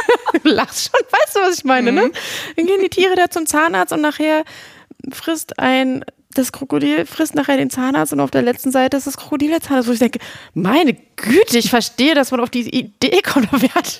du 0.42 0.50
lachst 0.50 0.90
schon, 0.90 1.00
weißt 1.08 1.36
du, 1.36 1.40
was 1.40 1.58
ich 1.58 1.64
meine, 1.64 1.92
ne? 1.92 2.10
Dann 2.56 2.66
gehen 2.66 2.80
die 2.82 2.90
Tiere 2.90 3.14
da 3.16 3.30
zum 3.30 3.46
Zahnarzt 3.46 3.92
und 3.92 4.00
nachher 4.00 4.44
frisst 5.12 5.58
ein 5.58 6.04
das 6.34 6.52
Krokodil 6.52 7.06
frisst 7.06 7.34
nachher 7.34 7.56
den 7.56 7.70
Zahnarzt 7.70 8.12
und 8.12 8.20
auf 8.20 8.30
der 8.30 8.42
letzten 8.42 8.70
Seite 8.70 8.96
ist 8.96 9.06
das 9.06 9.16
Krokodil 9.16 9.50
der 9.50 9.60
Zahnarzt, 9.60 9.88
wo 9.88 9.92
ich 9.92 9.98
denke, 9.98 10.18
meine 10.54 10.94
Güte, 11.16 11.58
ich 11.58 11.70
verstehe, 11.70 12.14
dass 12.14 12.30
man 12.30 12.40
auf 12.40 12.50
diese 12.50 12.70
Idee 12.70 13.22
kommt, 13.22 13.48
wer 13.52 13.74
hat 13.74 13.98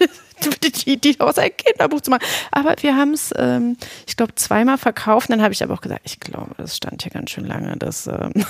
die 0.63 0.91
Idee 0.91 1.17
aus 1.19 1.39
ein 1.39 1.51
Kinderbuch 1.57 2.01
zu 2.01 2.11
machen? 2.11 2.25
Aber 2.51 2.75
wir 2.81 2.97
haben 2.97 3.13
es, 3.13 3.33
ähm, 3.37 3.77
ich 4.07 4.17
glaube, 4.17 4.35
zweimal 4.35 4.79
verkauft. 4.79 5.31
Dann 5.31 5.43
habe 5.43 5.53
ich 5.53 5.63
aber 5.63 5.75
auch 5.75 5.81
gesagt, 5.81 6.03
ich 6.05 6.21
glaube, 6.21 6.55
das 6.59 6.77
stand 6.77 7.03
hier 7.03 7.13
ganz 7.13 7.31
schön 7.31 7.47
lange. 7.47 7.77
Das, 7.77 8.07
ähm, 8.07 8.33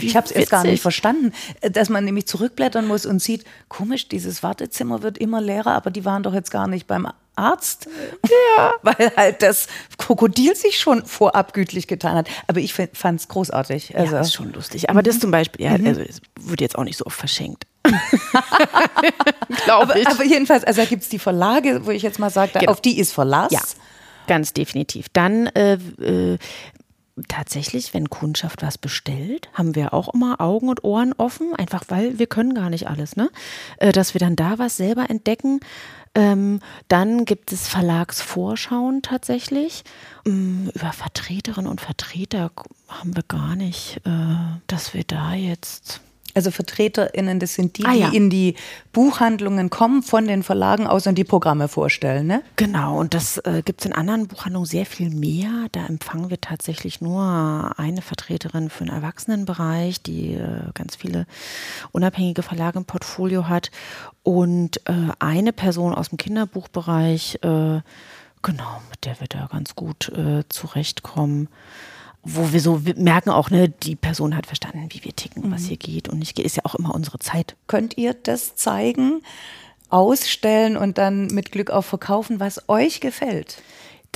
Ich 0.00 0.16
habe 0.16 0.26
es 0.26 0.32
erst 0.32 0.50
gar 0.50 0.64
nicht 0.64 0.82
verstanden, 0.82 1.32
äh, 1.60 1.70
dass 1.70 1.88
man 1.88 2.04
nämlich 2.04 2.26
zurückblättern 2.26 2.86
muss 2.86 3.06
und 3.06 3.20
sieht, 3.20 3.44
komisch, 3.68 4.08
dieses 4.08 4.42
Wartezimmer 4.42 5.02
wird 5.02 5.18
immer 5.18 5.40
leerer, 5.40 5.72
aber 5.72 5.90
die 5.90 6.04
waren 6.04 6.22
doch 6.22 6.34
jetzt 6.34 6.50
gar 6.50 6.66
nicht 6.66 6.86
beim 6.86 7.08
Arzt. 7.38 7.88
Ja. 8.56 8.72
Weil 8.82 9.12
halt 9.16 9.42
das 9.42 9.68
Krokodil 9.96 10.54
sich 10.56 10.78
schon 10.78 11.04
vorab 11.06 11.52
gütlich 11.54 11.86
getan 11.86 12.16
hat. 12.16 12.28
Aber 12.46 12.60
ich 12.60 12.74
fand 12.74 13.20
es 13.20 13.28
großartig. 13.28 13.96
Also, 13.96 14.14
Ja, 14.16 14.20
ist 14.20 14.34
schon 14.34 14.52
lustig. 14.52 14.90
Aber 14.90 15.02
das 15.02 15.18
zum 15.20 15.30
Beispiel, 15.30 15.64
ja, 15.66 15.72
also 15.72 16.00
es 16.00 16.20
wird 16.40 16.60
jetzt 16.60 16.76
auch 16.76 16.84
nicht 16.84 16.96
so 16.98 17.06
oft 17.06 17.16
verschenkt. 17.18 17.64
Glaube 19.64 19.82
aber, 19.82 19.96
ich. 19.96 20.06
aber 20.06 20.24
jedenfalls, 20.24 20.64
also 20.64 20.80
da 20.82 20.86
gibt 20.86 21.02
es 21.02 21.08
die 21.08 21.18
Verlage, 21.18 21.86
wo 21.86 21.90
ich 21.90 22.02
jetzt 22.02 22.18
mal 22.18 22.30
sage, 22.30 22.52
Genau. 22.58 22.72
auf 22.72 22.80
die 22.80 22.98
ist 22.98 23.12
Verlass. 23.12 23.50
Ja, 23.52 23.60
ganz 24.26 24.52
definitiv. 24.52 25.06
Dann 25.12 25.46
äh, 25.48 25.74
äh, 25.74 26.38
tatsächlich, 27.28 27.94
wenn 27.94 28.10
Kundschaft 28.10 28.62
was 28.62 28.78
bestellt, 28.78 29.48
haben 29.54 29.74
wir 29.74 29.94
auch 29.94 30.12
immer 30.14 30.40
Augen 30.40 30.68
und 30.68 30.84
Ohren 30.84 31.12
offen, 31.16 31.54
einfach 31.54 31.84
weil 31.88 32.18
wir 32.18 32.26
können 32.26 32.54
gar 32.54 32.70
nicht 32.70 32.88
alles, 32.88 33.16
ne? 33.16 33.30
Äh, 33.78 33.92
dass 33.92 34.14
wir 34.14 34.18
dann 34.20 34.36
da 34.36 34.58
was 34.58 34.76
selber 34.76 35.08
entdecken. 35.10 35.60
Ähm, 36.18 36.58
dann 36.88 37.24
gibt 37.24 37.52
es 37.52 37.68
Verlagsvorschauen 37.68 39.02
tatsächlich. 39.02 39.84
Ähm, 40.26 40.68
über 40.74 40.92
Vertreterinnen 40.92 41.70
und 41.70 41.80
Vertreter 41.80 42.50
haben 42.88 43.14
wir 43.14 43.22
gar 43.22 43.54
nicht, 43.54 44.00
äh, 44.04 44.58
dass 44.66 44.94
wir 44.94 45.04
da 45.04 45.34
jetzt 45.34 46.00
Also 46.38 46.52
VertreterInnen, 46.52 47.40
das 47.40 47.54
sind 47.54 47.78
die, 47.78 47.84
Ah, 47.84 47.92
ja. 47.94 48.10
die 48.10 48.16
in 48.16 48.30
die 48.30 48.54
Buchhandlungen 48.92 49.70
kommen 49.70 50.04
von 50.04 50.28
den 50.28 50.44
Verlagen 50.44 50.86
aus 50.86 51.08
und 51.08 51.16
die 51.16 51.24
Programme 51.24 51.66
vorstellen, 51.66 52.28
ne? 52.28 52.42
Genau, 52.54 52.96
und 52.96 53.12
das 53.12 53.38
äh, 53.38 53.62
gibt 53.64 53.80
es 53.80 53.86
in 53.86 53.92
anderen 53.92 54.28
Buchhandlungen 54.28 54.64
sehr 54.64 54.86
viel 54.86 55.10
mehr. 55.10 55.50
Da 55.72 55.84
empfangen 55.86 56.30
wir 56.30 56.40
tatsächlich 56.40 57.00
nur 57.00 57.72
eine 57.76 58.02
Vertreterin 58.02 58.70
für 58.70 58.84
den 58.84 58.94
Erwachsenenbereich, 58.94 60.00
die 60.00 60.34
äh, 60.34 60.70
ganz 60.74 60.94
viele 60.94 61.26
unabhängige 61.90 62.44
Verlage 62.44 62.78
im 62.78 62.84
Portfolio 62.84 63.48
hat. 63.48 63.72
Und 64.22 64.76
äh, 64.88 64.92
eine 65.18 65.52
Person 65.52 65.92
aus 65.92 66.10
dem 66.10 66.18
Kinderbuchbereich, 66.18 67.40
äh, 67.42 67.80
genau, 68.42 68.82
mit 68.90 69.04
der 69.06 69.18
wir 69.18 69.26
da 69.28 69.48
ganz 69.50 69.74
gut 69.74 70.08
äh, 70.10 70.44
zurechtkommen. 70.48 71.48
Wo 72.30 72.52
wir 72.52 72.60
so 72.60 72.82
merken 72.96 73.30
auch, 73.30 73.50
ne, 73.50 73.68
die 73.68 73.96
Person 73.96 74.36
hat 74.36 74.46
verstanden, 74.46 74.88
wie 74.90 75.02
wir 75.04 75.16
ticken, 75.16 75.50
was 75.50 75.64
hier 75.64 75.78
geht 75.78 76.08
und 76.08 76.18
nicht 76.18 76.34
geht. 76.34 76.44
Ist 76.44 76.56
ja 76.56 76.64
auch 76.64 76.74
immer 76.74 76.94
unsere 76.94 77.18
Zeit. 77.18 77.56
Könnt 77.66 77.96
ihr 77.96 78.14
das 78.14 78.54
zeigen? 78.54 79.22
ausstellen 79.90 80.76
und 80.76 80.98
dann 80.98 81.26
mit 81.28 81.52
Glück 81.52 81.70
auch 81.70 81.84
verkaufen, 81.84 82.40
was 82.40 82.68
euch 82.68 83.00
gefällt. 83.00 83.62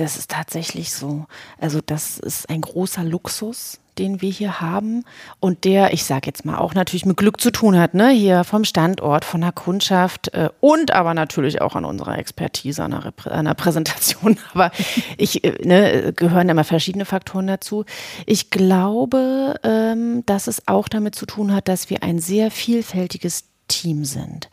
Das 0.03 0.17
ist 0.17 0.33
tatsächlich 0.33 0.93
so. 0.93 1.27
Also 1.61 1.81
das 1.81 2.19
ist 2.19 2.51
ein 2.51 2.61
großer 2.61 3.05
Luxus, 3.05 3.79
den 3.99 4.21
wir 4.21 4.33
hier 4.33 4.61
haben 4.61 5.05
und 5.39 5.63
der, 5.63 5.93
ich 5.93 6.03
sage 6.03 6.27
jetzt 6.27 6.45
mal, 6.45 6.59
auch 6.59 6.75
natürlich 6.75 7.07
mit 7.07 7.19
Glück 7.19 7.41
zu 7.41 7.53
tun 7.53 7.79
hat, 7.79 7.95
ne? 7.95 8.09
Hier 8.11 8.43
vom 8.43 8.65
Standort, 8.65 9.25
von 9.25 9.43
der 9.43 9.53
Kundschaft 9.53 10.35
äh, 10.35 10.49
und 10.59 10.91
aber 10.91 11.15
natürlich 11.15 11.63
auch 11.63 11.77
an 11.77 11.85
unserer 11.85 12.19
Expertise, 12.19 12.83
an 12.83 12.95
einer, 12.95 13.13
an 13.27 13.33
einer 13.33 13.55
Präsentation. 13.55 14.39
Aber 14.55 14.73
ich, 15.19 15.45
äh, 15.45 15.65
ne, 15.65 16.13
gehören 16.13 16.49
immer 16.49 16.65
verschiedene 16.65 17.05
Faktoren 17.05 17.47
dazu. 17.47 17.85
Ich 18.27 18.51
glaube, 18.51 19.61
ähm, 19.63 20.27
dass 20.27 20.49
es 20.49 20.67
auch 20.67 20.89
damit 20.89 21.15
zu 21.15 21.27
tun 21.27 21.55
hat, 21.55 21.69
dass 21.69 21.91
wir 21.91 22.03
ein 22.03 22.19
sehr 22.19 22.51
vielfältiges 22.51 23.45
Team 23.69 24.05
sind. 24.05 24.51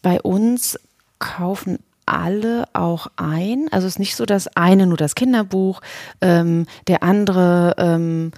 Bei 0.00 0.22
uns 0.22 0.78
kaufen 1.18 1.80
alle 2.12 2.64
auch 2.72 3.08
ein. 3.16 3.68
Also 3.70 3.86
es 3.86 3.94
ist 3.94 3.98
nicht 3.98 4.16
so, 4.16 4.26
dass 4.26 4.48
eine 4.56 4.86
nur 4.86 4.96
das 4.96 5.14
Kinderbuch, 5.14 5.80
ähm, 6.20 6.66
der 6.86 7.02
andere 7.02 7.74
ähm, 7.78 8.32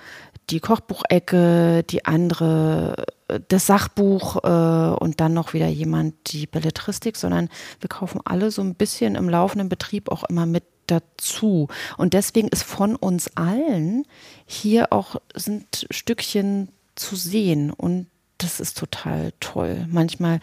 die 0.50 0.60
Kochbuchecke, 0.60 1.84
die 1.84 2.04
andere 2.04 3.04
äh, 3.28 3.40
das 3.48 3.66
Sachbuch 3.66 4.36
äh, 4.42 5.02
und 5.02 5.20
dann 5.20 5.32
noch 5.32 5.54
wieder 5.54 5.68
jemand 5.68 6.32
die 6.32 6.46
Belletristik, 6.46 7.16
sondern 7.16 7.48
wir 7.80 7.88
kaufen 7.88 8.20
alle 8.24 8.50
so 8.50 8.62
ein 8.62 8.74
bisschen 8.74 9.14
im 9.14 9.28
laufenden 9.28 9.68
Betrieb 9.68 10.10
auch 10.10 10.24
immer 10.24 10.46
mit 10.46 10.64
dazu. 10.86 11.68
Und 11.96 12.14
deswegen 12.14 12.48
ist 12.48 12.64
von 12.64 12.96
uns 12.96 13.36
allen 13.36 14.04
hier 14.46 14.92
auch 14.92 15.16
sind 15.34 15.86
Stückchen 15.90 16.68
zu 16.96 17.16
sehen 17.16 17.70
und 17.70 18.06
das 18.38 18.58
ist 18.58 18.78
total 18.78 19.32
toll. 19.40 19.86
Manchmal 19.88 20.40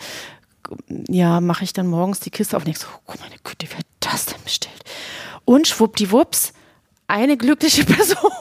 ja, 1.08 1.42
mache 1.42 1.64
ich 1.64 1.74
dann 1.74 1.88
morgens 1.88 2.20
die 2.20 2.30
Kiste 2.30 2.56
auf 2.56 2.64
und 2.64 2.68
denke 2.68 2.80
so, 2.80 2.88
oh 3.08 3.14
meine 3.20 3.36
Güte, 3.44 3.68
wer 3.70 3.80
hat 3.80 3.86
das 4.00 4.26
denn 4.26 4.44
bestellt? 4.44 4.84
Und 5.46 5.68
schwuppdiwupps, 5.68 6.54
eine 7.08 7.38
glückliche 7.38 7.86
Person 7.86 8.32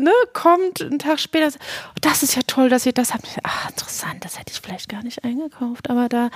ne, 0.00 0.12
kommt 0.32 0.82
einen 0.82 0.98
Tag 0.98 1.20
später, 1.20 1.56
das 2.00 2.22
ist 2.22 2.34
ja 2.34 2.42
toll, 2.46 2.68
dass 2.68 2.86
ihr 2.86 2.92
das 2.92 3.14
habt. 3.14 3.26
Ach, 3.42 3.70
interessant, 3.70 4.24
das 4.24 4.38
hätte 4.38 4.52
ich 4.52 4.60
vielleicht 4.60 4.88
gar 4.88 5.02
nicht 5.02 5.24
eingekauft, 5.24 5.90
aber 5.90 6.08
da 6.08 6.30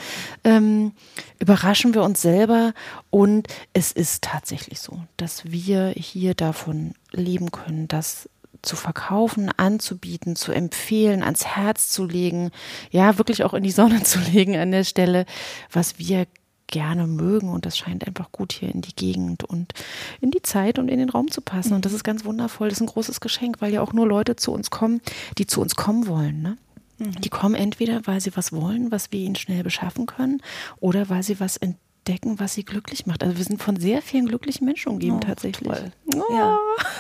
ähm, 0.45 0.93
überraschen 1.39 1.95
wir 1.95 2.03
uns 2.03 2.23
selber 2.23 2.73
und 3.11 3.49
es 3.73 3.93
ist 3.93 4.25
tatsächlich 4.25 4.81
so, 4.81 5.01
dass 5.17 5.51
wir 5.51 5.89
hier 5.91 6.35
davon 6.35 6.95
leben 7.11 7.51
können, 7.51 7.89
dass 7.89 8.29
zu 8.63 8.77
verkaufen, 8.77 9.51
anzubieten, 9.57 10.37
zu 10.37 10.53
empfehlen, 10.53 11.23
ans 11.23 11.45
Herz 11.45 11.91
zu 11.91 12.07
legen, 12.07 12.51
ja, 12.91 13.19
wirklich 13.19 13.45
auch 13.45 13.55
in 13.55 13.63
die 13.63 13.71
Sonne 13.71 14.03
zu 14.05 14.19
legen 14.19 14.57
an 14.57 14.71
der 14.71 14.85
Stelle, 14.85 15.27
was 15.71 15.99
wir 15.99 16.27
gerne 16.69 17.07
mögen 17.07 17.51
und 17.51 17.67
das 17.67 17.77
scheint 17.77 18.07
einfach 18.07 18.33
gut 18.33 18.53
hier 18.53 18.75
in 18.75 18.81
die 18.81 18.97
Gegend 18.97 19.45
und 19.45 19.75
in 20.23 20.31
die 20.31 20.41
Zeit 20.41 20.79
und 20.79 20.89
in 20.89 20.99
den 20.99 21.11
Raum 21.11 21.31
zu 21.31 21.43
passen. 21.43 21.75
Und 21.75 21.85
das 21.85 21.93
ist 21.93 22.03
ganz 22.03 22.25
wundervoll. 22.25 22.69
Das 22.69 22.79
ist 22.79 22.83
ein 22.83 22.87
großes 22.87 23.21
Geschenk, 23.21 23.61
weil 23.61 23.75
ja 23.75 23.83
auch 23.83 23.93
nur 23.93 24.07
Leute 24.07 24.37
zu 24.37 24.53
uns 24.53 24.71
kommen, 24.71 25.03
die 25.37 25.47
zu 25.47 25.61
uns 25.61 25.77
kommen 25.77 26.07
wollen. 26.07 26.41
Ne? 26.41 26.57
Mhm. 26.99 27.21
Die 27.21 27.29
kommen 27.29 27.55
entweder, 27.55 28.01
weil 28.07 28.23
sie 28.23 28.35
was 28.37 28.53
wollen, 28.53 28.91
was 28.91 29.13
wir 29.13 29.21
ihnen 29.21 29.37
schnell 29.37 29.63
beschaffen 29.63 30.07
können, 30.07 30.41
oder 30.81 31.11
weil 31.11 31.23
sie 31.23 31.39
was 31.41 31.59
entdecken 31.59 31.92
entdecken, 32.05 32.41
was 32.41 32.55
sie 32.55 32.65
glücklich 32.65 33.07
macht. 33.07 33.23
Also 33.23 33.37
wir 33.37 33.45
sind 33.45 33.63
von 33.63 33.77
sehr 33.77 34.03
vielen 34.03 34.27
glücklichen 34.27 34.65
Menschen 34.65 34.91
umgeben 34.91 35.17
oh, 35.17 35.27
tatsächlich. 35.27 35.73
Oh. 36.15 36.23
Ja. 36.33 36.59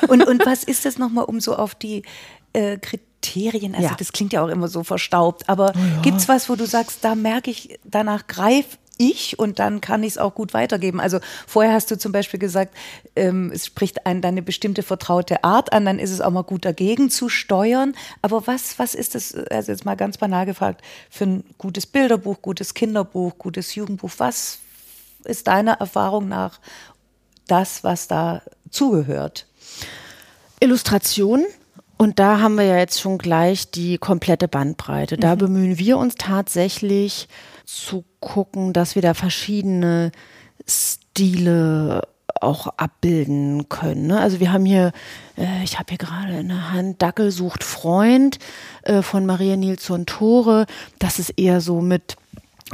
Und, 0.08 0.26
und 0.26 0.46
was 0.46 0.64
ist 0.64 0.84
das 0.84 0.98
nochmal, 0.98 1.24
um 1.24 1.40
so 1.40 1.56
auf 1.56 1.74
die 1.74 2.02
äh, 2.52 2.78
Kriterien, 2.78 3.74
also 3.74 3.88
ja. 3.88 3.94
das 3.98 4.12
klingt 4.12 4.32
ja 4.32 4.44
auch 4.44 4.48
immer 4.48 4.68
so 4.68 4.84
verstaubt, 4.84 5.48
aber 5.48 5.72
oh 5.74 5.78
ja. 5.78 6.02
gibt 6.02 6.18
es 6.18 6.28
was, 6.28 6.48
wo 6.48 6.54
du 6.54 6.66
sagst, 6.66 7.04
da 7.04 7.14
merke 7.14 7.50
ich, 7.50 7.78
danach 7.84 8.26
greife 8.26 8.78
ich 8.98 9.38
und 9.38 9.58
dann 9.58 9.80
kann 9.80 10.04
ich 10.04 10.10
es 10.10 10.18
auch 10.18 10.34
gut 10.34 10.54
weitergeben. 10.54 11.00
Also 11.00 11.18
vorher 11.48 11.72
hast 11.72 11.90
du 11.90 11.98
zum 11.98 12.12
Beispiel 12.12 12.38
gesagt, 12.38 12.76
ähm, 13.16 13.50
es 13.52 13.66
spricht 13.66 14.06
einen 14.06 14.20
deine 14.20 14.42
bestimmte 14.42 14.84
vertraute 14.84 15.42
Art 15.42 15.72
an, 15.72 15.84
dann 15.84 15.98
ist 15.98 16.10
es 16.10 16.20
auch 16.20 16.30
mal 16.30 16.42
gut 16.42 16.64
dagegen 16.64 17.10
zu 17.10 17.28
steuern. 17.28 17.94
Aber 18.20 18.46
was, 18.46 18.78
was 18.78 18.94
ist 18.94 19.16
das, 19.16 19.34
also 19.34 19.72
jetzt 19.72 19.84
mal 19.84 19.96
ganz 19.96 20.18
banal 20.18 20.46
gefragt, 20.46 20.82
für 21.10 21.24
ein 21.24 21.44
gutes 21.58 21.86
Bilderbuch, 21.86 22.42
gutes 22.42 22.74
Kinderbuch, 22.74 23.38
gutes 23.38 23.74
Jugendbuch, 23.74 24.12
was, 24.18 24.60
ist 25.24 25.46
deiner 25.46 25.74
Erfahrung 25.74 26.28
nach 26.28 26.60
das, 27.46 27.84
was 27.84 28.08
da 28.08 28.42
zugehört? 28.70 29.46
Illustration. 30.60 31.44
Und 31.98 32.18
da 32.18 32.40
haben 32.40 32.56
wir 32.56 32.64
ja 32.64 32.78
jetzt 32.78 33.00
schon 33.00 33.18
gleich 33.18 33.70
die 33.70 33.98
komplette 33.98 34.48
Bandbreite. 34.48 35.16
Da 35.16 35.34
mhm. 35.34 35.38
bemühen 35.38 35.78
wir 35.78 35.98
uns 35.98 36.16
tatsächlich 36.16 37.28
zu 37.64 38.04
gucken, 38.20 38.72
dass 38.72 38.94
wir 38.94 39.02
da 39.02 39.14
verschiedene 39.14 40.10
Stile 40.66 42.02
auch 42.40 42.66
abbilden 42.76 43.68
können. 43.68 44.08
Ne? 44.08 44.20
Also 44.20 44.40
wir 44.40 44.52
haben 44.52 44.64
hier, 44.64 44.92
äh, 45.36 45.62
ich 45.62 45.78
habe 45.78 45.90
hier 45.90 45.98
gerade 45.98 46.40
in 46.40 46.48
der 46.48 46.72
Hand 46.72 47.00
Dackel 47.02 47.30
sucht 47.30 47.62
Freund 47.62 48.38
äh, 48.82 49.02
von 49.02 49.26
Maria 49.26 49.56
Nilsson 49.56 50.06
Tore. 50.06 50.66
Das 50.98 51.18
ist 51.18 51.30
eher 51.30 51.60
so 51.60 51.80
mit 51.80 52.16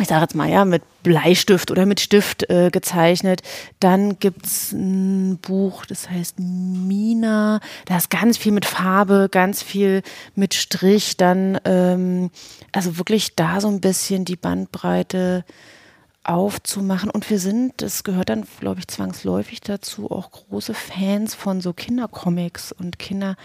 ich 0.01 0.09
sage 0.09 0.23
jetzt 0.23 0.35
mal, 0.35 0.49
ja, 0.49 0.65
mit 0.65 0.83
Bleistift 1.03 1.71
oder 1.71 1.87
mit 1.87 2.01
Stift 2.01 2.49
äh, 2.51 2.71
gezeichnet. 2.71 3.43
Dann 3.81 4.19
gibt's 4.19 4.73
ein 4.73 5.39
Buch, 5.39 5.87
das 5.87 6.11
heißt 6.11 6.39
Mina. 6.39 7.61
Da 7.87 7.97
ist 7.97 8.11
ganz 8.11 8.37
viel 8.39 8.53
mit 8.53 8.65
Farbe, 8.65 9.29
ganz 9.31 9.63
viel 9.63 10.03
mit 10.35 10.55
Strich. 10.55 11.17
Dann, 11.17 11.59
ähm, 11.65 12.31
also 12.73 12.99
wirklich 12.99 13.35
da 13.37 13.61
so 13.61 13.69
ein 13.69 13.81
bisschen 13.81 14.25
die 14.25 14.37
Bandbreite 14.37 15.45
aufzumachen. 16.29 17.11
Und 17.11 17.29
wir 17.31 17.39
sind, 17.39 17.73
das 17.79 18.05
gehört 18.05 18.29
dann, 18.29 18.45
glaube 18.61 18.81
ich, 18.81 18.89
zwangsläufig 18.89 19.61
dazu, 19.61 20.11
auch 20.11 20.31
große 20.31 20.75
Fans 20.75 21.35
von 21.35 21.61
so 21.61 21.73
Kindercomics 21.73 22.73
und 22.73 22.99
Kinder- 22.99 23.37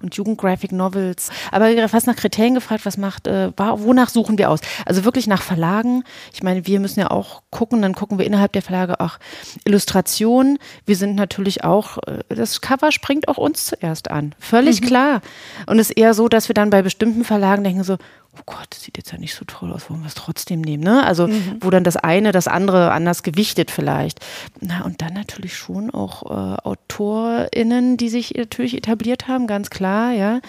und 0.00 0.14
Jugendgraphic 0.14 0.72
Novels. 0.72 1.30
Aber 1.52 1.70
fast 1.88 2.06
nach 2.06 2.16
Kriterien 2.16 2.54
gefragt, 2.54 2.86
was 2.86 2.96
macht, 2.96 3.26
äh, 3.26 3.52
wonach 3.56 4.08
suchen 4.08 4.38
wir 4.38 4.50
aus? 4.50 4.60
Also 4.86 5.04
wirklich 5.04 5.26
nach 5.26 5.42
Verlagen. 5.42 6.02
Ich 6.32 6.42
meine, 6.42 6.66
wir 6.66 6.80
müssen 6.80 7.00
ja 7.00 7.10
auch 7.10 7.42
gucken, 7.50 7.82
dann 7.82 7.94
gucken 7.94 8.18
wir 8.18 8.24
innerhalb 8.24 8.52
der 8.52 8.62
Verlage 8.62 9.00
auch 9.00 9.18
Illustrationen. 9.64 10.58
Wir 10.86 10.96
sind 10.96 11.16
natürlich 11.16 11.62
auch, 11.62 11.98
äh, 12.06 12.22
das 12.34 12.62
Cover 12.62 12.90
springt 12.90 13.28
auch 13.28 13.36
uns 13.36 13.66
zuerst 13.66 14.10
an. 14.10 14.34
Völlig 14.38 14.80
mhm. 14.80 14.86
klar. 14.86 15.20
Und 15.66 15.78
es 15.78 15.90
ist 15.90 15.98
eher 15.98 16.14
so, 16.14 16.28
dass 16.28 16.48
wir 16.48 16.54
dann 16.54 16.70
bei 16.70 16.80
bestimmten 16.80 17.24
Verlagen 17.24 17.64
denken 17.64 17.84
so, 17.84 17.98
oh 18.36 18.42
Gott, 18.46 18.66
das 18.70 18.82
sieht 18.82 18.96
jetzt 18.96 19.10
ja 19.10 19.18
nicht 19.18 19.34
so 19.34 19.44
toll 19.44 19.72
aus, 19.72 19.90
wollen 19.90 20.00
wir 20.00 20.06
es 20.06 20.14
trotzdem 20.14 20.60
nehmen, 20.60 20.84
ne? 20.84 21.04
Also, 21.04 21.26
mhm. 21.26 21.56
wo 21.60 21.70
dann 21.70 21.82
das 21.82 21.96
eine, 21.96 22.30
das 22.30 22.46
andere 22.46 22.92
anders 22.92 23.22
gewichtet 23.24 23.70
vielleicht. 23.70 24.20
Na, 24.60 24.84
und 24.84 25.02
dann 25.02 25.14
natürlich 25.14 25.56
schon 25.56 25.90
auch 25.90 26.22
äh, 26.30 26.56
AutorInnen, 26.62 27.96
die 27.96 28.08
sich 28.08 28.34
natürlich 28.36 28.76
etabliert 28.76 29.26
haben, 29.26 29.48
ganz 29.48 29.68
klar, 29.70 30.12
ja. 30.12 30.40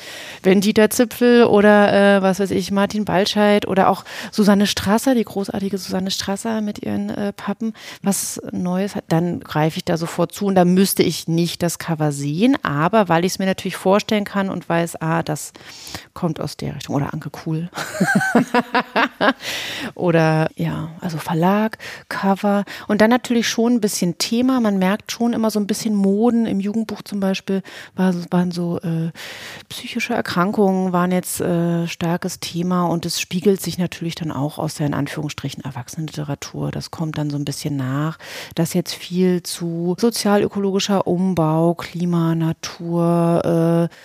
Wenn 0.44 0.62
Dieter 0.62 0.92
Zipfel 0.92 1.46
oder, 1.46 2.18
äh, 2.18 2.22
was 2.22 2.40
weiß 2.40 2.52
ich, 2.52 2.72
Martin 2.72 3.04
Balscheid 3.04 3.68
oder 3.68 3.90
auch 3.90 4.06
Susanne 4.32 4.68
Strasser, 4.68 5.16
die 5.16 5.24
großartige 5.24 5.78
Susanne 5.80 6.12
Strasser 6.12 6.62
mit 6.62 6.84
ihren 6.84 7.10
äh, 7.10 7.34
Pappen, 7.34 7.74
was 8.04 8.40
Neues 8.52 8.96
hat, 8.96 9.06
dann 9.08 9.40
greife 9.40 9.78
ich 9.78 9.86
da 9.86 9.98
sofort 9.98 10.34
zu 10.34 10.46
und 10.46 10.56
da 10.56 10.66
müsste 10.66 11.02
ich 11.02 11.28
nicht 11.28 11.64
das 11.64 11.80
Cover 11.80 12.12
sehen, 12.12 12.58
aber 12.64 13.10
weil 13.10 13.26
ich 13.26 13.34
es 13.34 13.40
mir 13.40 13.48
natürlich 13.48 13.76
vorstellen 13.76 14.24
kann 14.24 14.50
und 14.50 14.70
weiß, 14.70 15.02
ah, 15.02 15.24
das 15.24 15.52
kommt 16.14 16.40
aus 16.40 16.58
der 16.58 16.76
Richtung 16.76 16.96
oder 16.96 17.14
Anke 17.14 17.32
Cool 17.46 17.71
Oder 19.96 20.50
ja, 20.56 20.90
also 21.00 21.18
Verlag, 21.18 21.78
Cover 22.10 22.66
und 22.88 23.02
dann 23.02 23.10
natürlich 23.10 23.48
schon 23.48 23.74
ein 23.74 23.82
bisschen 23.82 24.18
Thema. 24.18 24.60
Man 24.60 24.80
merkt 24.80 25.12
schon 25.12 25.34
immer 25.34 25.52
so 25.52 25.60
ein 25.60 25.68
bisschen 25.68 25.96
Moden. 25.96 26.46
Im 26.46 26.60
Jugendbuch 26.60 27.02
zum 27.04 27.20
Beispiel 27.20 27.62
war, 27.96 28.14
waren 28.32 28.52
so 28.52 28.80
äh, 28.80 29.12
psychische 29.70 30.14
Erkrankungen, 30.14 30.94
waren 30.94 31.12
jetzt 31.12 31.42
äh, 31.42 31.88
starkes 31.88 32.40
Thema 32.40 32.86
und 32.86 33.06
es 33.06 33.20
spiegelt 33.20 33.62
sich 33.62 33.78
natürlich 33.78 34.16
dann 34.16 34.32
auch 34.32 34.58
aus 34.58 34.76
der 34.76 34.88
in 34.88 34.94
Anführungsstrichen 34.94 35.64
Erwachsenenliteratur. 35.64 36.72
Das 36.72 36.92
kommt 36.92 37.18
dann 37.18 37.30
so 37.30 37.38
ein 37.38 37.46
bisschen 37.46 37.76
nach, 37.76 38.18
dass 38.56 38.74
jetzt 38.74 38.94
viel 38.94 39.44
zu 39.44 39.96
sozialökologischer 40.00 41.08
Umbau, 41.08 41.76
Klima, 41.76 42.36
Natur, 42.36 43.90
äh, 43.90 43.96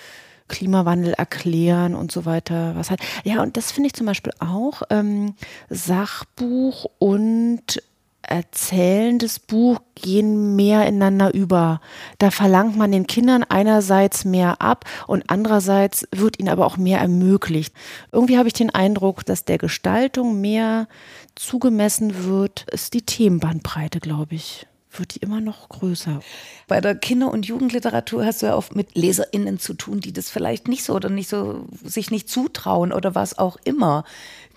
Klimawandel 0.49 1.12
erklären 1.14 1.94
und 1.94 2.12
so 2.12 2.24
weiter. 2.24 2.74
Was 2.76 2.90
halt. 2.90 3.01
Ja, 3.24 3.42
und 3.42 3.57
das 3.57 3.72
finde 3.72 3.88
ich 3.88 3.94
zum 3.94 4.07
Beispiel 4.07 4.32
auch 4.38 4.82
ähm, 4.90 5.34
Sachbuch 5.68 6.86
und 6.99 7.82
erzählendes 8.28 9.38
Buch 9.38 9.78
gehen 9.94 10.57
mehr 10.57 10.86
ineinander 10.86 11.32
über. 11.32 11.80
Da 12.18 12.30
verlangt 12.30 12.76
man 12.76 12.92
den 12.92 13.07
Kindern 13.07 13.44
einerseits 13.44 14.24
mehr 14.24 14.61
ab 14.61 14.84
und 15.07 15.24
andererseits 15.28 16.07
wird 16.12 16.38
ihnen 16.38 16.49
aber 16.49 16.66
auch 16.66 16.76
mehr 16.76 16.99
ermöglicht. 16.99 17.74
Irgendwie 18.12 18.36
habe 18.36 18.49
ich 18.49 18.55
den 18.55 18.74
Eindruck, 18.74 19.24
dass 19.24 19.44
der 19.44 19.59
Gestaltung 19.59 20.40
mehr 20.40 20.88
zugemessen 21.34 22.24
wird, 22.24 22.66
ist 22.72 22.94
die 22.94 23.03
Themenbandbreite, 23.03 24.01
glaube 24.01 24.34
ich 24.34 24.66
wird 24.99 25.14
die 25.14 25.20
immer 25.20 25.40
noch 25.40 25.68
größer. 25.68 26.20
Bei 26.68 26.80
der 26.80 26.94
Kinder- 26.94 27.30
und 27.30 27.47
Jugendliteratur 27.47 28.24
hast 28.24 28.42
du 28.42 28.47
ja 28.47 28.57
oft 28.57 28.74
mit 28.74 28.97
LeserInnen 28.97 29.59
zu 29.59 29.74
tun, 29.74 30.01
die 30.01 30.12
das 30.12 30.30
vielleicht 30.30 30.68
nicht 30.68 30.84
so 30.84 30.94
oder 30.94 31.09
nicht 31.09 31.28
so 31.28 31.66
sich 31.84 32.11
nicht 32.11 32.28
zutrauen 32.28 32.92
oder 32.92 33.14
was 33.14 33.38
auch 33.38 33.57
immer. 33.64 34.05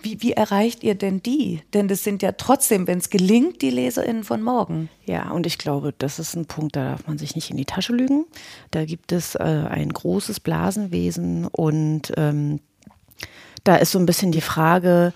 Wie, 0.02 0.22
wie 0.22 0.32
erreicht 0.32 0.82
ihr 0.82 0.94
denn 0.94 1.22
die? 1.22 1.62
Denn 1.74 1.86
das 1.86 2.04
sind 2.04 2.22
ja 2.22 2.32
trotzdem, 2.32 2.86
wenn 2.86 2.98
es 2.98 3.10
gelingt, 3.10 3.60
die 3.60 3.70
LeserInnen 3.70 4.24
von 4.24 4.42
morgen. 4.42 4.88
Ja, 5.04 5.30
und 5.30 5.46
ich 5.46 5.58
glaube, 5.58 5.94
das 5.96 6.18
ist 6.18 6.34
ein 6.34 6.46
Punkt, 6.46 6.76
da 6.76 6.92
darf 6.92 7.06
man 7.06 7.18
sich 7.18 7.34
nicht 7.34 7.50
in 7.50 7.56
die 7.56 7.66
Tasche 7.66 7.92
lügen. 7.92 8.24
Da 8.70 8.84
gibt 8.84 9.12
es 9.12 9.34
äh, 9.34 9.38
ein 9.38 9.90
großes 9.90 10.40
Blasenwesen 10.40 11.46
und 11.46 12.12
ähm, 12.16 12.60
da 13.64 13.76
ist 13.76 13.92
so 13.92 13.98
ein 13.98 14.06
bisschen 14.06 14.32
die 14.32 14.40
Frage, 14.40 15.12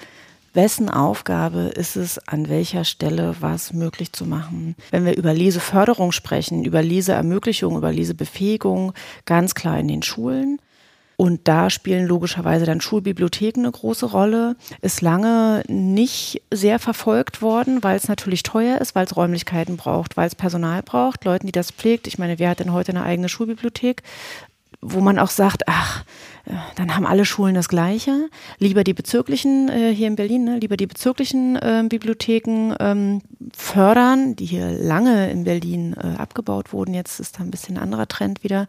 wessen 0.55 0.89
Aufgabe 0.89 1.73
ist 1.75 1.97
es, 1.97 2.19
an 2.29 2.49
welcher 2.49 2.85
Stelle 2.85 3.37
was 3.41 3.73
möglich 3.73 4.13
zu 4.13 4.25
machen. 4.25 4.77
Wenn 4.91 5.05
wir 5.05 5.17
über 5.17 5.35
Leseförderung 5.35 6.13
sprechen, 6.13 6.65
über 6.65 6.83
Leseermöglichung, 6.83 7.77
über 7.77 7.93
Lesebefähigung, 7.93 8.93
ganz 9.27 9.55
klar 9.55 9.79
in 9.79 9.89
den 9.89 10.03
Schulen. 10.03 10.59
Und 11.17 11.47
da 11.47 11.71
spielen 11.71 12.07
logischerweise 12.07 12.67
dann 12.67 12.81
Schulbibliotheken 12.81 13.61
eine 13.61 13.71
große 13.71 14.07
Rolle. 14.07 14.57
Ist 14.81 15.01
lange 15.01 15.63
nicht 15.69 16.43
sehr 16.53 16.79
verfolgt 16.81 17.41
worden, 17.41 17.85
weil 17.85 17.97
es 17.97 18.09
natürlich 18.09 18.43
teuer 18.43 18.81
ist, 18.81 18.95
weil 18.95 19.07
es 19.07 19.17
Räumlichkeiten 19.17 19.77
braucht, 19.77 20.17
weil 20.17 20.27
es 20.27 20.35
Personal 20.35 20.83
braucht, 20.83 21.25
Leuten, 21.25 21.47
die 21.47 21.53
das 21.53 21.71
pflegt. 21.71 22.09
Ich 22.09 22.19
meine, 22.19 22.39
wer 22.39 22.51
hat 22.51 22.61
denn 22.61 22.73
heute 22.73 22.91
eine 22.91 23.05
eigene 23.05 23.29
Schulbibliothek? 23.29 24.03
Wo 24.87 25.01
man 25.01 25.19
auch 25.19 25.31
sagt, 25.31 25.63
ach, 25.67 26.05
dann 26.77 26.95
haben 26.95 27.07
alle 27.07 27.25
Schulen 27.25 27.55
das 27.55 27.69
Gleiche. 27.69 28.29
Lieber 28.59 28.85
die 28.85 28.93
bezirklichen, 28.93 29.71
äh, 29.71 29.95
hier 29.95 30.09
in 30.09 30.17
Berlin, 30.17 30.45
ne, 30.45 30.59
lieber 30.59 30.77
die 30.77 30.87
bezirklichen 30.87 31.57
äh, 31.57 31.85
Bibliotheken 31.89 32.75
ähm, 32.81 33.23
fördern, 33.57 34.37
die 34.37 34.45
hier 34.45 34.71
lange 34.71 35.31
in 35.31 35.45
Berlin 35.45 35.95
äh, 35.95 36.21
abgebaut 36.21 36.75
wurden. 36.75 36.93
Jetzt 36.93 37.19
ist 37.19 37.39
da 37.39 37.43
ein 37.43 37.51
bisschen 37.51 37.79
anderer 37.79 38.07
Trend 38.07 38.45
wieder 38.45 38.67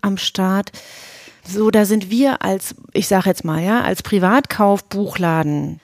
am 0.00 0.16
Start. 0.16 0.72
So, 1.46 1.70
da 1.70 1.84
sind 1.84 2.08
wir 2.08 2.40
als, 2.40 2.74
ich 2.94 3.06
sage 3.06 3.28
jetzt 3.28 3.44
mal, 3.44 3.62
ja, 3.62 3.82
als 3.82 4.02
Privatkaufbuchladen 4.02 5.80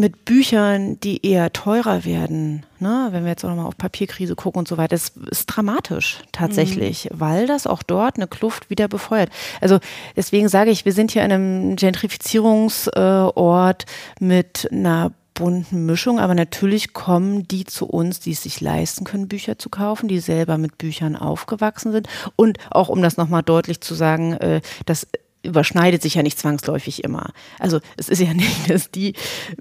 mit 0.00 0.24
Büchern, 0.24 0.98
die 1.00 1.24
eher 1.24 1.52
teurer 1.52 2.04
werden, 2.04 2.64
ne, 2.78 3.08
wenn 3.10 3.24
wir 3.24 3.30
jetzt 3.30 3.44
auch 3.44 3.50
nochmal 3.50 3.66
auf 3.66 3.76
Papierkrise 3.76 4.34
gucken 4.34 4.60
und 4.60 4.68
so 4.68 4.76
weiter, 4.76 4.96
das 4.96 5.12
ist 5.30 5.46
dramatisch 5.46 6.18
tatsächlich, 6.32 7.04
mhm. 7.04 7.20
weil 7.20 7.46
das 7.46 7.66
auch 7.66 7.82
dort 7.82 8.16
eine 8.16 8.26
Kluft 8.26 8.70
wieder 8.70 8.88
befeuert. 8.88 9.30
Also 9.60 9.78
deswegen 10.16 10.48
sage 10.48 10.70
ich, 10.70 10.84
wir 10.84 10.92
sind 10.92 11.12
hier 11.12 11.22
in 11.22 11.32
einem 11.32 11.76
Gentrifizierungsort 11.76 13.86
mit 14.18 14.68
einer 14.72 15.12
bunten 15.34 15.86
Mischung, 15.86 16.18
aber 16.18 16.34
natürlich 16.34 16.92
kommen 16.92 17.46
die 17.48 17.64
zu 17.64 17.86
uns, 17.86 18.20
die 18.20 18.32
es 18.32 18.42
sich 18.42 18.60
leisten 18.60 19.04
können, 19.04 19.28
Bücher 19.28 19.58
zu 19.58 19.70
kaufen, 19.70 20.08
die 20.08 20.18
selber 20.18 20.58
mit 20.58 20.76
Büchern 20.76 21.16
aufgewachsen 21.16 21.92
sind. 21.92 22.08
Und 22.36 22.58
auch 22.70 22.88
um 22.88 23.00
das 23.00 23.16
nochmal 23.16 23.42
deutlich 23.42 23.80
zu 23.80 23.94
sagen, 23.94 24.34
äh, 24.34 24.60
dass 24.84 25.06
überschneidet 25.42 26.02
sich 26.02 26.14
ja 26.14 26.22
nicht 26.22 26.38
zwangsläufig 26.38 27.04
immer. 27.04 27.32
Also 27.58 27.80
es 27.96 28.08
ist 28.08 28.20
ja 28.20 28.34
nicht, 28.34 28.70
dass 28.70 28.90
die 28.90 29.14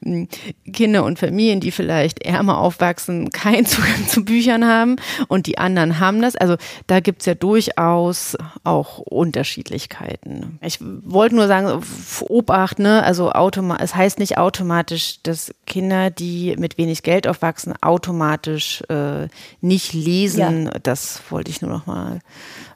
hm, 0.03 0.27
Kinder 0.71 1.03
und 1.03 1.19
Familien, 1.19 1.59
die 1.59 1.71
vielleicht 1.71 2.23
ärmer 2.23 2.57
aufwachsen, 2.59 3.29
keinen 3.29 3.65
Zugang 3.65 4.07
zu 4.07 4.25
Büchern 4.25 4.65
haben 4.65 4.97
und 5.27 5.47
die 5.47 5.57
anderen 5.57 5.99
haben 5.99 6.21
das. 6.21 6.35
Also 6.35 6.57
da 6.87 6.99
gibt's 6.99 7.25
ja 7.25 7.35
durchaus 7.35 8.37
auch 8.63 8.99
Unterschiedlichkeiten. 8.99 10.59
Ich 10.61 10.79
wollte 10.81 11.35
nur 11.35 11.47
sagen, 11.47 11.81
Obacht, 12.21 12.79
ne? 12.79 13.03
Also 13.03 13.31
es 13.79 13.95
heißt 13.95 14.19
nicht 14.19 14.37
automatisch, 14.37 15.21
dass 15.23 15.53
Kinder, 15.65 16.09
die 16.09 16.55
mit 16.57 16.77
wenig 16.77 17.03
Geld 17.03 17.27
aufwachsen, 17.27 17.73
automatisch 17.81 18.81
äh, 18.89 19.27
nicht 19.61 19.93
lesen. 19.93 20.65
Ja. 20.65 20.71
Das 20.83 21.21
wollte 21.29 21.51
ich 21.51 21.61
nur 21.61 21.71
noch 21.71 21.85
mal 21.85 22.19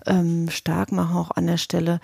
ähm, 0.05 0.49
stark 0.49 0.91
machen, 0.91 1.15
auch 1.17 1.31
an 1.31 1.47
der 1.47 1.57
Stelle 1.57 1.99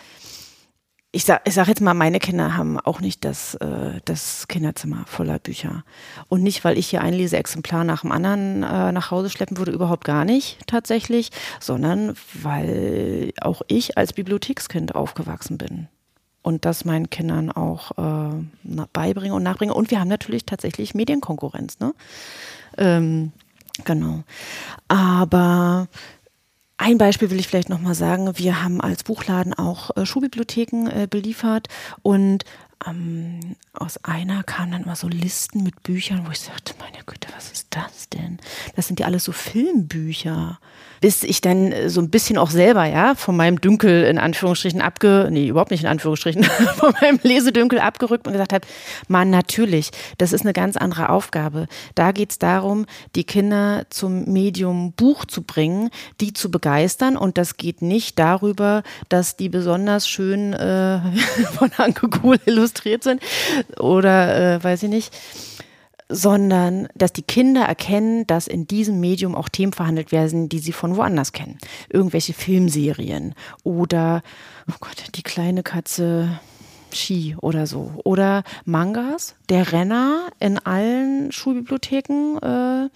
ich 1.11 1.25
sag, 1.25 1.41
ich 1.45 1.55
sag 1.55 1.67
jetzt 1.67 1.81
mal, 1.81 1.95
meine 1.95 2.19
Kinder 2.19 2.55
haben 2.55 2.79
auch 2.79 3.01
nicht 3.01 3.25
das, 3.25 3.55
äh, 3.55 3.99
das 4.05 4.47
Kinderzimmer 4.47 5.05
voller 5.07 5.39
Bücher. 5.39 5.83
Und 6.27 6.43
nicht, 6.43 6.63
weil 6.63 6.77
ich 6.77 6.87
hier 6.87 7.01
ein 7.01 7.15
Leseexemplar 7.15 7.83
nach 7.83 8.01
dem 8.01 8.11
anderen 8.11 8.61
äh, 8.61 8.91
nach 8.91 9.09
Hause 9.09 9.31
schleppen 9.31 9.57
würde, 9.57 9.71
überhaupt 9.71 10.05
gar 10.05 10.23
nicht 10.23 10.59
tatsächlich, 10.67 11.31
sondern 11.59 12.13
weil 12.41 13.33
auch 13.41 13.63
ich 13.67 13.97
als 13.97 14.13
Bibliothekskind 14.13 14.93
aufgewachsen 14.93 15.57
bin. 15.57 15.87
Und 16.43 16.65
das 16.65 16.85
meinen 16.85 17.09
Kindern 17.09 17.51
auch 17.51 17.91
äh, 17.97 18.83
beibringe 18.93 19.33
und 19.33 19.43
nachbringe. 19.43 19.73
Und 19.73 19.89
wir 19.89 19.99
haben 19.99 20.07
natürlich 20.07 20.45
tatsächlich 20.45 20.93
Medienkonkurrenz, 20.93 21.79
ne? 21.79 21.93
Ähm, 22.77 23.31
genau. 23.83 24.23
Aber 24.87 25.87
ein 26.79 26.97
Beispiel 26.97 27.29
will 27.29 27.39
ich 27.39 27.47
vielleicht 27.47 27.67
nochmal 27.67 27.93
sagen. 27.93 28.31
Wir 28.37 28.63
haben 28.63 28.79
als 28.79 29.03
Buchladen 29.03 29.53
auch 29.53 29.95
äh, 29.97 30.05
Schulbibliotheken 30.05 30.87
äh, 30.87 31.07
beliefert 31.07 31.67
und 32.03 32.45
ähm, 32.85 33.55
aus 33.73 34.03
einer 34.03 34.43
kamen 34.43 34.71
dann 34.71 34.83
immer 34.83 34.95
so 34.95 35.07
Listen 35.07 35.63
mit 35.63 35.83
Büchern, 35.83 36.25
wo 36.25 36.31
ich 36.31 36.39
sagte, 36.39 36.73
meine 36.79 37.03
Güte, 37.05 37.27
was 37.35 37.51
ist 37.51 37.67
das 37.71 38.09
denn? 38.09 38.37
Das 38.75 38.87
sind 38.87 38.99
ja 38.99 39.05
alles 39.05 39.25
so 39.25 39.31
Filmbücher 39.31 40.59
bis 41.01 41.23
ich 41.23 41.41
dann 41.41 41.71
äh, 41.71 41.89
so 41.89 42.01
ein 42.01 42.09
bisschen 42.09 42.37
auch 42.37 42.49
selber, 42.49 42.85
ja, 42.85 43.15
von 43.15 43.35
meinem 43.35 43.61
Dünkel 43.61 44.03
in 44.03 44.17
Anführungsstrichen 44.17 44.81
abge, 44.81 45.29
nee, 45.31 45.47
überhaupt 45.47 45.71
nicht 45.71 45.83
in 45.83 45.89
Anführungsstrichen, 45.89 46.43
von 46.77 46.93
meinem 47.01 47.19
Lesedünkel 47.23 47.79
abgerückt 47.79 48.27
und 48.27 48.33
gesagt 48.33 48.53
habe, 48.53 48.65
man, 49.07 49.29
natürlich, 49.29 49.91
das 50.17 50.33
ist 50.33 50.41
eine 50.41 50.53
ganz 50.53 50.77
andere 50.77 51.09
Aufgabe. 51.09 51.67
Da 51.95 52.11
geht 52.11 52.31
es 52.31 52.39
darum, 52.39 52.85
die 53.15 53.23
Kinder 53.23 53.85
zum 53.89 54.25
Medium 54.25 54.93
Buch 54.93 55.25
zu 55.25 55.43
bringen, 55.43 55.89
die 56.19 56.33
zu 56.33 56.51
begeistern 56.51 57.17
und 57.17 57.37
das 57.37 57.57
geht 57.57 57.81
nicht 57.81 58.19
darüber, 58.19 58.83
dass 59.09 59.37
die 59.37 59.49
besonders 59.49 60.07
schön 60.07 60.53
äh, 60.53 60.99
von 61.57 61.71
Anke 61.77 62.09
Kuhl 62.09 62.39
illustriert 62.45 62.68
sind 63.03 63.21
oder 63.79 64.55
äh, 64.55 64.63
weiß 64.63 64.83
ich 64.83 64.89
nicht 64.89 65.13
sondern 66.11 66.87
dass 66.95 67.13
die 67.13 67.21
Kinder 67.21 67.61
erkennen, 67.61 68.25
dass 68.25 68.47
in 68.47 68.65
diesem 68.65 68.99
Medium 68.99 69.35
auch 69.35 69.47
Themen 69.47 69.73
verhandelt 69.73 70.11
werden, 70.11 70.49
die 70.49 70.57
sie 70.57 70.71
von 70.71 70.95
woanders 70.95 71.33
kennen. 71.33 71.59
Irgendwelche 71.87 72.33
Filmserien 72.33 73.35
oder, 73.63 74.23
oh 74.67 74.75
Gott, 74.79 75.03
die 75.13 75.21
kleine 75.21 75.61
Katze 75.61 76.39
Ski 76.91 77.35
oder 77.41 77.67
so. 77.67 77.91
Oder 78.03 78.43
Mangas, 78.65 79.35
der 79.49 79.71
Renner 79.71 80.29
in 80.39 80.57
allen 80.57 81.31
Schulbibliotheken. 81.31 82.39
Äh, 82.41 82.89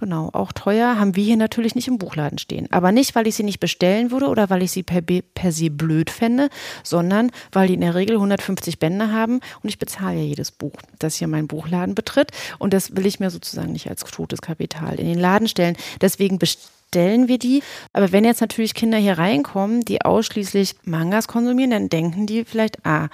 Genau, 0.00 0.30
auch 0.32 0.52
teuer 0.52 0.98
haben 0.98 1.14
wir 1.14 1.22
hier 1.22 1.36
natürlich 1.36 1.74
nicht 1.74 1.86
im 1.86 1.98
Buchladen 1.98 2.38
stehen. 2.38 2.66
Aber 2.70 2.90
nicht, 2.90 3.14
weil 3.14 3.26
ich 3.26 3.34
sie 3.34 3.42
nicht 3.42 3.60
bestellen 3.60 4.10
würde 4.10 4.28
oder 4.28 4.48
weil 4.48 4.62
ich 4.62 4.70
sie 4.70 4.82
per, 4.82 5.02
per 5.02 5.52
se 5.52 5.68
blöd 5.68 6.08
fände, 6.08 6.48
sondern 6.82 7.30
weil 7.52 7.68
die 7.68 7.74
in 7.74 7.82
der 7.82 7.94
Regel 7.94 8.16
150 8.16 8.78
Bände 8.78 9.12
haben 9.12 9.40
und 9.62 9.68
ich 9.68 9.78
bezahle 9.78 10.16
ja 10.16 10.24
jedes 10.24 10.52
Buch, 10.52 10.72
das 10.98 11.16
hier 11.16 11.28
meinen 11.28 11.48
Buchladen 11.48 11.94
betritt. 11.94 12.30
Und 12.58 12.72
das 12.72 12.96
will 12.96 13.04
ich 13.04 13.20
mir 13.20 13.28
sozusagen 13.28 13.72
nicht 13.72 13.90
als 13.90 14.00
totes 14.00 14.40
Kapital 14.40 14.98
in 14.98 15.04
den 15.04 15.18
Laden 15.18 15.48
stellen. 15.48 15.76
Deswegen 16.00 16.38
bestellen 16.38 17.28
wir 17.28 17.38
die. 17.38 17.62
Aber 17.92 18.10
wenn 18.10 18.24
jetzt 18.24 18.40
natürlich 18.40 18.72
Kinder 18.72 18.96
hier 18.96 19.18
reinkommen, 19.18 19.82
die 19.82 20.00
ausschließlich 20.00 20.76
Mangas 20.84 21.28
konsumieren, 21.28 21.72
dann 21.72 21.90
denken 21.90 22.26
die 22.26 22.46
vielleicht, 22.46 22.86
ah, 22.86 23.08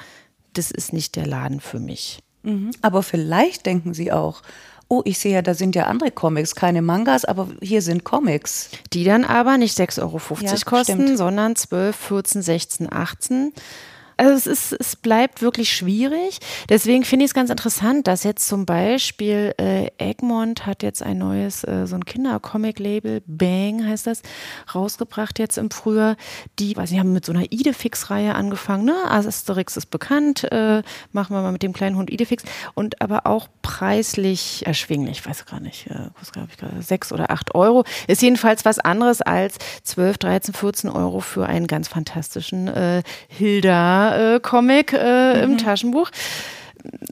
das 0.53 0.71
ist 0.71 0.93
nicht 0.93 1.17
der 1.17 1.27
Laden 1.27 1.59
für 1.59 1.81
mich. 1.81 2.21
Mhm. 2.45 2.71
Aber 2.81 3.03
vielleicht 3.03 3.67
denken 3.67 3.93
sie 3.93 4.13
auch, 4.13 4.43
oh, 4.89 5.03
ich 5.05 5.19
sehe 5.19 5.35
ja, 5.35 5.43
da 5.43 5.55
sind 5.55 5.75
ja 5.75 5.85
andere 5.85 6.11
Comics, 6.11 6.55
keine 6.55 6.83
Mangas, 6.83 7.25
aber 7.25 7.49
hier 7.61 7.83
sind 7.83 8.05
Comics. 8.05 8.71
Die 8.93 9.05
dann 9.05 9.25
aber 9.25 9.59
nicht 9.59 9.79
6,50 9.79 10.03
Euro 10.03 10.21
ja, 10.41 10.55
kosten, 10.65 11.03
stimmt. 11.03 11.19
sondern 11.19 11.57
12, 11.57 11.97
14, 11.97 12.43
16, 12.43 12.93
18 12.93 13.53
also 14.19 14.33
es 14.33 14.47
ist, 14.47 14.73
es 14.73 14.97
bleibt 14.97 15.43
wirklich 15.43 15.71
schwierig. 15.71 16.39
Deswegen 16.69 17.05
finde 17.05 17.25
ich 17.25 17.31
es 17.31 17.35
ganz 17.35 17.51
interessant, 17.51 18.07
dass 18.07 18.25
jetzt 18.25 18.49
zum 18.49 18.65
Beispiel 18.65 19.55
äh, 19.59 19.91
Egmont 19.99 20.65
hat 20.65 20.83
jetzt 20.83 21.03
ein 21.03 21.19
neues, 21.19 21.65
äh, 21.65 21.87
so 21.87 21.97
ein 21.97 22.05
Kindercomic-Label, 22.05 23.23
Bang 23.27 23.87
heißt 23.87 24.07
das, 24.07 24.23
rausgebracht 24.75 25.39
jetzt 25.39 25.59
im 25.59 25.71
Frühjahr. 25.71 26.17
Die, 26.59 26.77
weiß 26.77 26.93
ich, 26.93 26.99
haben 26.99 27.13
mit 27.13 27.27
so 27.27 27.33
einer 27.33 27.53
Idefix-Reihe 27.53 28.35
angefangen. 28.35 28.87
Ne? 28.87 28.95
Asterix 29.07 29.77
ist 29.77 29.91
bekannt, 29.91 30.45
äh, 30.51 30.83
machen 31.13 31.37
wir 31.37 31.43
mal 31.43 31.53
mit 31.53 31.63
dem 31.63 31.75
kleinen 31.75 31.97
Hund 31.97 32.11
Idefix. 32.11 32.43
Und 32.75 33.03
aber 33.03 33.27
auch 33.27 33.49
preislich 33.61 34.65
erschwinglich, 34.65 35.19
ich 35.19 35.27
weiß 35.27 35.45
gar 35.45 35.61
nicht, 35.61 35.89
äh, 35.89 36.09
was 36.19 36.33
glaube 36.33 36.49
ich 36.51 36.57
gerade, 36.57 36.81
sechs 36.83 37.13
oder 37.13 37.31
acht 37.31 37.55
Euro. 37.55 37.85
Ist 38.07 38.23
jedenfalls 38.23 38.65
was 38.65 38.79
anderes 38.79 39.21
als 39.21 39.59
12, 39.83 40.19
13, 40.19 40.55
14 40.55 40.91
Euro 40.91 41.21
für 41.21 41.47
einen 41.47 41.67
ganz 41.67 41.89
fantastischen 41.89 42.69
äh, 42.69 43.03
Hilda 43.29 44.06
äh, 44.15 44.41
Comic 44.41 44.93
äh, 44.93 45.37
mhm. 45.37 45.43
im 45.53 45.59
Taschenbuch. 45.59 46.11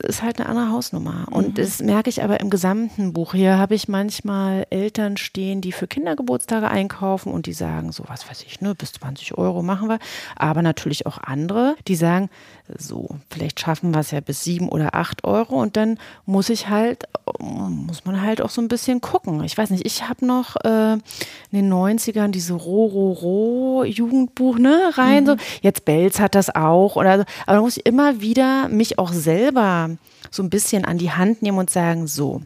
Ist 0.03 0.23
halt 0.23 0.41
eine 0.41 0.49
andere 0.49 0.71
Hausnummer. 0.71 1.27
Und 1.31 1.49
mhm. 1.49 1.55
das 1.55 1.81
merke 1.81 2.11
ich 2.11 2.23
aber 2.23 2.41
im 2.41 2.51
gesamten 2.51 3.13
Buch. 3.13 3.35
Hier 3.35 3.59
habe 3.59 3.75
ich 3.75 3.89
manchmal 3.89 4.67
Eltern 4.71 5.17
stehen, 5.17 5.61
die 5.61 5.73
für 5.73 5.87
Kindergeburtstage 5.87 6.69
einkaufen 6.69 7.33
und 7.33 7.47
die 7.47 7.53
sagen, 7.53 7.93
so 7.93 8.05
was 8.09 8.29
weiß 8.29 8.45
ich, 8.47 8.61
ne, 8.61 8.75
bis 8.75 8.93
20 8.93 9.39
Euro 9.39 9.63
machen 9.63 9.89
wir. 9.89 9.99
Aber 10.37 10.63
natürlich 10.63 11.07
auch 11.07 11.19
andere, 11.19 11.77
die 11.87 11.97
sagen, 11.97 12.31
so, 12.79 13.09
vielleicht 13.31 13.61
schaffen 13.61 13.93
wir 13.93 14.01
es 14.01 14.11
ja 14.11 14.21
bis 14.21 14.43
sieben 14.43 14.71
oder 14.71 14.95
acht 14.95 15.25
Euro 15.25 15.61
und 15.61 15.77
dann 15.77 15.99
muss 16.25 16.49
ich 16.49 16.71
halt, 16.71 17.05
muss 17.39 18.07
man 18.07 18.23
halt 18.23 18.41
auch 18.41 18.49
so 18.51 18.63
ein 18.63 18.69
bisschen 18.69 19.03
gucken. 19.03 19.45
Ich 19.45 19.59
weiß 19.59 19.71
nicht, 19.71 19.85
ich 19.85 20.09
habe 20.09 20.25
noch 20.27 20.57
äh, 20.65 20.95
in 20.95 21.03
den 21.53 21.71
90ern 21.73 22.29
diese 22.29 22.55
Ro-Ro-Ro-Jugendbuch, 22.55 24.59
ne, 24.59 24.93
rein, 24.95 25.25
mhm. 25.25 25.29
so. 25.29 25.37
Jetzt 25.61 25.85
Belz 25.85 26.21
hat 26.21 26.35
das 26.35 26.55
auch 26.55 26.97
oder 26.97 27.19
so. 27.19 27.25
Aber 27.47 27.57
da 27.57 27.63
muss 27.63 27.77
ich 27.77 27.85
immer 27.85 28.23
wieder 28.23 28.69
mich 28.69 28.99
auch 28.99 29.13
selber 29.13 29.64
so 30.31 30.43
ein 30.43 30.51
bisschen 30.51 30.85
an 30.85 30.99
die 30.99 31.13
Hand 31.13 31.43
nehmen 31.43 31.59
und 31.59 31.71
sagen, 31.71 32.07
so, 32.07 32.43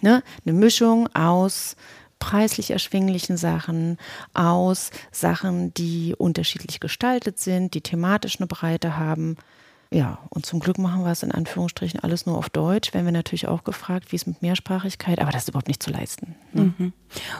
ne, 0.00 0.22
eine 0.44 0.54
Mischung 0.54 1.08
aus 1.14 1.76
preislich 2.18 2.70
erschwinglichen 2.70 3.36
Sachen, 3.36 3.98
aus 4.34 4.90
Sachen, 5.10 5.74
die 5.74 6.14
unterschiedlich 6.16 6.78
gestaltet 6.78 7.38
sind, 7.38 7.74
die 7.74 7.80
thematisch 7.80 8.38
eine 8.38 8.46
Breite 8.46 8.96
haben. 8.96 9.36
Ja, 9.92 10.20
und 10.28 10.46
zum 10.46 10.60
Glück 10.60 10.78
machen 10.78 11.02
wir 11.02 11.10
es 11.10 11.24
in 11.24 11.32
Anführungsstrichen 11.32 11.98
alles 11.98 12.24
nur 12.24 12.38
auf 12.38 12.48
Deutsch. 12.48 12.94
Werden 12.94 13.06
wir 13.06 13.12
natürlich 13.12 13.48
auch 13.48 13.64
gefragt, 13.64 14.12
wie 14.12 14.16
es 14.16 14.24
mit 14.24 14.40
Mehrsprachigkeit, 14.40 15.18
aber 15.18 15.32
das 15.32 15.42
ist 15.42 15.48
überhaupt 15.48 15.66
nicht 15.66 15.82
zu 15.82 15.90
leisten. 15.90 16.36
Ne? 16.52 16.72
Mhm. 16.78 16.92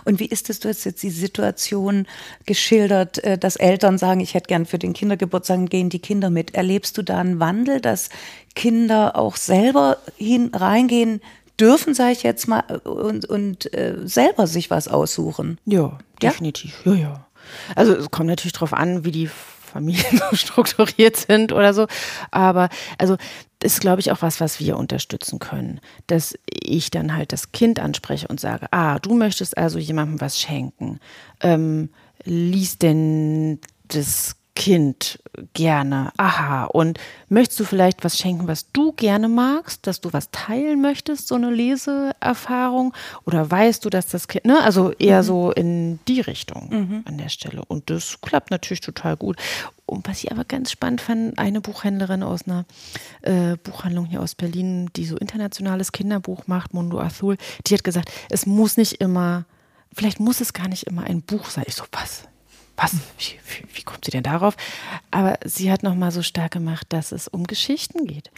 Und 0.05 0.19
wie 0.19 0.27
ist 0.27 0.51
es, 0.51 0.59
du 0.59 0.69
hast 0.69 0.85
jetzt 0.85 1.01
die 1.05 1.11
Situation 1.11 2.09
geschildert, 2.47 3.23
äh, 3.23 3.39
dass 3.39 3.55
Eltern 3.55 3.99
sagen, 3.99 4.19
ich 4.19 4.35
hätte 4.35 4.49
gern 4.49 4.67
für 4.67 4.81
den 4.81 4.95
Kindergeburtstag, 4.95 5.71
gehen 5.71 5.91
die 5.91 6.01
Kinder 6.01 6.29
mit. 6.29 6.57
Erlebst 6.57 6.99
du 6.99 7.03
da 7.03 7.19
einen 7.19 7.39
Wandel, 7.39 7.81
dass 7.81 8.09
Kinder 8.57 9.15
auch 9.15 9.37
selber 9.37 9.99
hin 10.17 10.51
reingehen 10.53 11.21
dürfen, 11.61 11.95
sage 11.95 12.13
ich 12.13 12.25
jetzt 12.25 12.49
mal, 12.49 12.63
und, 12.83 13.27
und 13.27 13.73
äh, 13.75 13.97
selber 14.05 14.49
sich 14.49 14.71
was 14.71 14.89
aussuchen. 14.89 15.59
Ja, 15.67 15.99
definitiv. 16.21 16.83
Ja, 16.85 16.95
ja. 16.95 17.01
ja. 17.01 17.27
Also 17.77 17.95
es 17.95 18.11
kommt 18.11 18.29
natürlich 18.29 18.53
darauf 18.53 18.73
an, 18.73 19.05
wie 19.05 19.13
die 19.13 19.31
Familien 19.71 20.19
so 20.31 20.37
strukturiert 20.37 21.17
sind 21.17 21.53
oder 21.53 21.75
so. 21.75 21.87
Aber 22.31 22.69
also 22.99 23.17
das 23.61 23.75
ist, 23.75 23.81
glaube 23.81 24.01
ich, 24.01 24.11
auch 24.11 24.23
was, 24.23 24.41
was 24.41 24.59
wir 24.59 24.77
unterstützen 24.77 25.39
können. 25.39 25.81
Dass 26.07 26.35
ich 26.49 26.91
dann 26.91 27.15
halt 27.15 27.33
das 27.33 27.53
Kind 27.53 27.79
anspreche 27.79 28.29
und 28.29 28.41
sage, 28.41 28.67
ah, 28.71 28.99
du 28.99 29.15
möchtest 29.15 29.57
also 29.57 29.79
jemandem 29.79 30.21
was 30.21 30.41
schenken. 30.41 30.99
Ähm, 31.41 31.91
lies 32.25 32.79
denn 32.79 33.61
das 33.89 34.37
Kind 34.61 35.19
gerne? 35.55 36.13
Aha. 36.19 36.67
Und 36.67 37.01
möchtest 37.31 37.61
du 37.61 37.65
vielleicht 37.65 38.05
was 38.05 38.19
schenken, 38.19 38.47
was 38.47 38.71
du 38.73 38.93
gerne 38.93 39.27
magst, 39.27 39.87
dass 39.87 40.03
du 40.03 40.13
was 40.13 40.31
teilen 40.33 40.83
möchtest, 40.83 41.29
so 41.29 41.35
eine 41.35 41.51
Leseerfahrung? 41.51 42.93
Oder 43.25 43.51
weißt 43.51 43.83
du, 43.83 43.89
dass 43.89 44.09
das 44.09 44.29
Kind, 44.29 44.45
ne, 44.45 44.63
also 44.63 44.93
eher 44.93 45.23
mhm. 45.23 45.27
so 45.27 45.51
in 45.51 45.99
die 46.07 46.21
Richtung 46.21 46.69
mhm. 46.69 47.05
an 47.07 47.17
der 47.17 47.31
Stelle. 47.31 47.65
Und 47.65 47.89
das 47.89 48.21
klappt 48.21 48.51
natürlich 48.51 48.83
total 48.83 49.17
gut. 49.17 49.39
Und 49.87 50.07
was 50.07 50.23
ich 50.23 50.31
aber 50.31 50.45
ganz 50.45 50.71
spannend 50.71 51.01
fand, 51.01 51.39
eine 51.39 51.63
Buchhändlerin 51.63 52.23
aus 52.23 52.43
einer 52.47 52.67
äh, 53.23 53.57
Buchhandlung 53.57 54.05
hier 54.05 54.21
aus 54.21 54.35
Berlin, 54.35 54.91
die 54.95 55.07
so 55.07 55.17
internationales 55.17 55.91
Kinderbuch 55.93 56.49
macht, 56.49 56.75
Mundo 56.75 57.01
Azul, 57.01 57.39
die 57.67 57.73
hat 57.73 57.83
gesagt, 57.83 58.11
es 58.29 58.45
muss 58.45 58.77
nicht 58.77 59.01
immer, 59.01 59.47
vielleicht 59.95 60.21
muss 60.21 60.43
es 60.43 60.53
gar 60.53 60.69
nicht 60.69 60.83
immer 60.83 61.05
ein 61.05 61.23
Buch 61.23 61.47
sein. 61.47 61.65
Ich 61.67 61.77
so, 61.77 61.85
was? 61.93 62.25
Was, 62.81 62.95
wie, 63.19 63.39
wie, 63.47 63.77
wie, 63.77 63.83
kommt 63.83 64.05
sie 64.05 64.11
denn 64.11 64.23
darauf? 64.23 64.57
Aber 65.11 65.39
sie 65.45 65.71
hat 65.71 65.83
nochmal 65.83 66.13
so 66.13 66.23
stark 66.23 66.53
gemacht, 66.53 66.87
dass 66.91 67.13
es 67.13 67.29
um 67.29 67.47
Geschichten 67.47 68.07
geht. 68.07 68.31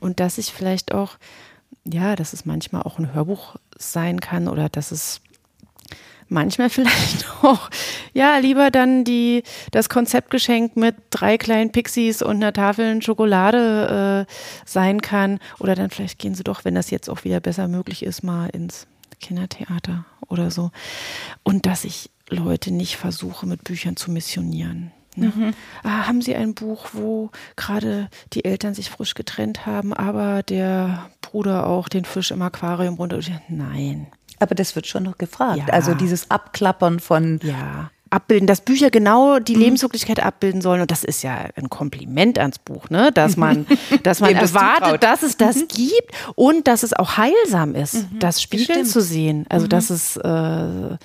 Und 0.00 0.20
dass 0.20 0.38
ich 0.38 0.52
vielleicht 0.52 0.92
auch, 0.92 1.16
ja, 1.84 2.16
dass 2.16 2.32
es 2.32 2.44
manchmal 2.44 2.82
auch 2.82 2.98
ein 2.98 3.12
Hörbuch 3.12 3.56
sein 3.76 4.20
kann 4.20 4.48
oder 4.48 4.68
dass 4.68 4.92
es 4.92 5.20
manchmal 6.28 6.70
vielleicht 6.70 7.26
auch, 7.42 7.68
ja, 8.14 8.38
lieber 8.38 8.70
dann 8.70 9.04
die, 9.04 9.42
das 9.70 9.88
Konzeptgeschenk 9.88 10.76
mit 10.76 10.96
drei 11.10 11.36
kleinen 11.36 11.70
Pixies 11.70 12.22
und 12.22 12.36
einer 12.36 12.52
Tafel 12.52 13.02
Schokolade 13.02 14.26
äh, 14.26 14.32
sein 14.64 15.02
kann. 15.02 15.38
Oder 15.58 15.74
dann 15.74 15.90
vielleicht 15.90 16.18
gehen 16.18 16.34
sie 16.34 16.44
doch, 16.44 16.64
wenn 16.64 16.74
das 16.74 16.90
jetzt 16.90 17.10
auch 17.10 17.24
wieder 17.24 17.40
besser 17.40 17.68
möglich 17.68 18.02
ist, 18.02 18.22
mal 18.22 18.48
ins 18.48 18.86
Kindertheater 19.22 20.04
oder 20.28 20.50
so. 20.50 20.70
Und 21.42 21.64
dass 21.64 21.84
ich 21.84 22.10
Leute 22.28 22.70
nicht 22.70 22.96
versuche, 22.96 23.46
mit 23.46 23.64
Büchern 23.64 23.96
zu 23.96 24.10
missionieren. 24.10 24.92
Ne? 25.16 25.32
Mhm. 25.34 25.54
Ah, 25.82 26.06
haben 26.06 26.22
Sie 26.22 26.34
ein 26.34 26.54
Buch, 26.54 26.88
wo 26.92 27.30
gerade 27.56 28.08
die 28.32 28.44
Eltern 28.44 28.74
sich 28.74 28.90
frisch 28.90 29.14
getrennt 29.14 29.66
haben, 29.66 29.92
aber 29.92 30.42
der 30.42 31.10
Bruder 31.20 31.66
auch 31.66 31.88
den 31.88 32.04
Fisch 32.04 32.30
im 32.30 32.42
Aquarium 32.42 32.94
runter? 32.94 33.20
Nein. 33.48 34.06
Aber 34.38 34.54
das 34.54 34.74
wird 34.74 34.86
schon 34.86 35.04
noch 35.04 35.18
gefragt. 35.18 35.58
Ja. 35.58 35.66
Also 35.66 35.94
dieses 35.94 36.30
Abklappern 36.30 36.98
von. 36.98 37.38
Ja. 37.44 37.91
Abbilden, 38.12 38.46
dass 38.46 38.60
Bücher 38.60 38.90
genau 38.90 39.38
die 39.38 39.54
mhm. 39.54 39.62
Lebenswirklichkeit 39.62 40.22
abbilden 40.22 40.60
sollen. 40.60 40.82
Und 40.82 40.90
das 40.90 41.04
ist 41.04 41.22
ja 41.22 41.48
ein 41.56 41.70
Kompliment 41.70 42.38
ans 42.38 42.58
Buch, 42.58 42.90
ne? 42.90 43.10
dass 43.12 43.36
man, 43.36 43.66
dass 44.02 44.20
man 44.20 44.34
erwartet, 44.34 45.02
dass 45.02 45.22
es 45.22 45.36
das 45.36 45.56
mhm. 45.56 45.68
gibt 45.68 46.12
und 46.34 46.68
dass 46.68 46.82
es 46.82 46.92
auch 46.92 47.16
heilsam 47.16 47.74
ist, 47.74 47.94
mhm. 47.94 48.18
das 48.18 48.42
Spiegeln 48.42 48.84
zu 48.84 49.00
sehen. 49.00 49.46
Also, 49.48 49.66
dass 49.66 49.90
es. 49.90 50.16
Äh, 50.16 50.96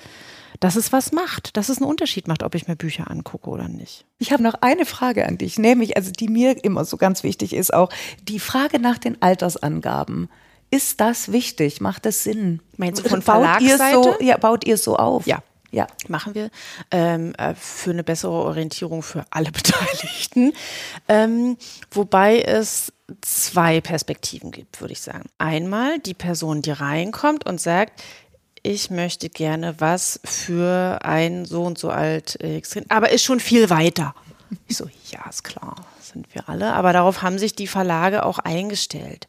dass 0.60 0.74
es 0.74 0.92
was 0.92 1.12
macht, 1.12 1.56
dass 1.56 1.68
es 1.68 1.78
einen 1.78 1.88
Unterschied 1.88 2.26
macht, 2.26 2.42
ob 2.42 2.56
ich 2.56 2.66
mir 2.66 2.74
Bücher 2.74 3.08
angucke 3.08 3.48
oder 3.48 3.68
nicht. 3.68 4.06
Ich 4.18 4.32
habe 4.32 4.42
noch 4.42 4.54
eine 4.60 4.86
Frage 4.86 5.24
an 5.26 5.38
dich, 5.38 5.56
nämlich, 5.56 5.96
also 5.96 6.10
die 6.10 6.26
mir 6.26 6.64
immer 6.64 6.84
so 6.84 6.96
ganz 6.96 7.22
wichtig 7.22 7.52
ist, 7.52 7.72
auch 7.72 7.90
die 8.22 8.40
Frage 8.40 8.80
nach 8.80 8.98
den 8.98 9.22
Altersangaben. 9.22 10.28
Ist 10.70 11.00
das 11.00 11.32
wichtig? 11.32 11.80
Macht 11.80 12.04
das 12.06 12.24
Sinn? 12.24 12.60
Meinst 12.76 13.04
du 13.04 13.08
von 13.08 13.22
baut 13.22 13.60
ihr 13.60 13.78
so, 13.78 14.16
ja, 14.20 14.36
baut 14.36 14.66
ihr 14.66 14.76
so 14.76 14.96
auf? 14.96 15.26
Ja. 15.26 15.42
Ja, 15.70 15.86
machen 16.08 16.34
wir 16.34 16.50
ähm, 16.90 17.34
äh, 17.36 17.54
für 17.54 17.90
eine 17.90 18.02
bessere 18.02 18.32
Orientierung 18.32 19.02
für 19.02 19.24
alle 19.30 19.50
Beteiligten. 19.52 20.52
Ähm, 21.08 21.58
wobei 21.90 22.40
es 22.40 22.92
zwei 23.20 23.80
Perspektiven 23.80 24.50
gibt, 24.50 24.80
würde 24.80 24.92
ich 24.92 25.00
sagen. 25.00 25.28
Einmal 25.38 25.98
die 25.98 26.14
Person, 26.14 26.62
die 26.62 26.70
reinkommt 26.70 27.46
und 27.46 27.60
sagt, 27.60 28.02
ich 28.62 28.90
möchte 28.90 29.28
gerne 29.28 29.74
was 29.78 30.20
für 30.24 30.98
ein 31.02 31.44
so 31.44 31.62
und 31.64 31.78
so 31.78 31.90
alt 31.90 32.40
äh, 32.42 32.60
aber 32.88 33.10
ist 33.10 33.24
schon 33.24 33.40
viel 33.40 33.70
weiter. 33.70 34.14
Ich 34.66 34.76
so, 34.76 34.88
ja, 35.10 35.28
ist 35.28 35.44
klar, 35.44 35.76
sind 36.00 36.34
wir 36.34 36.48
alle. 36.48 36.72
Aber 36.72 36.92
darauf 36.92 37.22
haben 37.22 37.38
sich 37.38 37.54
die 37.54 37.66
Verlage 37.66 38.24
auch 38.24 38.38
eingestellt. 38.38 39.26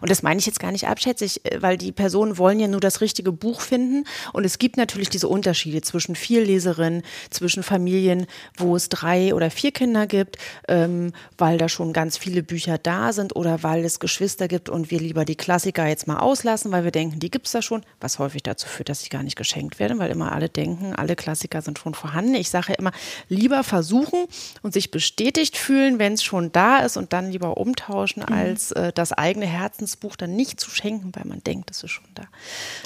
Und 0.00 0.10
das 0.10 0.22
meine 0.22 0.40
ich 0.40 0.46
jetzt 0.46 0.60
gar 0.60 0.72
nicht 0.72 0.88
abschätzig, 0.88 1.44
äh, 1.44 1.62
weil 1.62 1.78
die 1.78 1.92
Personen 1.92 2.38
wollen 2.38 2.60
ja 2.60 2.68
nur 2.68 2.80
das 2.80 3.00
richtige 3.00 3.32
Buch 3.32 3.60
finden. 3.60 4.04
Und 4.32 4.44
es 4.44 4.58
gibt 4.58 4.76
natürlich 4.76 5.08
diese 5.08 5.28
Unterschiede 5.28 5.82
zwischen 5.82 6.14
vier 6.14 6.44
Leserinnen, 6.44 7.02
zwischen 7.30 7.62
Familien, 7.62 8.26
wo 8.56 8.76
es 8.76 8.88
drei 8.88 9.34
oder 9.34 9.50
vier 9.50 9.72
Kinder 9.72 10.06
gibt, 10.06 10.38
ähm, 10.68 11.12
weil 11.36 11.58
da 11.58 11.68
schon 11.68 11.92
ganz 11.92 12.16
viele 12.16 12.42
Bücher 12.42 12.78
da 12.78 13.12
sind 13.12 13.36
oder 13.36 13.62
weil 13.62 13.84
es 13.84 14.00
Geschwister 14.00 14.48
gibt 14.48 14.68
und 14.68 14.90
wir 14.90 15.00
lieber 15.00 15.24
die 15.24 15.36
Klassiker 15.36 15.86
jetzt 15.86 16.06
mal 16.06 16.18
auslassen, 16.18 16.72
weil 16.72 16.84
wir 16.84 16.90
denken, 16.90 17.20
die 17.20 17.30
gibt 17.30 17.46
es 17.46 17.52
da 17.52 17.62
schon, 17.62 17.82
was 18.00 18.18
häufig 18.18 18.42
dazu 18.42 18.66
führt, 18.66 18.88
dass 18.88 19.02
sie 19.02 19.08
gar 19.08 19.22
nicht 19.22 19.36
geschenkt 19.36 19.78
werden, 19.78 19.98
weil 19.98 20.10
immer 20.10 20.32
alle 20.32 20.48
denken, 20.48 20.94
alle 20.94 21.16
Klassiker 21.16 21.62
sind 21.62 21.78
schon 21.78 21.94
vorhanden. 21.94 22.34
Ich 22.34 22.50
sage 22.50 22.72
ja 22.72 22.74
immer, 22.78 22.92
lieber 23.28 23.64
versuchen 23.64 24.26
und 24.62 24.72
sich 24.72 24.90
bestätigt 24.90 25.56
fühlen, 25.56 25.98
wenn 25.98 26.14
es 26.14 26.22
schon 26.22 26.52
da 26.52 26.78
ist 26.78 26.96
und 26.96 27.12
dann 27.12 27.30
lieber 27.30 27.56
umtauschen, 27.56 28.24
mhm. 28.26 28.34
als 28.34 28.72
äh, 28.72 28.92
das 28.92 29.12
eigene 29.12 29.46
Herz 29.46 29.67
Herzensbuch 29.68 30.16
dann 30.16 30.34
nicht 30.34 30.58
zu 30.60 30.70
schenken, 30.70 31.12
weil 31.14 31.26
man 31.26 31.44
denkt, 31.44 31.70
es 31.70 31.82
ist 31.82 31.90
schon 31.90 32.08
da. 32.14 32.24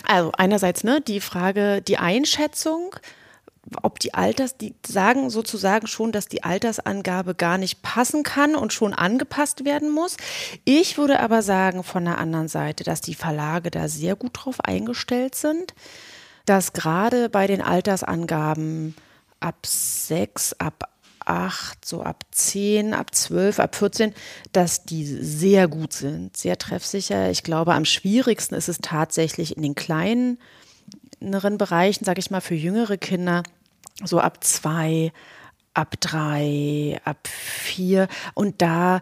Also 0.05 0.33
einerseits 0.33 0.83
ne, 0.83 1.01
die 1.01 1.21
Frage, 1.21 1.81
die 1.81 1.99
Einschätzung, 1.99 2.97
ob 3.83 4.01
die 4.01 4.13
Alters, 4.15 4.57
die 4.57 4.75
sagen 4.85 5.31
sozusagen 5.31 5.87
schon, 5.87 6.11
dass 6.11 6.27
die 6.27 6.43
Altersangabe 6.43 7.37
gar 7.37 7.59
nicht 7.59 7.83
passen 7.83 8.25
kann 8.25 8.57
und 8.57 8.73
schon 8.73 8.93
angepasst 8.93 9.65
werden 9.65 9.91
muss. 9.91 10.17
Ich 10.65 10.99
würde 10.99 11.21
aber 11.21 11.43
sagen 11.43 11.85
von 11.85 12.05
der 12.05 12.19
anderen 12.19 12.49
Seite, 12.49 12.83
dass 12.83 13.01
die 13.01 13.15
Verlage 13.15 13.71
da 13.71 13.87
sehr 13.87 14.17
gut 14.17 14.33
drauf 14.35 14.61
eingestellt 14.61 15.37
sind, 15.37 15.75
dass 16.45 16.73
gerade 16.73 17.29
bei 17.29 17.47
den 17.47 17.63
Altersangaben 17.63 18.97
ab 19.39 19.65
sechs, 19.65 20.55
ab 20.55 20.89
acht, 21.27 21.85
so 21.85 22.03
ab 22.03 22.25
zehn, 22.31 22.95
ab 22.95 23.15
zwölf, 23.15 23.59
ab 23.59 23.75
14, 23.75 24.15
dass 24.53 24.85
die 24.85 25.05
sehr 25.05 25.69
gut 25.69 25.93
sind, 25.93 26.37
sehr 26.37 26.59
treffsicher. 26.59 27.31
Ich 27.31 27.43
glaube, 27.43 27.75
am 27.75 27.85
schwierigsten 27.85 28.55
ist 28.55 28.69
es 28.69 28.79
tatsächlich 28.79 29.57
in 29.57 29.63
den 29.63 29.75
kleineren 29.75 30.39
Bereichen, 31.59 32.05
sage 32.05 32.21
ich 32.21 32.31
mal, 32.31 32.41
für 32.41 32.55
jüngere 32.55 32.99
Kinder, 32.99 33.43
so 34.05 34.21
ab 34.21 34.43
zwei, 34.45 35.13
ab 35.75 35.95
drei, 36.01 37.01
ab 37.05 37.27
vier. 37.29 38.09
Und 38.35 38.63
da 38.63 39.01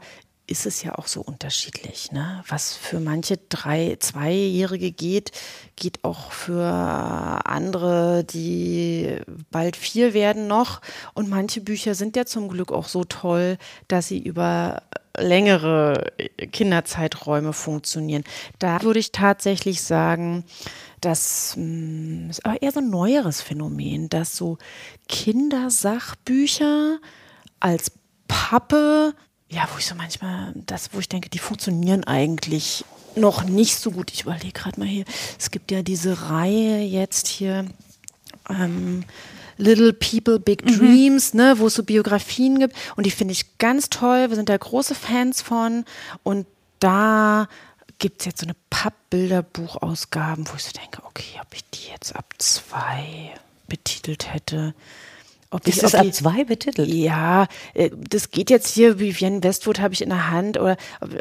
ist 0.50 0.66
es 0.66 0.82
ja 0.82 0.96
auch 0.96 1.06
so 1.06 1.20
unterschiedlich. 1.20 2.10
Ne? 2.10 2.42
Was 2.48 2.74
für 2.74 2.98
manche 2.98 3.38
drei, 3.48 3.96
zweijährige 4.00 4.90
geht, 4.90 5.30
geht 5.76 6.02
auch 6.02 6.32
für 6.32 6.64
andere, 6.64 8.24
die 8.24 9.18
bald 9.50 9.76
vier 9.76 10.12
werden 10.12 10.48
noch. 10.48 10.80
Und 11.14 11.28
manche 11.28 11.60
Bücher 11.60 11.94
sind 11.94 12.16
ja 12.16 12.26
zum 12.26 12.48
Glück 12.48 12.72
auch 12.72 12.88
so 12.88 13.04
toll, 13.04 13.58
dass 13.86 14.08
sie 14.08 14.18
über 14.18 14.82
längere 15.16 16.12
Kinderzeiträume 16.52 17.52
funktionieren. 17.52 18.24
Da 18.58 18.82
würde 18.82 18.98
ich 18.98 19.12
tatsächlich 19.12 19.82
sagen, 19.82 20.44
das 21.00 21.54
hm, 21.54 22.28
ist 22.28 22.44
aber 22.44 22.60
eher 22.60 22.72
so 22.72 22.80
ein 22.80 22.90
neueres 22.90 23.40
Phänomen, 23.40 24.08
dass 24.08 24.36
so 24.36 24.58
Kindersachbücher 25.08 26.98
als 27.60 27.92
Pappe, 28.26 29.14
ja, 29.50 29.68
wo 29.72 29.78
ich 29.78 29.86
so 29.86 29.94
manchmal, 29.94 30.52
das, 30.54 30.94
wo 30.94 31.00
ich 31.00 31.08
denke, 31.08 31.28
die 31.28 31.40
funktionieren 31.40 32.04
eigentlich 32.04 32.84
noch 33.16 33.42
nicht 33.42 33.76
so 33.76 33.90
gut. 33.90 34.12
Ich 34.12 34.22
überlege 34.22 34.52
gerade 34.52 34.78
mal 34.78 34.88
hier, 34.88 35.04
es 35.38 35.50
gibt 35.50 35.72
ja 35.72 35.82
diese 35.82 36.30
Reihe 36.30 36.80
jetzt 36.82 37.26
hier, 37.26 37.66
ähm, 38.48 39.04
Little 39.56 39.92
People, 39.92 40.38
Big 40.40 40.64
mhm. 40.64 40.78
Dreams, 40.78 41.34
ne, 41.34 41.54
wo 41.58 41.66
es 41.66 41.74
so 41.74 41.82
Biografien 41.82 42.60
gibt. 42.60 42.74
Und 42.96 43.04
die 43.04 43.10
finde 43.10 43.32
ich 43.32 43.58
ganz 43.58 43.90
toll. 43.90 44.30
Wir 44.30 44.36
sind 44.36 44.48
da 44.48 44.56
große 44.56 44.94
Fans 44.94 45.42
von. 45.42 45.84
Und 46.22 46.46
da 46.78 47.48
gibt 47.98 48.20
es 48.20 48.26
jetzt 48.26 48.40
so 48.40 48.46
eine 48.46 48.56
Pappbilderbuchausgaben, 48.70 50.48
wo 50.48 50.54
ich 50.56 50.64
so 50.64 50.72
denke, 50.72 51.02
okay, 51.04 51.38
ob 51.42 51.52
ich 51.52 51.68
die 51.70 51.90
jetzt 51.90 52.16
ab 52.16 52.32
zwei 52.38 53.34
betitelt 53.68 54.32
hätte. 54.32 54.74
Ob 55.52 55.66
ist 55.66 55.82
es 55.82 55.96
ab 55.96 56.06
zwei 56.14 56.44
betitelt? 56.44 56.88
Ja, 56.88 57.46
äh, 57.74 57.90
das 57.92 58.30
geht 58.30 58.50
jetzt 58.50 58.68
hier, 58.68 59.00
Vivienne 59.00 59.42
Westwood 59.42 59.80
habe 59.80 59.92
ich 59.92 60.02
in 60.02 60.10
der 60.10 60.30
Hand 60.30 60.58
oder 60.58 60.76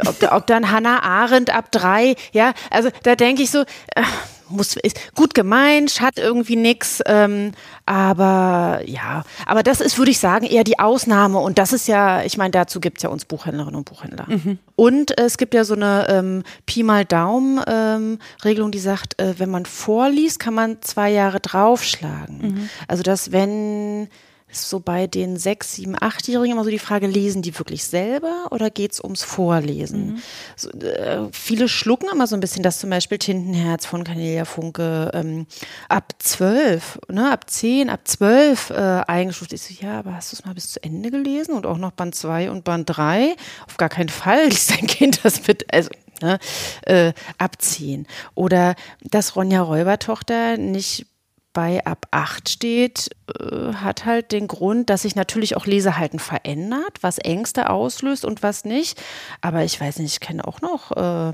ob, 0.05 0.32
ob 0.32 0.47
dann 0.47 0.71
Hannah 0.71 1.01
Arendt 1.01 1.49
ab 1.49 1.71
drei, 1.71 2.15
ja, 2.32 2.53
also 2.69 2.89
da 3.03 3.15
denke 3.15 3.41
ich 3.41 3.49
so, 3.49 3.61
äh, 3.61 4.03
muss, 4.50 4.76
ist 4.76 5.16
gut 5.16 5.34
gemeint, 5.34 6.02
hat 6.02 6.18
irgendwie 6.18 6.56
nichts, 6.56 7.02
ähm, 7.06 7.52
aber 7.86 8.82
ja, 8.86 9.24
aber 9.45 9.64
das 9.64 9.82
ist, 9.82 9.97
würde 9.97 10.12
ich 10.12 10.20
sagen, 10.20 10.45
eher 10.45 10.64
die 10.64 10.80
Ausnahme 10.80 11.39
und 11.39 11.58
das 11.58 11.74
ist 11.74 11.88
ja, 11.88 12.24
ich 12.24 12.38
meine, 12.38 12.52
dazu 12.52 12.80
gibt 12.80 12.97
es 12.97 13.04
ja 13.04 13.10
uns 13.10 13.26
Buchhändlerinnen 13.26 13.76
und 13.76 13.86
Buchhändler. 13.86 14.26
Mhm. 14.28 14.60
Und 14.76 15.18
äh, 15.18 15.24
es 15.24 15.38
gibt 15.38 15.54
ja 15.54 15.64
so 15.64 15.76
eine 15.76 16.08
ähm, 16.10 16.43
Pi 16.66 16.84
mal 16.84 17.06
Daumen-Regelung, 17.06 18.68
ähm, 18.68 18.72
die 18.72 18.80
sagt, 18.80 19.20
äh, 19.20 19.36
wenn 19.38 19.50
man 19.50 19.66
vorliest, 19.66 20.39
kann 20.39 20.54
man 20.54 20.82
zwei 20.82 21.10
Jahre 21.12 21.39
draufschlagen. 21.39 22.38
Mhm. 22.38 22.70
Also 22.88 23.04
dass 23.04 23.32
wenn 23.32 24.10
ist 24.52 24.70
so 24.70 24.80
bei 24.80 25.08
den 25.08 25.38
sechs, 25.38 25.74
sieben, 25.76 25.95
achtjährigen 26.00 26.54
immer 26.54 26.64
so 26.64 26.70
die 26.70 26.80
Frage, 26.80 27.08
lesen 27.08 27.41
die 27.41 27.58
wirklich 27.58 27.84
selber 27.84 28.47
oder 28.52 28.70
geht 28.70 28.93
es 28.93 29.04
ums 29.04 29.24
Vorlesen? 29.24 30.14
Mhm. 30.14 30.22
So, 30.56 30.70
äh, 30.72 31.28
viele 31.32 31.68
schlucken 31.68 32.10
immer 32.12 32.26
so 32.26 32.36
ein 32.36 32.39
bisschen, 32.39 32.64
dass 32.64 32.80
zum 32.80 32.89
Beispiel 32.89 33.20
Tintenherz 33.20 33.86
von 33.86 34.04
Cornelia 34.04 34.45
Funke 34.45 35.12
ähm, 35.14 35.45
ab 35.88 36.14
zwölf, 36.20 37.00
ne, 37.08 37.32
ab 37.32 37.50
zehn, 37.50 37.89
ab 37.89 38.08
zwölf 38.08 38.72
äh, 38.72 39.04
eingestuft 39.08 39.54
ist. 39.54 39.70
Ja, 39.82 40.00
aber 40.00 40.16
hast 40.16 40.32
du 40.32 40.38
es 40.38 40.45
mal 40.45 40.56
bis 40.56 40.72
zu 40.72 40.84
Ende 40.84 41.12
gelesen 41.12 41.54
und 41.54 41.66
auch 41.66 41.78
noch 41.78 41.91
Band 41.91 42.16
zwei 42.16 42.50
und 42.50 42.64
Band 42.64 42.89
drei? 42.89 43.36
Auf 43.68 43.78
gar 43.78 43.89
keinen 43.89 44.10
Fall 44.10 44.45
liest 44.50 44.72
dein 44.72 44.88
Kind 44.88 45.24
das 45.24 45.47
mit, 45.47 45.72
also 45.72 45.89
ne, 46.22 46.39
äh, 46.84 47.14
abziehen. 47.38 48.08
Oder 48.36 48.76
dass 49.02 49.36
Ronja 49.36 49.62
Räubertochter 49.62 50.58
nicht 50.58 51.06
bei 51.54 51.84
ab 51.86 52.08
8 52.12 52.47
steht, 52.50 53.10
äh, 53.39 53.74
hat 53.74 54.06
halt 54.06 54.32
den 54.32 54.47
Grund, 54.47 54.89
dass 54.89 55.04
sich 55.04 55.16
natürlich 55.16 55.58
auch 55.58 55.66
Lesehalten 55.66 56.20
verändert, 56.20 57.00
was 57.02 57.18
Ängste 57.18 57.70
auslöst 57.70 58.26
und 58.26 58.43
was 58.43 58.66
nicht. 58.66 59.02
Aber 59.41 59.64
ich 59.64 59.80
weiß 59.80 60.00
nicht, 60.00 60.14
ich 60.14 60.20
kenne 60.20 60.47
auch 60.47 60.62
noch 60.62 60.91
äh, 60.95 61.34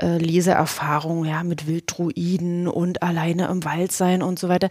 äh, 0.00 0.18
Leseerfahrungen 0.18 1.28
ja, 1.28 1.42
mit 1.44 1.66
Wilddruiden 1.66 2.68
und 2.68 3.02
alleine 3.02 3.48
im 3.48 3.64
Wald 3.64 3.92
sein 3.92 4.22
und 4.22 4.38
so 4.38 4.48
weiter. 4.48 4.68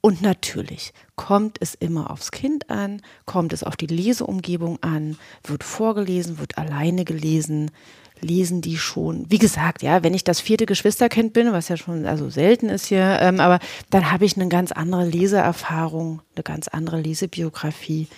Und 0.00 0.22
natürlich 0.22 0.92
kommt 1.16 1.58
es 1.60 1.74
immer 1.74 2.10
aufs 2.10 2.30
Kind 2.30 2.70
an, 2.70 3.02
kommt 3.26 3.52
es 3.52 3.64
auf 3.64 3.76
die 3.76 3.86
Leseumgebung 3.86 4.80
an, 4.80 5.18
wird 5.42 5.64
vorgelesen, 5.64 6.38
wird 6.38 6.56
alleine 6.56 7.04
gelesen, 7.04 7.72
lesen 8.20 8.60
die 8.60 8.76
schon. 8.76 9.26
Wie 9.28 9.38
gesagt, 9.38 9.82
ja, 9.82 10.02
wenn 10.02 10.14
ich 10.14 10.24
das 10.24 10.40
vierte 10.40 10.66
Geschwisterkind 10.66 11.32
bin, 11.32 11.52
was 11.52 11.68
ja 11.68 11.76
schon 11.76 12.06
also 12.06 12.30
selten 12.30 12.68
ist 12.68 12.86
hier, 12.86 13.18
ähm, 13.20 13.40
aber 13.40 13.58
dann 13.90 14.10
habe 14.10 14.24
ich 14.24 14.36
eine 14.36 14.48
ganz 14.48 14.72
andere 14.72 15.04
Leseerfahrung, 15.04 16.22
eine 16.34 16.42
ganz 16.42 16.68
andere 16.68 17.00
Lesebiografie. 17.00 18.08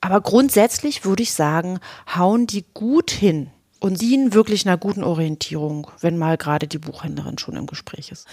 Aber 0.00 0.20
grundsätzlich 0.20 1.04
würde 1.04 1.22
ich 1.22 1.32
sagen, 1.32 1.78
hauen 2.14 2.46
die 2.46 2.64
gut 2.74 3.10
hin 3.10 3.50
und 3.84 4.00
dienen 4.00 4.32
wirklich 4.32 4.66
einer 4.66 4.78
guten 4.78 5.04
Orientierung, 5.04 5.90
wenn 6.00 6.16
mal 6.16 6.38
gerade 6.38 6.66
die 6.66 6.78
Buchhändlerin 6.78 7.36
schon 7.36 7.54
im 7.54 7.66
Gespräch 7.66 8.10
ist. 8.10 8.26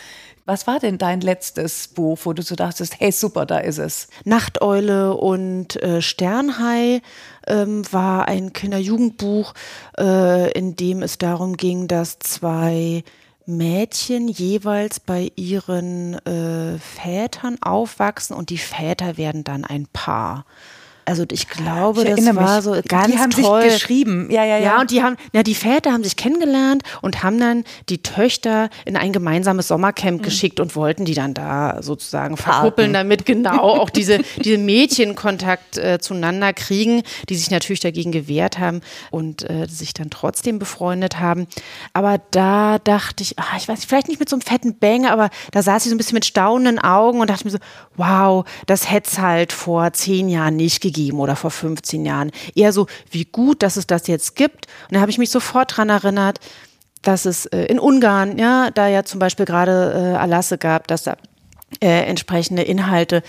Was 0.46 0.66
war 0.66 0.80
denn 0.80 0.98
dein 0.98 1.20
letztes 1.20 1.90
Buch, 1.90 2.20
wo 2.24 2.32
du 2.32 2.42
so 2.42 2.56
dachtest, 2.56 3.02
hey 3.02 3.12
super, 3.12 3.46
da 3.46 3.58
ist 3.58 3.78
es? 3.78 4.08
Nachteule 4.24 5.14
und 5.14 5.76
äh, 5.84 6.02
Sternhai 6.02 7.02
ähm, 7.48 7.84
war 7.92 8.30
ein 8.30 8.54
Kinderjugendbuch, 8.54 9.54
äh, 9.98 10.50
in 10.54 10.78
dem 10.78 11.02
es 11.02 11.18
darum 11.18 11.58
ging, 11.58 11.90
dass 11.90 12.20
zwei 12.20 13.04
Mädchen 13.46 14.30
jeweils 14.30 15.02
bei 15.02 15.34
ihren 15.36 16.14
äh, 16.26 16.80
Vätern 16.80 17.62
aufwachsen 17.62 18.38
und 18.38 18.52
die 18.52 18.58
Väter 18.58 19.18
werden 19.18 19.44
dann 19.44 19.66
ein 19.66 19.86
Paar. 19.92 20.46
Also 21.06 21.26
ich 21.32 21.48
glaube, 21.50 22.04
ich 22.04 22.16
das 22.16 22.36
war 22.36 22.56
mich. 22.56 22.64
so 22.64 22.80
ganz 22.88 23.12
die 23.12 23.18
haben 23.18 23.32
toll. 23.32 23.64
Sich 23.64 23.74
geschrieben. 23.74 24.30
Ja, 24.30 24.44
ja, 24.44 24.58
ja. 24.58 24.64
Ja, 24.64 24.82
und 24.82 24.92
die 24.92 25.02
haben, 25.02 25.18
ja, 25.34 25.44
die 25.44 25.56
Väter 25.56 25.92
haben 25.92 26.04
sich 26.04 26.16
kennengelernt 26.16 26.84
und 27.02 27.24
haben 27.24 27.40
dann 27.40 27.64
die 27.90 28.04
Töchter 28.04 28.70
in 28.86 28.96
ein 28.96 29.12
gemeinsames 29.12 29.68
Sommercamp 29.68 30.20
mhm. 30.20 30.24
geschickt 30.24 30.60
und 30.60 30.76
wollten 30.76 31.06
die 31.06 31.14
dann 31.14 31.34
da 31.34 31.82
sozusagen 31.82 32.38
verkuppeln, 32.38 32.94
damit 32.94 33.26
genau 33.26 33.60
auch 33.60 33.90
diese, 34.02 34.20
diese 34.44 34.58
Mädchenkontakt 34.58 35.78
äh, 35.78 36.00
zueinander 36.00 36.54
kriegen, 36.54 37.04
die 37.30 37.36
sich 37.36 37.50
natürlich 37.50 37.80
dagegen 37.80 38.12
gewehrt 38.12 38.60
haben 38.60 38.82
und 39.10 39.50
äh, 39.50 39.68
sich 39.68 39.94
dann 39.94 40.10
trotzdem 40.12 40.60
befreundet 40.60 41.20
haben. 41.20 41.48
Aber 41.94 42.22
da 42.32 42.78
dachte 42.80 43.24
ich, 43.24 43.40
ach, 43.40 43.58
ich 43.58 43.68
weiß 43.68 43.80
nicht, 43.80 43.90
vielleicht 43.90 44.08
nicht 44.08 44.20
mit 44.20 44.30
so 44.30 44.36
einem 44.36 44.42
fetten 44.42 44.78
Bang, 44.78 45.08
aber 45.08 45.30
da 45.52 45.64
saß 45.64 45.84
ich 45.86 45.90
so 45.90 45.96
ein 45.96 45.98
bisschen 45.98 46.16
mit 46.16 46.26
staunenden 46.26 46.80
Augen 46.80 47.20
und 47.22 47.30
dachte 47.30 47.46
mir 47.46 47.52
so, 47.52 47.60
wow, 47.96 48.46
das 48.68 48.90
hätte 48.90 49.10
es 49.12 49.20
halt 49.20 49.52
vor 49.52 49.94
zehn 49.94 50.30
Jahren 50.30 50.56
nicht 50.56 50.82
gegeben 50.82 50.91
gegeben 50.92 51.20
oder 51.20 51.36
vor 51.36 51.52
15 51.52 52.06
Jahren. 52.06 52.32
Eher 52.56 52.74
so, 52.74 52.88
wie 53.10 53.26
gut, 53.26 53.64
dass 53.64 53.78
es 53.78 53.88
das 53.88 54.08
jetzt 54.08 54.36
gibt. 54.36 54.68
Und 54.90 54.96
da 54.96 55.02
habe 55.02 55.12
ich 55.12 55.18
mich 55.18 55.30
sofort 55.30 55.76
dran 55.76 55.90
erinnert, 55.90 56.40
dass 57.02 57.26
es 57.26 57.46
äh, 57.48 57.66
in 57.66 57.80
Ungarn, 57.80 58.38
ja, 58.38 58.70
da 58.72 58.88
ja 58.88 59.04
zum 59.04 59.20
Beispiel 59.20 59.46
gerade 59.46 59.94
äh, 59.96 60.20
Erlasse 60.20 60.58
gab, 60.58 60.88
dass 60.88 61.04
da 61.04 61.18
äh, 61.82 62.06
entsprechende 62.06 62.62
Inhalte 62.62 63.24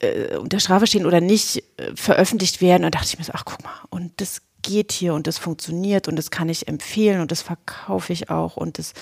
äh, 0.00 0.36
unter 0.36 0.60
Strafe 0.60 0.86
stehen 0.86 1.06
oder 1.06 1.20
nicht 1.20 1.62
äh, 1.78 1.92
veröffentlicht 1.94 2.60
werden. 2.60 2.84
Und 2.84 2.94
da 2.94 2.98
dachte 2.98 3.12
ich 3.12 3.18
mir 3.18 3.24
so, 3.24 3.32
ach 3.34 3.44
guck 3.44 3.62
mal, 3.62 3.72
und 3.88 4.20
das 4.20 4.42
geht 4.62 4.92
hier 4.92 5.14
und 5.14 5.26
das 5.26 5.38
funktioniert 5.38 6.08
und 6.08 6.16
das 6.16 6.30
kann 6.30 6.48
ich 6.48 6.68
empfehlen 6.68 7.20
und 7.20 7.30
das 7.30 7.42
verkaufe 7.42 8.12
ich 8.12 8.30
auch 8.30 8.56
und 8.56 8.78
das 8.78 8.94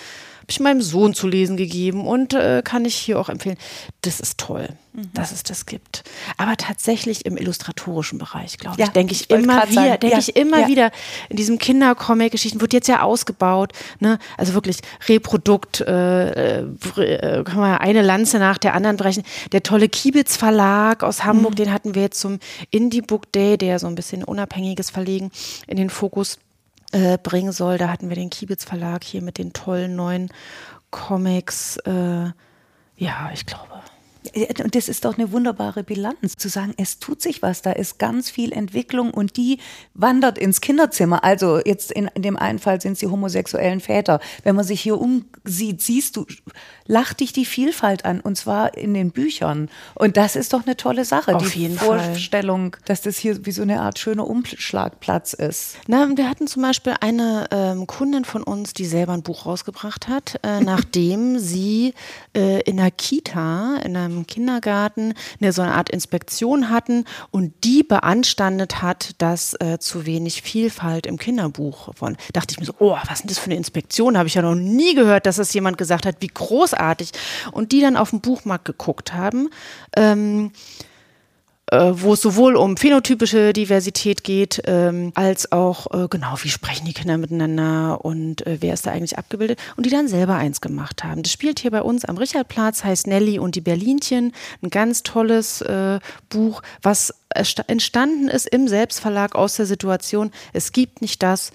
habe 0.45 0.51
ich 0.51 0.61
meinem 0.61 0.83
Sohn 0.83 1.15
zu 1.15 1.27
lesen 1.27 1.57
gegeben 1.57 2.07
und 2.07 2.35
äh, 2.35 2.61
kann 2.63 2.85
ich 2.85 2.95
hier 2.95 3.19
auch 3.19 3.31
empfehlen. 3.31 3.57
Das 4.03 4.21
ist 4.21 4.37
toll, 4.37 4.69
mhm. 4.93 5.11
dass 5.15 5.33
es 5.33 5.43
das 5.43 5.65
gibt. 5.65 6.05
Aber 6.37 6.55
tatsächlich 6.59 7.25
im 7.25 7.39
illustratorischen 7.39 8.19
Bereich, 8.19 8.59
glaube 8.59 8.79
ja, 8.79 8.85
ich, 8.85 8.93
denke 8.93 9.15
ich, 9.15 9.23
ich 9.23 9.31
immer 9.31 9.67
wieder, 9.71 9.97
denke 9.97 10.17
ja, 10.17 10.19
ich 10.19 10.37
immer 10.37 10.61
ja. 10.61 10.69
wieder 10.69 10.91
in 11.31 11.39
diesem 11.39 11.57
Kindercomic-Geschichten 11.57 12.61
wird 12.61 12.75
jetzt 12.75 12.89
ja 12.89 13.01
ausgebaut, 13.01 13.73
ne? 14.01 14.19
Also 14.37 14.53
wirklich 14.53 14.81
Reprodukt, 15.09 15.81
äh, 15.81 16.59
äh, 16.59 17.45
kann 17.45 17.59
man 17.59 17.79
eine 17.79 18.03
Lanze 18.03 18.39
nach 18.39 18.59
der 18.59 18.75
anderen 18.75 18.99
brechen. 18.99 19.23
Der 19.53 19.63
tolle 19.63 19.89
Kiebitz 19.89 20.37
Verlag 20.37 21.03
aus 21.03 21.25
Hamburg, 21.25 21.53
mhm. 21.53 21.57
den 21.57 21.73
hatten 21.73 21.95
wir 21.95 22.03
jetzt 22.03 22.21
zum 22.21 22.39
Indie 22.71 23.01
Book 23.01 23.33
Day, 23.33 23.57
der 23.57 23.79
so 23.79 23.87
ein 23.87 23.95
bisschen 23.95 24.23
unabhängiges 24.23 24.91
Verlegen 24.91 25.31
in 25.67 25.79
den 25.79 25.89
Fokus 25.89 26.39
äh, 26.95 27.19
bringen 27.23 27.53
soll. 27.53 27.77
Da 27.77 27.89
hatten 27.89 28.09
wir 28.09 28.17
den 28.17 28.31
Kiebitz 28.31 28.65
Verlag 28.65 29.05
hier 29.05 29.21
mit 29.21 29.39
den 29.39 29.53
tollen 29.53 29.97
neuen 29.97 30.31
Comics. 30.91 31.77
Äh, 31.79 32.31
ja, 32.97 33.31
ich 33.33 33.47
glaube. 33.47 33.83
Und 34.63 34.75
das 34.75 34.89
ist 34.89 35.05
doch 35.05 35.19
eine 35.19 35.33
wunderbare 35.33 35.83
Bilanz, 35.83 36.37
zu 36.37 36.49
sagen, 36.49 36.73
es 36.77 36.99
tut 36.99 37.21
sich 37.21 37.43
was, 37.43 37.63
da 37.63 37.73
ist 37.73 37.99
ganz 37.99 38.31
viel 38.31 38.53
Entwicklung 38.53 39.11
und 39.11 39.37
die 39.37 39.59
wandert 39.93 40.39
ins 40.39 40.61
Kinderzimmer. 40.61 41.25
Also 41.25 41.61
jetzt 41.65 41.93
in, 41.93 42.11
dem 42.17 42.37
einen 42.37 42.59
Fall 42.59 42.81
sind 42.81 42.93
es 42.93 43.01
die 43.01 43.07
homosexuellen 43.07 43.81
Väter. 43.81 44.21
Wenn 44.43 44.57
man 44.57 44.65
sich 44.65 44.81
hier 44.81 44.99
umsieht, 44.99 45.83
siehst 45.83 46.17
du, 46.17 46.27
lacht 46.87 47.21
dich 47.21 47.33
die 47.33 47.45
Vielfalt 47.45 48.05
an 48.05 48.21
und 48.21 48.37
zwar 48.37 48.77
in 48.77 48.95
den 48.95 49.11
Büchern. 49.11 49.69
Und 49.95 50.17
das 50.17 50.37
ist 50.37 50.53
doch 50.53 50.65
eine 50.65 50.77
tolle 50.77 51.05
Sache. 51.05 51.35
Auf 51.35 51.51
die 51.53 51.69
Vorstellung, 51.69 52.73
Fall. 52.73 52.83
dass 52.87 53.03
das 53.03 53.19
hier 53.19 53.45
wie 53.45 53.53
so 53.53 53.63
eine 53.63 53.81
Art 53.81 53.99
schöner 53.99 54.27
Umschlagplatz 54.27 55.35
ist. 55.35 55.77
Na, 55.87 56.09
wir 56.17 56.29
hatten 56.31 56.47
zum 56.47 56.63
Beispiel 56.63 56.95
eine 57.01 57.47
ähm, 57.51 57.87
Kundin 57.87 58.25
von 58.25 58.43
uns, 58.43 58.73
die 58.73 58.87
selber 58.87 59.13
ein 59.13 59.23
Buch 59.23 59.45
rausgebracht 59.47 60.09
hat, 60.09 60.41
äh, 60.43 60.61
nachdem 60.65 61.39
sie 61.39 61.95
äh, 62.35 62.61
in 62.63 62.81
einer 62.81 62.91
Kita, 62.91 63.77
in 63.85 63.97
einem 63.97 64.14
am 64.17 64.27
Kindergarten 64.27 65.15
eine 65.41 65.53
so 65.53 65.63
eine 65.63 65.75
Art 65.75 65.91
Inspektion 65.91 66.71
hatten 66.71 67.05
und 67.31 67.53
die 67.65 67.83
beanstandet 67.83 68.83
hat, 68.83 69.13
dass 69.19 69.55
äh, 69.61 69.79
zu 69.79 70.07
wenig 70.07 70.43
Vielfalt 70.43 71.07
im 71.07 71.19
Kinderbuch 71.19 71.95
von. 71.95 72.17
Dachte 72.33 72.53
ich 72.53 72.61
mir 72.61 72.67
so, 72.67 72.75
oh, 72.79 72.97
was 73.07 73.21
ist 73.21 73.31
das 73.31 73.39
für 73.39 73.47
eine 73.47 73.57
Inspektion? 73.57 74.17
Habe 74.19 74.29
ich 74.29 74.35
ja 74.35 74.43
noch 74.43 74.55
nie 74.55 74.95
gehört, 74.95 75.27
dass 75.27 75.37
das 75.37 75.53
jemand 75.55 75.79
gesagt 75.79 76.07
hat, 76.07 76.17
wie 76.21 76.29
großartig. 76.29 77.13
Und 77.53 77.73
die 77.73 77.81
dann 77.81 77.97
auf 77.97 78.11
den 78.11 78.21
Buchmarkt 78.21 78.65
geguckt 78.65 79.13
haben. 79.13 79.51
Ähm, 79.97 80.53
äh, 80.53 80.85
wo 81.95 82.15
es 82.15 82.21
sowohl 82.21 82.57
um 82.57 82.77
phänotypische 82.77 83.53
Diversität 83.53 84.25
geht, 84.25 84.63
ähm, 84.67 85.13
als 85.15 85.53
auch 85.53 85.87
äh, 85.93 86.09
genau, 86.09 86.35
wie 86.43 86.49
sprechen 86.49 86.87
die 86.87 86.93
Kinder 86.93 87.19
miteinander 87.19 88.05
und 88.05 88.47
äh, 88.47 88.59
wer 88.61 88.75
ist 88.75 88.87
da 88.87 88.91
eigentlich 88.91 89.19
abgebildet 89.19 89.59
und 89.77 89.87
die 89.87 89.91
dann 89.91 90.09
selber 90.09 90.37
eins 90.37 90.61
gemacht 90.61 91.05
haben. 91.05 91.23
Das 91.23 91.33
spielt 91.33 91.61
hier 91.61 91.71
bei 91.71 91.83
uns 91.83 92.05
am 92.05 92.17
Richardplatz, 92.17 92.85
heißt 92.85 93.07
Nelly 93.07 93.39
und 93.39 93.55
die 93.55 93.61
Berlinchen, 93.61 94.33
ein 94.63 94.71
ganz 94.71 95.03
tolles 95.03 95.61
äh, 95.63 96.01
Buch, 96.29 96.63
was 96.83 97.15
entstanden 97.67 98.29
ist 98.29 98.47
im 98.47 98.69
Selbstverlag 98.69 99.35
aus 99.35 99.57
der 99.57 99.67
Situation, 99.67 100.31
es 100.53 100.73
gibt 100.73 101.03
nicht 101.03 101.23
das, 101.23 101.51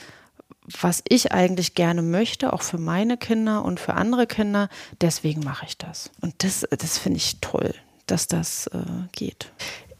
was 0.81 1.03
ich 1.07 1.31
eigentlich 1.31 1.73
gerne 1.73 2.01
möchte, 2.01 2.53
auch 2.53 2.61
für 2.61 2.77
meine 2.77 3.17
Kinder 3.17 3.65
und 3.65 3.79
für 3.79 3.93
andere 3.93 4.27
Kinder. 4.27 4.69
Deswegen 5.01 5.41
mache 5.41 5.65
ich 5.67 5.77
das. 5.77 6.11
Und 6.21 6.43
das, 6.43 6.65
das 6.69 6.97
finde 6.97 7.17
ich 7.17 7.37
toll, 7.41 7.73
dass 8.05 8.27
das 8.27 8.67
äh, 8.67 8.79
geht. 9.11 9.51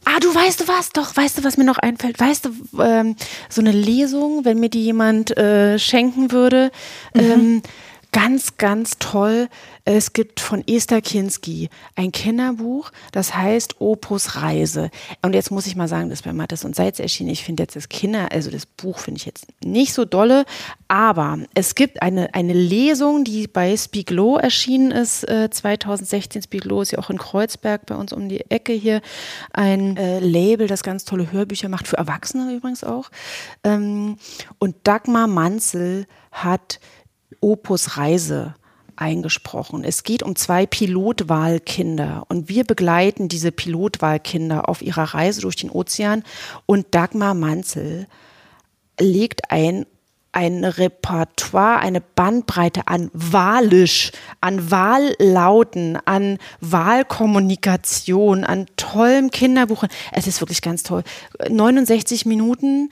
Ah, 0.04 0.18
du 0.20 0.34
weißt 0.34 0.60
du 0.60 0.68
was? 0.68 0.90
Doch, 0.90 1.14
weißt 1.14 1.38
du, 1.38 1.44
was 1.44 1.56
mir 1.56 1.64
noch 1.64 1.78
einfällt? 1.78 2.18
Weißt 2.18 2.46
du, 2.46 2.82
ähm, 2.82 3.16
so 3.48 3.60
eine 3.60 3.72
Lesung, 3.72 4.44
wenn 4.44 4.58
mir 4.58 4.70
die 4.70 4.82
jemand 4.82 5.36
äh, 5.36 5.78
schenken 5.78 6.32
würde, 6.32 6.70
mhm. 7.14 7.20
ähm, 7.20 7.62
ganz, 8.12 8.56
ganz 8.56 8.98
toll. 8.98 9.48
Es 9.84 10.12
gibt 10.12 10.40
von 10.40 10.62
Esther 10.66 11.00
Kinski 11.00 11.68
ein 11.96 12.12
Kinderbuch, 12.12 12.90
das 13.12 13.34
heißt 13.34 13.80
Opus 13.80 14.36
Reise. 14.36 14.90
Und 15.22 15.34
jetzt 15.34 15.50
muss 15.50 15.66
ich 15.66 15.76
mal 15.76 15.88
sagen, 15.88 16.08
das 16.10 16.20
ist 16.20 16.24
bei 16.24 16.32
Mattes 16.32 16.64
und 16.64 16.74
Seitz 16.74 16.98
erschienen. 16.98 17.30
Ich 17.30 17.44
finde 17.44 17.62
jetzt 17.62 17.76
das 17.76 17.88
Kinder, 17.88 18.32
also 18.32 18.50
das 18.50 18.66
Buch 18.66 18.98
finde 18.98 19.18
ich 19.18 19.26
jetzt 19.26 19.46
nicht 19.64 19.92
so 19.92 20.04
dolle, 20.04 20.44
aber 20.88 21.38
es 21.54 21.74
gibt 21.74 22.02
eine, 22.02 22.34
eine 22.34 22.52
Lesung, 22.52 23.24
die 23.24 23.46
bei 23.46 23.76
Spiglo 23.76 24.36
erschienen 24.36 24.90
ist, 24.90 25.28
äh, 25.28 25.48
2016. 25.50 26.42
Spiglo 26.42 26.82
ist 26.82 26.92
ja 26.92 26.98
auch 26.98 27.10
in 27.10 27.18
Kreuzberg 27.18 27.86
bei 27.86 27.94
uns 27.94 28.12
um 28.12 28.28
die 28.28 28.50
Ecke 28.50 28.72
hier. 28.72 29.00
Ein 29.52 29.96
äh, 29.96 30.20
Label, 30.20 30.66
das 30.66 30.82
ganz 30.82 31.04
tolle 31.04 31.32
Hörbücher 31.32 31.68
macht, 31.68 31.88
für 31.88 31.96
Erwachsene 31.96 32.54
übrigens 32.54 32.84
auch. 32.84 33.10
Ähm, 33.64 34.16
und 34.58 34.76
Dagmar 34.84 35.26
Manzel 35.26 36.06
hat 36.32 36.80
Opus 37.40 37.96
Reise 37.96 38.54
eingesprochen. 38.96 39.82
Es 39.84 40.02
geht 40.02 40.22
um 40.22 40.36
zwei 40.36 40.66
Pilotwahlkinder 40.66 42.24
und 42.28 42.48
wir 42.48 42.64
begleiten 42.64 43.28
diese 43.28 43.50
Pilotwahlkinder 43.50 44.68
auf 44.68 44.82
ihrer 44.82 45.14
Reise 45.14 45.40
durch 45.40 45.56
den 45.56 45.70
Ozean 45.70 46.22
und 46.66 46.86
Dagmar 46.94 47.34
Manzel 47.34 48.06
legt 48.98 49.50
ein 49.50 49.86
ein 50.32 50.64
Repertoire, 50.64 51.80
eine 51.80 52.00
Bandbreite 52.00 52.86
an 52.86 53.10
Walisch, 53.12 54.12
an 54.40 54.70
Wahllauten, 54.70 55.98
an 56.04 56.38
Wahlkommunikation, 56.60 58.44
an 58.44 58.66
tollem 58.76 59.30
Kinderbuch. 59.30 59.84
Es 60.12 60.28
ist 60.28 60.40
wirklich 60.40 60.62
ganz 60.62 60.84
toll. 60.84 61.02
69 61.48 62.26
Minuten 62.26 62.90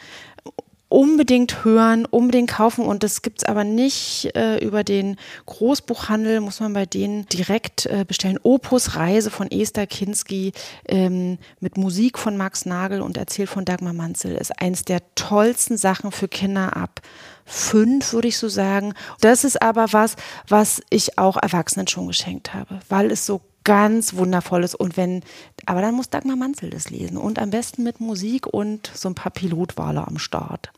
unbedingt 0.88 1.64
hören, 1.64 2.06
unbedingt 2.06 2.50
kaufen 2.50 2.84
und 2.84 3.02
das 3.02 3.22
gibt's 3.22 3.44
aber 3.44 3.64
nicht 3.64 4.34
äh, 4.34 4.58
über 4.64 4.84
den 4.84 5.16
Großbuchhandel, 5.46 6.40
muss 6.40 6.60
man 6.60 6.72
bei 6.72 6.86
denen 6.86 7.26
direkt 7.26 7.86
äh, 7.86 8.04
bestellen. 8.06 8.38
Opus 8.42 8.96
Reise 8.96 9.30
von 9.30 9.50
Esther 9.50 9.86
Kinski 9.86 10.52
ähm, 10.86 11.38
mit 11.60 11.76
Musik 11.76 12.18
von 12.18 12.36
Max 12.36 12.64
Nagel 12.64 13.02
und 13.02 13.16
erzählt 13.16 13.50
von 13.50 13.64
Dagmar 13.64 13.92
Manzel 13.92 14.34
ist 14.34 14.60
eins 14.60 14.84
der 14.84 15.02
tollsten 15.14 15.76
Sachen 15.76 16.10
für 16.10 16.28
Kinder 16.28 16.76
ab 16.76 17.02
fünf, 17.44 18.12
würde 18.12 18.28
ich 18.28 18.38
so 18.38 18.48
sagen. 18.48 18.94
Das 19.20 19.44
ist 19.44 19.60
aber 19.60 19.92
was, 19.92 20.16
was 20.46 20.82
ich 20.90 21.18
auch 21.18 21.36
Erwachsenen 21.36 21.88
schon 21.88 22.06
geschenkt 22.06 22.54
habe, 22.54 22.80
weil 22.88 23.10
es 23.10 23.26
so 23.26 23.40
ganz 23.64 24.14
wundervolles. 24.14 24.74
Und 24.74 24.96
wenn, 24.96 25.22
aber 25.66 25.80
dann 25.80 25.94
muss 25.94 26.10
Dagmar 26.10 26.36
Manzel 26.36 26.70
das 26.70 26.90
lesen 26.90 27.16
und 27.16 27.38
am 27.38 27.50
besten 27.50 27.82
mit 27.82 28.00
Musik 28.00 28.46
und 28.46 28.90
so 28.94 29.08
ein 29.08 29.14
paar 29.14 29.32
Pilotwale 29.32 30.06
am 30.06 30.18
Start. 30.18 30.70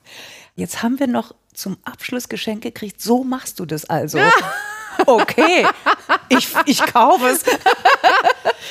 Jetzt 0.56 0.82
haben 0.82 0.98
wir 0.98 1.06
noch 1.06 1.34
zum 1.52 1.76
Abschluss 1.84 2.28
Geschenk 2.28 2.62
gekriegt. 2.62 3.00
So 3.00 3.24
machst 3.24 3.60
du 3.60 3.66
das 3.66 3.84
also. 3.84 4.18
Okay, 5.06 5.66
ich, 6.28 6.48
ich 6.66 6.84
kaufe 6.86 7.26
es. 7.28 7.44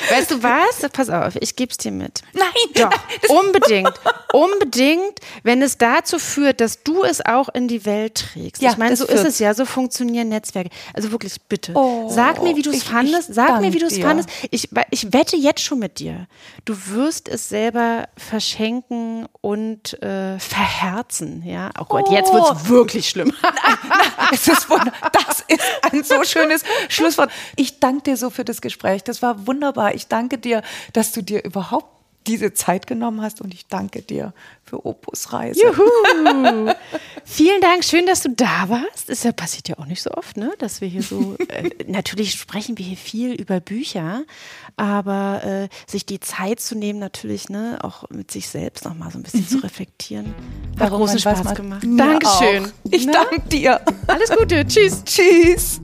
Weißt 0.09 0.31
du 0.31 0.43
was? 0.43 0.89
Pass 0.91 1.09
auf, 1.09 1.35
ich 1.39 1.55
gebe 1.55 1.71
es 1.71 1.77
dir 1.77 1.91
mit. 1.91 2.21
Nein, 2.33 2.47
doch, 2.75 2.91
unbedingt, 3.29 3.93
unbedingt, 4.33 5.19
wenn 5.43 5.61
es 5.61 5.77
dazu 5.77 6.19
führt, 6.19 6.61
dass 6.61 6.83
du 6.83 7.03
es 7.03 7.25
auch 7.25 7.49
in 7.49 7.67
die 7.67 7.85
Welt 7.85 8.29
trägst. 8.33 8.61
Ja, 8.61 8.71
ich 8.71 8.77
meine, 8.77 8.95
so 8.95 9.05
ist 9.05 9.25
es 9.25 9.39
ja, 9.39 9.53
so 9.53 9.65
funktionieren 9.65 10.29
Netzwerke. 10.29 10.69
Also 10.93 11.11
wirklich, 11.11 11.35
bitte, 11.47 11.73
oh, 11.75 12.09
sag 12.09 12.41
mir, 12.41 12.55
wie 12.55 12.61
du 12.61 12.71
es 12.71 12.83
fandest. 12.83 13.33
Sag 13.33 13.61
mir, 13.61 13.73
wie 13.73 13.79
du 13.79 13.87
es 13.87 13.99
fandest. 13.99 14.29
Ich, 14.51 14.69
ich 14.91 15.13
wette 15.13 15.35
jetzt 15.35 15.61
schon 15.61 15.79
mit 15.79 15.99
dir, 15.99 16.27
du 16.65 16.75
wirst 16.87 17.27
es 17.27 17.49
selber 17.49 18.07
verschenken 18.17 19.27
und 19.41 20.01
äh, 20.01 20.39
verherzen. 20.39 21.43
Ja, 21.45 21.71
oh 21.79 21.85
Gott, 21.85 22.05
oh. 22.07 22.13
jetzt 22.13 22.33
wird 22.33 22.51
es 22.51 22.69
wirklich 22.69 23.09
schlimm. 23.09 23.33
Nein, 23.41 23.53
nein, 23.89 24.29
es 24.31 24.47
ist, 24.47 24.67
das 24.69 25.43
ist 25.47 25.61
ein 25.91 26.03
so 26.09 26.23
schönes 26.23 26.63
Schlusswort. 26.89 27.31
Ich 27.55 27.79
danke 27.79 28.03
dir 28.03 28.17
so 28.17 28.29
für 28.29 28.43
das 28.43 28.61
Gespräch. 28.61 29.03
Das 29.03 29.21
war 29.21 29.47
wunderbar. 29.47 29.95
Ich 29.95 30.07
danke 30.07 30.37
dir, 30.37 30.61
dass 30.93 31.11
du 31.11 31.21
dir 31.21 31.43
überhaupt 31.43 31.98
diese 32.27 32.53
Zeit 32.53 32.87
genommen 32.87 33.21
hast 33.21 33.41
und 33.41 33.53
ich 33.53 33.67
danke 33.67 34.01
dir 34.01 34.33
für 34.63 34.85
Opus 34.85 35.33
Reise. 35.33 35.61
Juhu! 35.61 36.71
Vielen 37.25 37.61
Dank, 37.61 37.83
schön, 37.83 38.05
dass 38.05 38.21
du 38.21 38.29
da 38.29 38.69
warst. 38.69 39.09
Das 39.09 39.27
passiert 39.33 39.69
ja 39.69 39.79
auch 39.79 39.85
nicht 39.85 40.01
so 40.01 40.11
oft, 40.11 40.37
ne? 40.37 40.53
dass 40.59 40.81
wir 40.81 40.87
hier 40.87 41.01
so, 41.01 41.35
äh, 41.47 41.69
natürlich 41.87 42.33
sprechen 42.33 42.77
wir 42.77 42.85
hier 42.85 42.97
viel 42.97 43.33
über 43.33 43.59
Bücher, 43.59 44.23
aber 44.75 45.41
äh, 45.43 45.69
sich 45.89 46.05
die 46.05 46.19
Zeit 46.19 46.59
zu 46.59 46.75
nehmen, 46.75 46.99
natürlich 46.99 47.49
ne, 47.49 47.79
auch 47.81 48.09
mit 48.09 48.31
sich 48.31 48.47
selbst 48.47 48.85
noch 48.85 48.95
mal 48.95 49.11
so 49.11 49.17
ein 49.17 49.23
bisschen 49.23 49.41
mhm. 49.41 49.47
zu 49.47 49.57
reflektieren, 49.59 50.33
hat 50.79 50.89
großen 50.89 51.19
Spaß 51.19 51.55
gemacht. 51.55 51.83
Dankeschön. 51.83 52.65
Auch. 52.65 52.91
Ich 52.91 53.05
ne? 53.05 53.11
danke 53.13 53.41
dir. 53.49 53.81
Alles 54.07 54.29
Gute. 54.29 54.65
Tschüss. 54.67 55.03
Tschüss. 55.03 55.81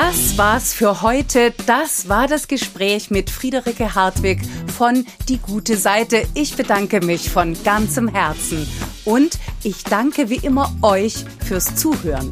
Das 0.00 0.38
war's 0.38 0.74
für 0.74 1.02
heute. 1.02 1.52
Das 1.66 2.08
war 2.08 2.28
das 2.28 2.46
Gespräch 2.46 3.10
mit 3.10 3.30
Friederike 3.30 3.96
Hartwig 3.96 4.38
von 4.68 5.04
Die 5.28 5.38
gute 5.38 5.76
Seite. 5.76 6.22
Ich 6.34 6.54
bedanke 6.54 7.04
mich 7.04 7.30
von 7.30 7.60
ganzem 7.64 8.06
Herzen. 8.06 8.68
Und 9.04 9.40
ich 9.64 9.82
danke 9.82 10.30
wie 10.30 10.36
immer 10.36 10.72
euch 10.82 11.24
fürs 11.44 11.74
Zuhören. 11.74 12.30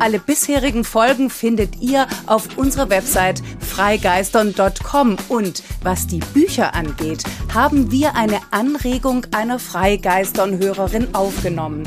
Alle 0.00 0.18
bisherigen 0.18 0.82
Folgen 0.82 1.30
findet 1.30 1.80
ihr 1.80 2.08
auf 2.26 2.58
unserer 2.58 2.90
Website 2.90 3.40
freigeistern.com. 3.60 5.16
Und 5.28 5.62
was 5.84 6.08
die 6.08 6.18
Bücher 6.34 6.74
angeht, 6.74 7.22
haben 7.54 7.92
wir 7.92 8.16
eine 8.16 8.40
Anregung 8.50 9.28
einer 9.30 9.60
Freigeistern-Hörerin 9.60 11.14
aufgenommen. 11.14 11.86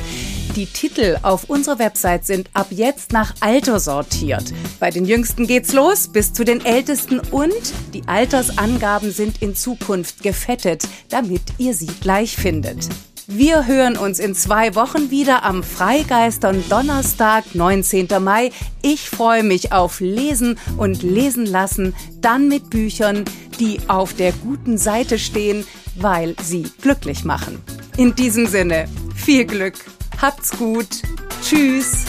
Die 0.59 0.65
Titel 0.65 1.17
auf 1.21 1.45
unserer 1.45 1.79
Website 1.79 2.25
sind 2.25 2.49
ab 2.53 2.67
jetzt 2.69 3.13
nach 3.13 3.33
Alter 3.39 3.79
sortiert. 3.79 4.43
Bei 4.81 4.89
den 4.89 5.05
Jüngsten 5.05 5.47
geht's 5.47 5.71
los 5.71 6.09
bis 6.09 6.33
zu 6.33 6.43
den 6.43 6.65
Ältesten 6.65 7.21
und 7.31 7.53
die 7.93 8.05
Altersangaben 8.09 9.11
sind 9.11 9.41
in 9.41 9.55
Zukunft 9.55 10.21
gefettet, 10.21 10.85
damit 11.07 11.43
ihr 11.59 11.73
sie 11.73 11.87
gleich 12.01 12.35
findet. 12.35 12.89
Wir 13.25 13.67
hören 13.67 13.95
uns 13.95 14.19
in 14.19 14.35
zwei 14.35 14.75
Wochen 14.75 15.09
wieder 15.11 15.43
am 15.43 15.63
Freigeistern 15.63 16.61
Donnerstag, 16.67 17.55
19. 17.55 18.09
Mai. 18.19 18.51
Ich 18.81 19.09
freue 19.09 19.43
mich 19.43 19.71
auf 19.71 20.01
Lesen 20.01 20.59
und 20.75 21.03
Lesen 21.03 21.45
lassen, 21.45 21.95
dann 22.19 22.49
mit 22.49 22.69
Büchern, 22.69 23.23
die 23.61 23.79
auf 23.87 24.13
der 24.13 24.33
guten 24.33 24.77
Seite 24.77 25.19
stehen, 25.19 25.65
weil 25.95 26.35
sie 26.43 26.63
glücklich 26.81 27.23
machen. 27.23 27.61
In 27.95 28.13
diesem 28.13 28.45
Sinne, 28.45 28.89
viel 29.15 29.45
Glück! 29.45 29.75
Habt's 30.21 30.51
gut. 30.57 31.01
Tschüss. 31.41 32.05